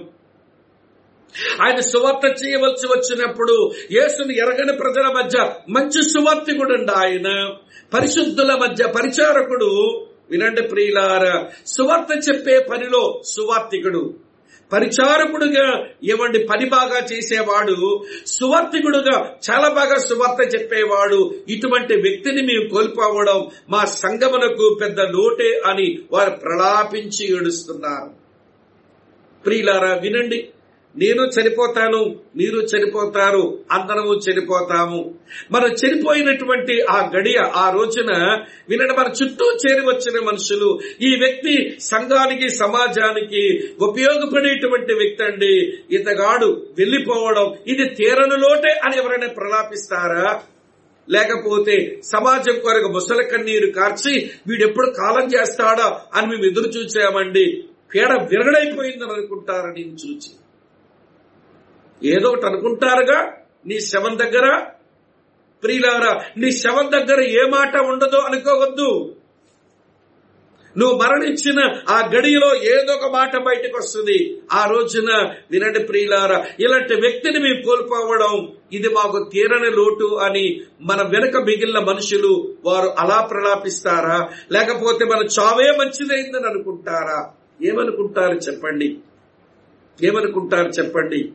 ఆయన 1.61 1.79
సువార్త 1.79 2.43
చేయవలసి 2.43 2.87
వచ్చినప్పుడు 2.87 3.71
యేసుని 3.91 4.37
ఎరగని 4.37 4.73
ప్రజల 4.73 5.07
మధ్య 5.07 5.51
మంచి 5.69 6.09
సువార్తికుడండి 6.09 6.91
ఆయన. 6.91 7.53
పరిశుద్ధుల 7.93 8.55
మధ్య 8.55 8.87
పరిచారకుడు. 8.87 10.01
వినండి 10.29 10.61
ప్రియులార 10.61 11.45
సువార్త 11.67 12.29
చెప్పే 12.29 12.59
పనిలో 12.59 13.21
సువార్తికుడు. 13.25 14.13
పరిచారకుడుగా 14.73 15.85
ఏమండి 16.03 16.39
పని 16.39 16.69
బాగా 16.69 17.05
చేసేవాడు 17.13 18.05
సువర్తికుడుగా 18.25 19.35
చాలా 19.49 19.69
బాగా 19.69 19.97
సువార్త 19.97 20.55
చెప్పేవాడు. 20.55 21.35
ఇటువంటి 21.49 22.01
వ్యక్తిని 22.01 22.41
మేము 22.41 22.69
కోల్పోవడం 22.69 23.49
మా 23.69 23.85
సంగమునకు 23.85 24.77
పెద్ద 24.81 24.99
లోటే 24.99 25.61
అని 25.65 25.97
వారు 26.11 26.29
ప్రలాపించి 26.29 27.37
ఏడుస్తున్నారు. 27.37 28.11
ప్రియులారా 29.45 29.93
వినండి. 29.93 30.49
నేను 30.95 31.23
చనిపోతాను 31.25 31.99
మీరు 32.35 32.59
చనిపోతారు 32.61 33.41
అందరము 33.71 34.13
చనిపోతాము. 34.25 34.99
మనం 35.51 35.69
చనిపోయినటువంటి 35.71 36.81
ఆ 36.81 37.11
గడియ 37.15 37.39
ఆ 37.55 37.69
రోజున 37.69 38.11
వినడం 38.69 38.95
మన 38.99 39.09
చుట్టూ 39.17 39.45
చేరి 39.53 39.83
వచ్చిన 39.85 40.25
మనుషులు 40.25 40.69
ఈ 41.01 41.15
వ్యక్తి 41.15 41.55
సంఘానికి 41.81 42.49
సమాజానికి 42.49 43.43
ఉపయోగపడేటువంటి 43.81 44.93
వ్యక్తి 44.93 45.23
అండి. 45.23 45.53
ఇతగాడు 45.91 46.49
వెళ్ళిపోవడం 46.77 47.53
ఇది 47.67 47.85
తీరను 47.89 48.35
లోటే 48.35 48.71
అని 48.85 48.97
ఎవరైనా 48.97 49.27
ప్రలాపిస్తారా? 49.27 50.41
లేకపోతే 51.09 51.75
సమాజం 52.03 52.55
కొరకు 52.59 52.87
ముసలి 52.87 53.23
కన్నీరు 53.23 53.71
కార్చి 53.71 54.13
వీడెప్పుడు 54.47 54.89
కాలం 54.91 55.25
చేస్తాడా 55.27 55.87
అని 56.15 56.27
మేము 56.27 56.45
ఎదురు 56.45 56.67
చూసామండి 56.67 57.45
పీడ 57.93 58.11
విరగడైపోయిందని 58.31 59.13
అనుకుంటారని 59.13 59.83
నేను 59.83 59.97
చూచి? 60.03 60.31
ఏదో 62.03 62.29
ఒకటి 62.29 62.45
అనుకుంటారుగా 62.45 63.33
నీ 63.65 63.79
శవం 63.79 64.19
దగ్గర. 64.19 64.65
ప్రియులారా 65.63 66.21
నీ 66.37 66.51
శవం 66.51 66.91
దగ్గర 66.91 67.21
ఏ 67.21 67.49
మాట 67.49 67.77
ఉండదో 67.77 68.17
అనుకోవద్దు. 68.17 69.15
నువ్వు 70.77 70.97
మరణించిన 70.97 71.81
ఆ 71.89 72.09
గడిలో 72.15 72.55
ఏదో 72.55 72.93
ఒక 72.93 73.13
మాట 73.13 73.37
బయటకు 73.37 73.77
వస్తుంది. 73.77 74.41
ఆ 74.53 74.65
రోజున 74.65 75.33
వినండి 75.51 75.79
ప్రియులారా 75.79 76.45
ఇలాంటి 76.59 76.95
వ్యక్తిని 76.95 77.39
మేము 77.39 77.61
కోల్పోవడం 77.63 78.51
ఇది 78.73 78.89
మాకు 78.89 79.29
తీరని 79.33 79.71
లోటు 79.71 80.15
అని 80.15 80.61
మన 80.81 81.01
వెనుక 81.01 81.37
మిగిలిన 81.37 81.79
మనుషులు 81.79 82.55
వారు 82.65 82.89
అలా 82.99 83.21
ప్రలాపిస్తారా? 83.21 84.29
లేకపోతే 84.51 85.05
మన 85.05 85.19
చావే 85.39 85.77
మంచిదైందని 85.77 86.47
అనుకుంటారా? 86.47 87.29
ఏమనుకుంటారు 87.61 88.33
చెప్పండి. 88.33 88.97
ఏమనుకుంటారు 90.03 90.67
చెప్పండి? 90.67 91.31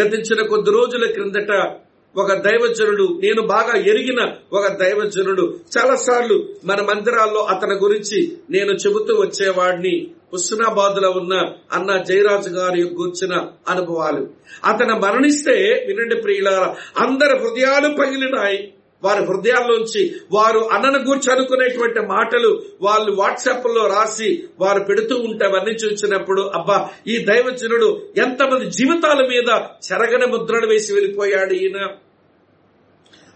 గతించిన 0.00 0.46
కొద్ది 0.46 0.70
రోజుల 0.70 1.10
క్రిందట 1.10 1.70
ఒక 2.16 2.32
దైవజనుడు 2.32 3.20
నేను 3.22 3.42
బాగా 3.42 3.78
ఎరిగిన 3.78 4.32
ఒక 4.52 4.72
దైవజనుడు. 4.72 5.56
చాలా 5.78 5.96
సార్లు 5.96 6.48
మన 6.64 6.80
మందిరాల్లో 6.80 7.40
అతని 7.40 7.74
గురించి 7.74 8.32
నేను 8.50 8.72
చెబుతూ 8.72 9.14
వచ్చేవాడిని. 9.14 10.10
హుస్నాబాద్లో 10.32 11.10
ఉన్న 11.10 11.34
అన్న 11.72 12.02
జయరాజు 12.02 12.48
గారి 12.48 12.82
గురించిన 12.82 13.46
అనుభవాలు. 13.68 14.28
అతను 14.64 15.00
మరణిస్తే 15.00 15.84
వినండి 15.88 16.16
ప్రియుల 16.16 16.74
అందరి 16.98 17.38
హృదయాలు 17.38 17.94
పగిలినాయి. 17.94 18.74
వారి 19.04 19.26
హృదయాల్లోంచి 19.26 20.02
వారు 20.32 20.58
అన్నను 20.58 20.98
గూర్చి 20.98 21.32
అనుకునేటువంటి 21.32 22.00
మాటలు 22.00 22.62
వాళ్ళు 22.82 23.12
వాట్సాప్లో 23.12 23.86
రాసి 23.86 24.44
వారు 24.60 24.84
పెడుతూ 24.84 25.16
ఉంటే 25.16 25.46
అవన్నీ 25.46 25.70
చూసినప్పుడు 25.72 26.42
అబ్బా 26.54 26.90
ఈ 27.06 27.24
దైవజనుడు 27.24 27.88
ఎంతమంది 28.18 28.70
జీవితాల 28.70 29.26
మీద 29.26 29.50
చెరగని 29.86 30.26
ముద్రను 30.26 30.66
వేసి 30.66 30.92
వెళ్ళిపోయాడు 30.92 31.54
ఈయన. 31.54 31.78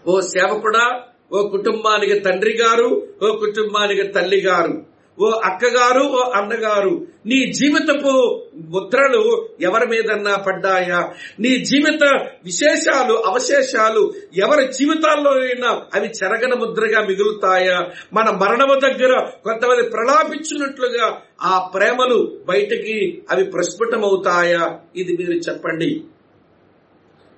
ఓ 0.07 0.19
సేవకుడా 0.19 1.03
ఓ 1.33 1.47
కుటుంబానికి 1.47 2.19
తండ్రి 2.19 2.57
గారు 2.57 2.89
ఓ 3.23 3.35
కుటుంబానికి 3.35 4.03
తల్లి 4.03 4.41
గారు. 4.41 4.86
ఓ 5.19 5.29
అక్కగారు 5.29 6.03
ఓ 6.03 6.31
అన్నగారు 6.35 7.07
నీ 7.25 7.53
జీవితపు 7.53 8.11
ముద్రలు 8.55 9.21
ఎవరి 9.61 9.85
మీదన్నా 9.87 10.35
పడ్డాయా? 10.37 10.99
నీ 11.39 11.57
జీవిత 11.65 12.03
విశేషాలు 12.45 13.13
అవశేషాలు 13.13 14.13
ఎవరి 14.37 14.73
జీవితాల్లో 14.73 15.31
అయినా 15.31 15.81
అవి 15.95 16.07
చెరగన 16.07 16.53
ముద్రగా 16.53 17.01
మిగులుతాయా? 17.01 17.77
మన 18.13 18.29
మరణము 18.29 18.79
దగ్గర 18.79 19.13
కొంతమంది 19.43 19.89
ప్రలాపించినట్లుగా 19.89 21.21
ఆ 21.41 21.71
ప్రేమలు 21.75 22.37
బయటికి 22.47 23.23
అవి 23.31 23.43
ప్రస్ఫుటమవుతాయా? 23.43 24.79
ఇది 24.95 25.17
మీరు 25.17 25.31
చెప్పండి. 25.31 26.03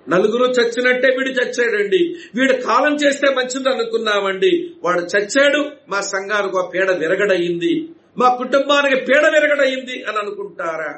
నలుగురు 0.08 0.46
చచ్చినట్టే 0.46 1.08
వీడు 1.08 1.30
చచ్చాడండి. 1.30 2.16
వీడు 2.36 2.54
కాలం 2.54 2.96
చేస్తే 2.96 3.34
మంచిది 3.34 3.70
అనుకున్నామండి 3.70 4.72
వాడు 4.84 5.02
చచ్చాడు 5.02 5.66
మా 5.90 6.02
సంఘానికి 6.02 6.58
ఒక 6.58 6.74
పీడ 6.74 6.92
విరగడయింది. 6.92 7.90
మా 8.18 8.36
కుటుంబానికి 8.36 9.02
పీడ 9.06 9.28
విరగడయింది 9.28 10.04
అని 10.04 10.18
అనుకుంటారా? 10.18 10.96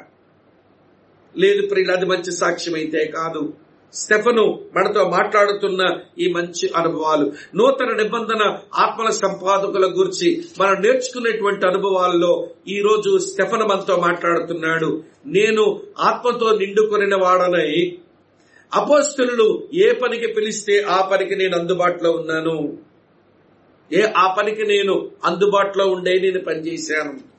లేదు 1.36 1.66
ప్రియులు 1.66 1.92
అది 1.92 2.06
మంచి 2.06 2.32
సాక్ష్యం 2.32 2.74
అయితే 2.74 3.04
కాదు. 3.04 3.52
స్టెఫను 3.94 4.64
మనతో 4.76 5.08
మాట్లాడుతున్న 5.08 5.98
ఈ 6.18 6.32
మంచి 6.32 6.70
అనుభవాలు 6.76 7.32
నూతన 7.54 7.96
నిబంధన 8.02 8.58
ఆత్మల 8.74 9.10
సంపాదకుల 9.10 9.86
గురించి 9.86 10.44
మనం 10.60 10.82
నేర్చుకునేటువంటి 10.82 11.66
అనుభవాల్లో 11.66 12.48
ఈ 12.68 12.80
రోజు 12.80 13.18
స్టెఫను 13.18 13.66
మనతో 13.66 13.96
మాట్లాడుతున్నాడు. 13.96 15.02
నేను 15.26 15.80
ఆత్మతో 16.00 16.58
నిండుకొనిన 16.58 17.14
వాడనై 17.14 17.98
అపోస్తులు 18.74 19.68
ఏ 19.74 19.92
పనికి 19.92 20.26
పిలిస్తే 20.26 20.82
ఆ 20.82 21.08
పనికి 21.12 21.36
నేను 21.36 21.58
అందుబాటులో 21.58 22.10
ఉన్నాను? 22.10 22.78
ఏ 23.92 24.02
ఆ 24.16 24.34
పనికి 24.34 24.66
నేను 24.66 25.10
అందుబాటులో 25.24 25.86
ఉండే 25.86 26.18
నేను 26.18 26.40
పనిచేశాను? 26.40 27.32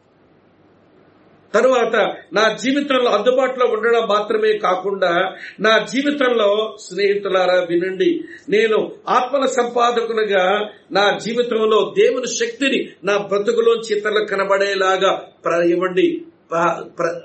తరువాత 1.54 1.96
నా 2.34 2.58
జీవితంలో 2.64 3.12
అందుబాటులో 3.12 3.66
ఉండడం 3.66 4.08
మాత్రమే 4.08 4.58
కాకుండా 4.58 5.36
నా 5.60 5.78
జీవితంలో 5.78 6.78
స్నేహితులారా 6.80 7.60
వినండి 7.70 8.24
నేను 8.50 8.92
ఆత్మల 9.08 9.46
సంపాదకునిగా 9.46 10.70
నా 10.92 11.18
జీవితంలో 11.18 11.94
దేవుని 11.98 12.28
శక్తిని 12.28 12.90
నా 13.04 13.18
బ్రతుకులోంచి 13.18 13.98
ఇతరులకు 13.98 14.26
కనబడేలాగా 14.26 15.28
ప్ర- 15.46 15.64
ఇవ్వండి. 15.64 16.22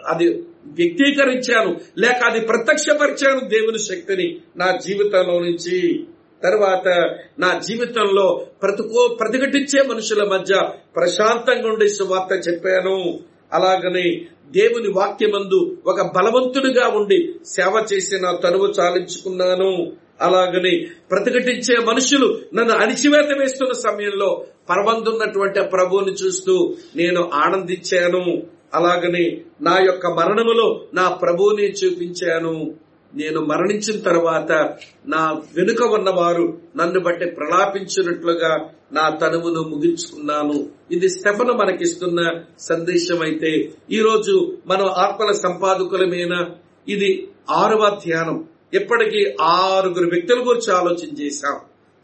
అది 0.07 0.43
వ్యక్తీకరించాను. 0.67 1.81
లేక 1.99 2.31
అది 2.31 2.41
ప్రత్యక్షపరిచాను 2.41 3.41
దేవుని 3.41 3.79
శక్తిని 3.79 4.39
నా 4.57 4.79
జీవితంలో 4.87 5.39
నుంచి. 5.39 6.05
తర్వాత 6.43 7.17
నా 7.39 7.59
జీవితంలో 7.59 8.47
ప్రతికో 8.63 9.17
ప్రతిఘటించే 9.21 9.83
మనుషుల 9.83 10.25
మధ్య 10.25 10.69
ప్రశాంతంగా 10.97 11.69
ఉండే 11.69 11.89
సువార్త 11.89 12.49
చెప్పాను. 12.49 13.21
అలాగనే 13.53 14.27
దేవుని 14.51 14.89
వాక్యమందు 14.89 15.77
ఒక 15.87 16.03
బలవంతుడిగా 16.03 16.89
ఉండి 16.89 17.35
సేవ 17.47 17.85
చేసి 17.93 18.21
నా 18.21 18.33
తనువు 18.33 18.67
చాలించుకున్నాను. 18.67 19.93
అలాగని 20.21 20.87
ప్రతిఘటించే 21.11 21.85
మనుషులు 21.85 22.39
నన్ను 22.55 22.75
అణిచివేత 22.75 23.39
వేస్తున్న 23.39 23.73
సమయంలో 23.73 24.45
పరమందున్నటువంటి 24.71 25.61
ప్రభువుని 25.63 26.13
చూస్తూ 26.13 26.75
నేను 26.97 27.31
ఆనందించాను. 27.35 28.43
అలాగని 28.75 29.41
నా 29.61 29.79
యొక్క 29.79 30.07
మరణములో 30.07 30.85
నా 30.95 31.09
ప్రభువుని 31.09 31.63
చూపించాను. 31.63 32.75
నేను 33.15 33.41
మరణించిన 33.41 34.01
తర్వాత 34.01 34.77
నా 35.07 35.43
వెనుక 35.57 35.83
ఉన్నవారు 35.83 36.59
నన్ను 36.77 37.01
బట్టి 37.01 37.27
ప్రలాపించినట్లుగా 37.27 38.69
నా 38.93 39.09
తనువును 39.09 39.63
ముగించుకున్నాను. 39.63 40.69
ఇది 40.91 41.09
స్టెఫను 41.09 41.53
మనకిస్తున్న 41.53 42.33
సందేశం 42.59 43.23
అయితే 43.23 43.73
ఈ 43.91 44.01
రోజు 44.01 44.59
మనం 44.67 44.87
ఆత్మల 44.87 45.33
సంపాదకులమైన 45.33 46.47
ఇది 46.89 47.29
ఆరవ 47.51 47.99
ధ్యానం. 48.07 48.45
ఇప్పటికీ 48.75 49.35
ఆరుగురు 49.43 50.11
వ్యక్తుల 50.11 50.39
గురించి 50.39 50.73
ఆలోచన 50.75 51.23
చేశాం. 51.23 51.57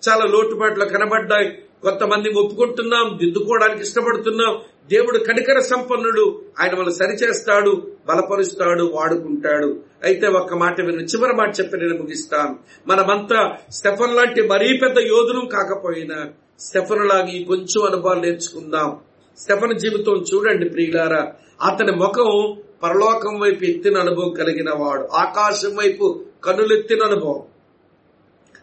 చాలా 0.08 0.24
లోటుపాట్లు 0.24 0.84
కనబడ్డాయి. 0.84 1.58
కొంతమంది 1.82 2.28
ఒప్పుకుంటున్నాం 2.28 3.18
దిద్దుకోవడానికి 3.22 3.82
ఇష్టపడుతున్నాం. 3.82 4.58
దేవుడు 4.90 5.18
కనికర 5.18 5.58
సంపన్నుడు. 5.58 6.42
ఆయన 6.60 6.74
మనం 6.74 6.92
సరిచేస్తాడు 6.92 7.90
బలపరుస్తాడు 8.08 8.90
వాడుకుంటాడు. 8.94 9.80
అయితే 10.04 10.26
ఒక్క 10.26 10.54
మాట 10.54 10.80
విను 10.80 11.02
చివరి 11.02 11.32
మాట 11.32 11.60
చెప్పి 11.60 11.76
నేను 11.76 11.96
ముగిస్తాను. 11.96 12.58
మనమంతా 12.86 13.52
స్టెఫన్ 13.70 14.16
లాంటి 14.16 14.42
మరీ 14.42 14.78
పెద్ద 14.78 14.98
యోధులు 14.98 15.46
కాకపోయినా 15.46 16.28
స్టెఫన్ 16.60 17.08
లాగా 17.08 17.26
ఈ 17.26 17.44
కొంచెం 17.44 17.82
అనుభవాలు 17.82 18.20
నేర్చుకుందాం. 18.20 18.98
స్టెఫన్ 19.38 19.78
జీవితం 19.78 20.24
చూడండి 20.34 20.68
ప్రియులారా. 20.68 21.32
అతని 21.62 21.92
ముఖం 21.92 22.56
పరలోకం 22.82 23.40
వైపు 23.40 23.64
ఎత్తిన 23.64 23.98
అనుభవం 23.98 24.32
కలిగిన 24.32 24.70
వాడు. 24.76 25.08
ఆకాశం 25.12 25.76
వైపు 25.76 26.24
కన్నులెత్తిన 26.44 27.02
అనుభవం. 27.02 27.42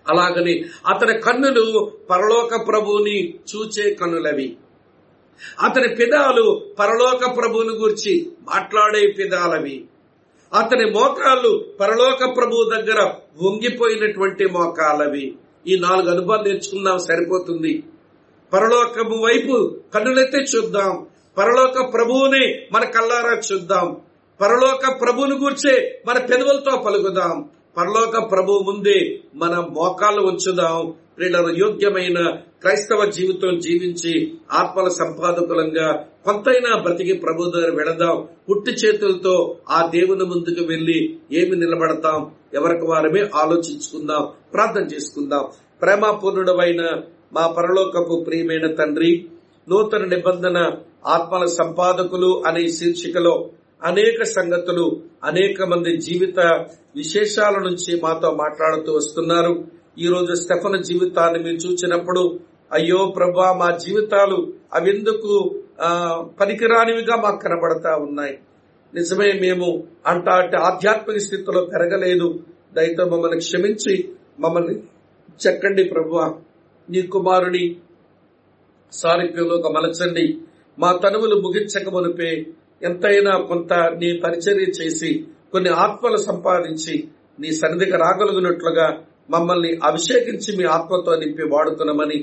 అలాగని 0.10 0.66
అతని 0.88 1.20
కన్నులు 1.20 1.92
పరలోక 2.10 2.68
ప్రభువుని 2.68 3.34
చూచే 3.56 3.94
కన్నులవి. 3.94 4.58
అతని 5.60 5.96
పిదాలు 5.96 6.62
పరలోక 6.80 7.38
ప్రభువుని 7.38 7.70
గురించి 7.70 8.32
మాట్లాడే 8.42 9.12
పిదాలవి 9.12 9.86
అతని 10.54 10.92
మోకాళ్ళు 10.92 11.66
పరలోక 11.80 12.38
ప్రభువు 12.38 12.70
దగ్గర 12.70 13.02
వంగిపోయినటువంటి 13.42 14.46
మోకాలవి 14.46 15.36
ఈ 15.68 15.80
నాలుగు 15.80 16.10
అనుభవాలు 16.10 16.44
నేర్చుకుందాం 16.44 16.98
సరిపోతుంది. 16.98 17.84
పరలోకము 18.54 19.24
వైపు 19.26 19.80
కన్నులెత్తే 19.94 20.38
చూద్దాం. 20.38 21.08
పరలోక 21.38 21.94
ప్రభువుని 21.94 22.68
మన 22.72 22.84
కల్లారా 22.86 23.42
చూద్దాం. 23.52 23.98
పరలోక 24.42 25.02
ప్రభువుని 25.02 25.36
గూర్చే 25.36 26.02
మన 26.06 26.18
పెదవులతో 26.18 26.78
పలుకుదాం. 26.78 27.50
పరలోక 27.78 28.32
ప్రభు 28.32 28.52
ముందే 28.52 29.20
మన 29.36 29.68
మోకాళ్ళు 29.70 30.22
ఉంచుదాం. 30.22 30.94
ప్రియుల 31.18 31.56
యోగ్యమైన 31.58 32.20
క్రైస్తవ 32.62 33.06
జీవితం 33.06 33.60
జీవించి 33.60 34.34
ఆత్మల 34.52 34.88
సంపాదకులంగా 34.88 36.06
కొంతైనా 36.26 36.82
బ్రతికి 36.82 37.14
ప్రభు 37.14 37.52
దగ్గర 37.56 37.76
వెళదాం. 37.76 38.28
పుట్టి 38.50 38.72
చేతులతో 38.72 39.58
ఆ 39.70 39.90
దేవుని 39.96 40.24
ముందుకు 40.24 40.64
వెళ్ళి 40.66 41.20
ఏమి 41.32 41.56
నిలబడతాం? 41.56 42.32
ఎవరికి 42.54 42.86
వారమే 42.86 43.22
ఆలోచించుకుందాం 43.36 44.28
ప్రార్థన 44.54 44.96
చేసుకుందాం. 44.96 45.46
ప్రేమపూర్ణుడమైన 45.82 46.82
మా 47.34 47.48
పరలోకపు 47.48 48.24
ప్రియమైన 48.28 48.76
తండ్రి 48.76 49.26
నూతన 49.70 50.06
నిబంధన 50.06 50.72
ఆత్మల 51.06 51.46
సంపాదకులు 51.46 52.44
అనే 52.48 52.68
శీర్షికలో 52.68 53.50
అనేక 53.84 54.24
సంగతులు 54.24 55.02
అనేక 55.24 55.62
మంది 55.64 55.98
జీవిత 55.98 56.40
విశేషాల 56.96 57.54
నుంచి 57.54 58.02
మాతో 58.02 58.32
మాట్లాడుతూ 58.32 58.94
వస్తున్నారు. 58.94 59.81
ఈ 60.00 60.08
రోజు 60.08 60.34
స్టెఫన్ 60.34 60.84
జీవితాన్ని 60.84 61.40
మీరు 61.44 61.56
చూసినప్పుడు 61.56 62.40
అయ్యో 62.72 63.14
ప్రభా 63.18 63.54
మా 63.54 63.78
జీవితాలు 63.78 64.54
అవెందుకు 64.74 65.64
పనికిరానివిగా 66.42 67.16
మాకు 67.16 67.40
కనబడతా 67.40 67.96
ఉన్నాయి. 67.96 68.40
నిజమే 68.94 69.32
మేము 69.42 69.84
అంట 70.08 70.30
ఆధ్యాత్మిక 70.56 71.18
స్థితిలో 71.18 71.66
పెరగలేదు. 71.66 72.40
దయతో 72.74 73.06
మమ్మల్ని 73.06 73.38
క్షమించి 73.38 74.10
మమ్మల్ని 74.40 74.76
చెక్కండి 75.48 75.84
ప్రభు. 75.84 76.16
నీ 76.90 77.02
కుమారుని 77.02 77.76
సారూప్యంలో 78.92 79.58
మలచండి. 79.58 80.38
మా 80.80 80.92
తనువులు 81.04 81.36
ముగించక 81.36 81.90
మునిపే 81.90 82.46
ఎంతైనా 82.84 83.38
కొంత 83.38 83.74
నీ 83.74 84.20
పరిచర్య 84.24 84.66
చేసి 84.80 85.26
కొన్ని 85.52 85.70
ఆత్మలు 85.70 86.18
సంపాదించి 86.18 87.08
నీ 87.40 87.52
సన్నిధికి 87.52 87.98
రాగలుగునట్లుగా 87.98 88.88
మమ్మల్ని 89.32 89.72
అభిషేకించి 89.84 90.52
మీ 90.58 90.64
ఆత్మతో 90.78 91.16
నింపి 91.16 91.44
వాడుకునమని 91.44 92.18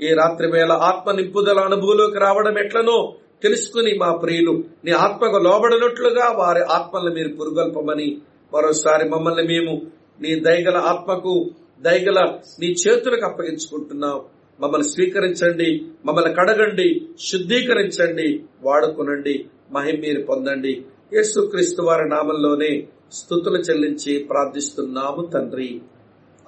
ఈ 0.00 0.08
రాత్రి 0.14 0.46
వేళ 0.50 0.72
ఆత్మ 0.88 1.10
నింపుదల 1.10 1.58
అనుభవంలోకి 1.58 2.18
రావడం 2.18 2.58
ఎట్లనో 2.58 2.96
తెలుసుకుని 3.42 3.92
మా 3.98 4.10
ప్రియులు 4.16 4.64
నీ 4.84 4.92
ఆత్మకు 5.04 5.38
లోబడినట్లుగా 5.38 6.26
వారి 6.38 6.62
ఆత్మల్ని 6.76 7.12
మీరు 7.14 7.28
పురుగొల్పమని 7.28 8.08
మరోసారి 8.54 9.08
మమ్మల్ని 9.08 9.42
మేము 9.42 9.74
నీ 10.20 10.40
దయగల 10.40 10.76
ఆత్మకు 10.76 11.34
దయగల 11.80 12.20
నీ 12.60 12.68
చేతులకు 12.82 13.24
అప్పగించుకుంటున్నాం. 13.24 14.20
మమ్మల్ని 14.60 14.88
స్వీకరించండి 14.88 15.68
మమ్మల్ని 16.06 16.34
కడగండి 16.34 16.88
శుద్ధీకరించండి 17.30 18.28
వాడుకునండి 18.62 19.34
మహిం 19.72 20.00
మీరు 20.00 20.22
పొందండి. 20.22 20.74
యేసుక్రీస్తు 21.12 21.82
వారి 21.82 22.08
నామంలోనే 22.08 22.72
స్థుతులు 23.12 23.58
చెల్లించి 23.58 24.12
ప్రార్థిస్తున్నాము 24.30 25.22
తండ్రి. 25.34 25.70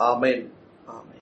ఆమెన్ 0.01 0.43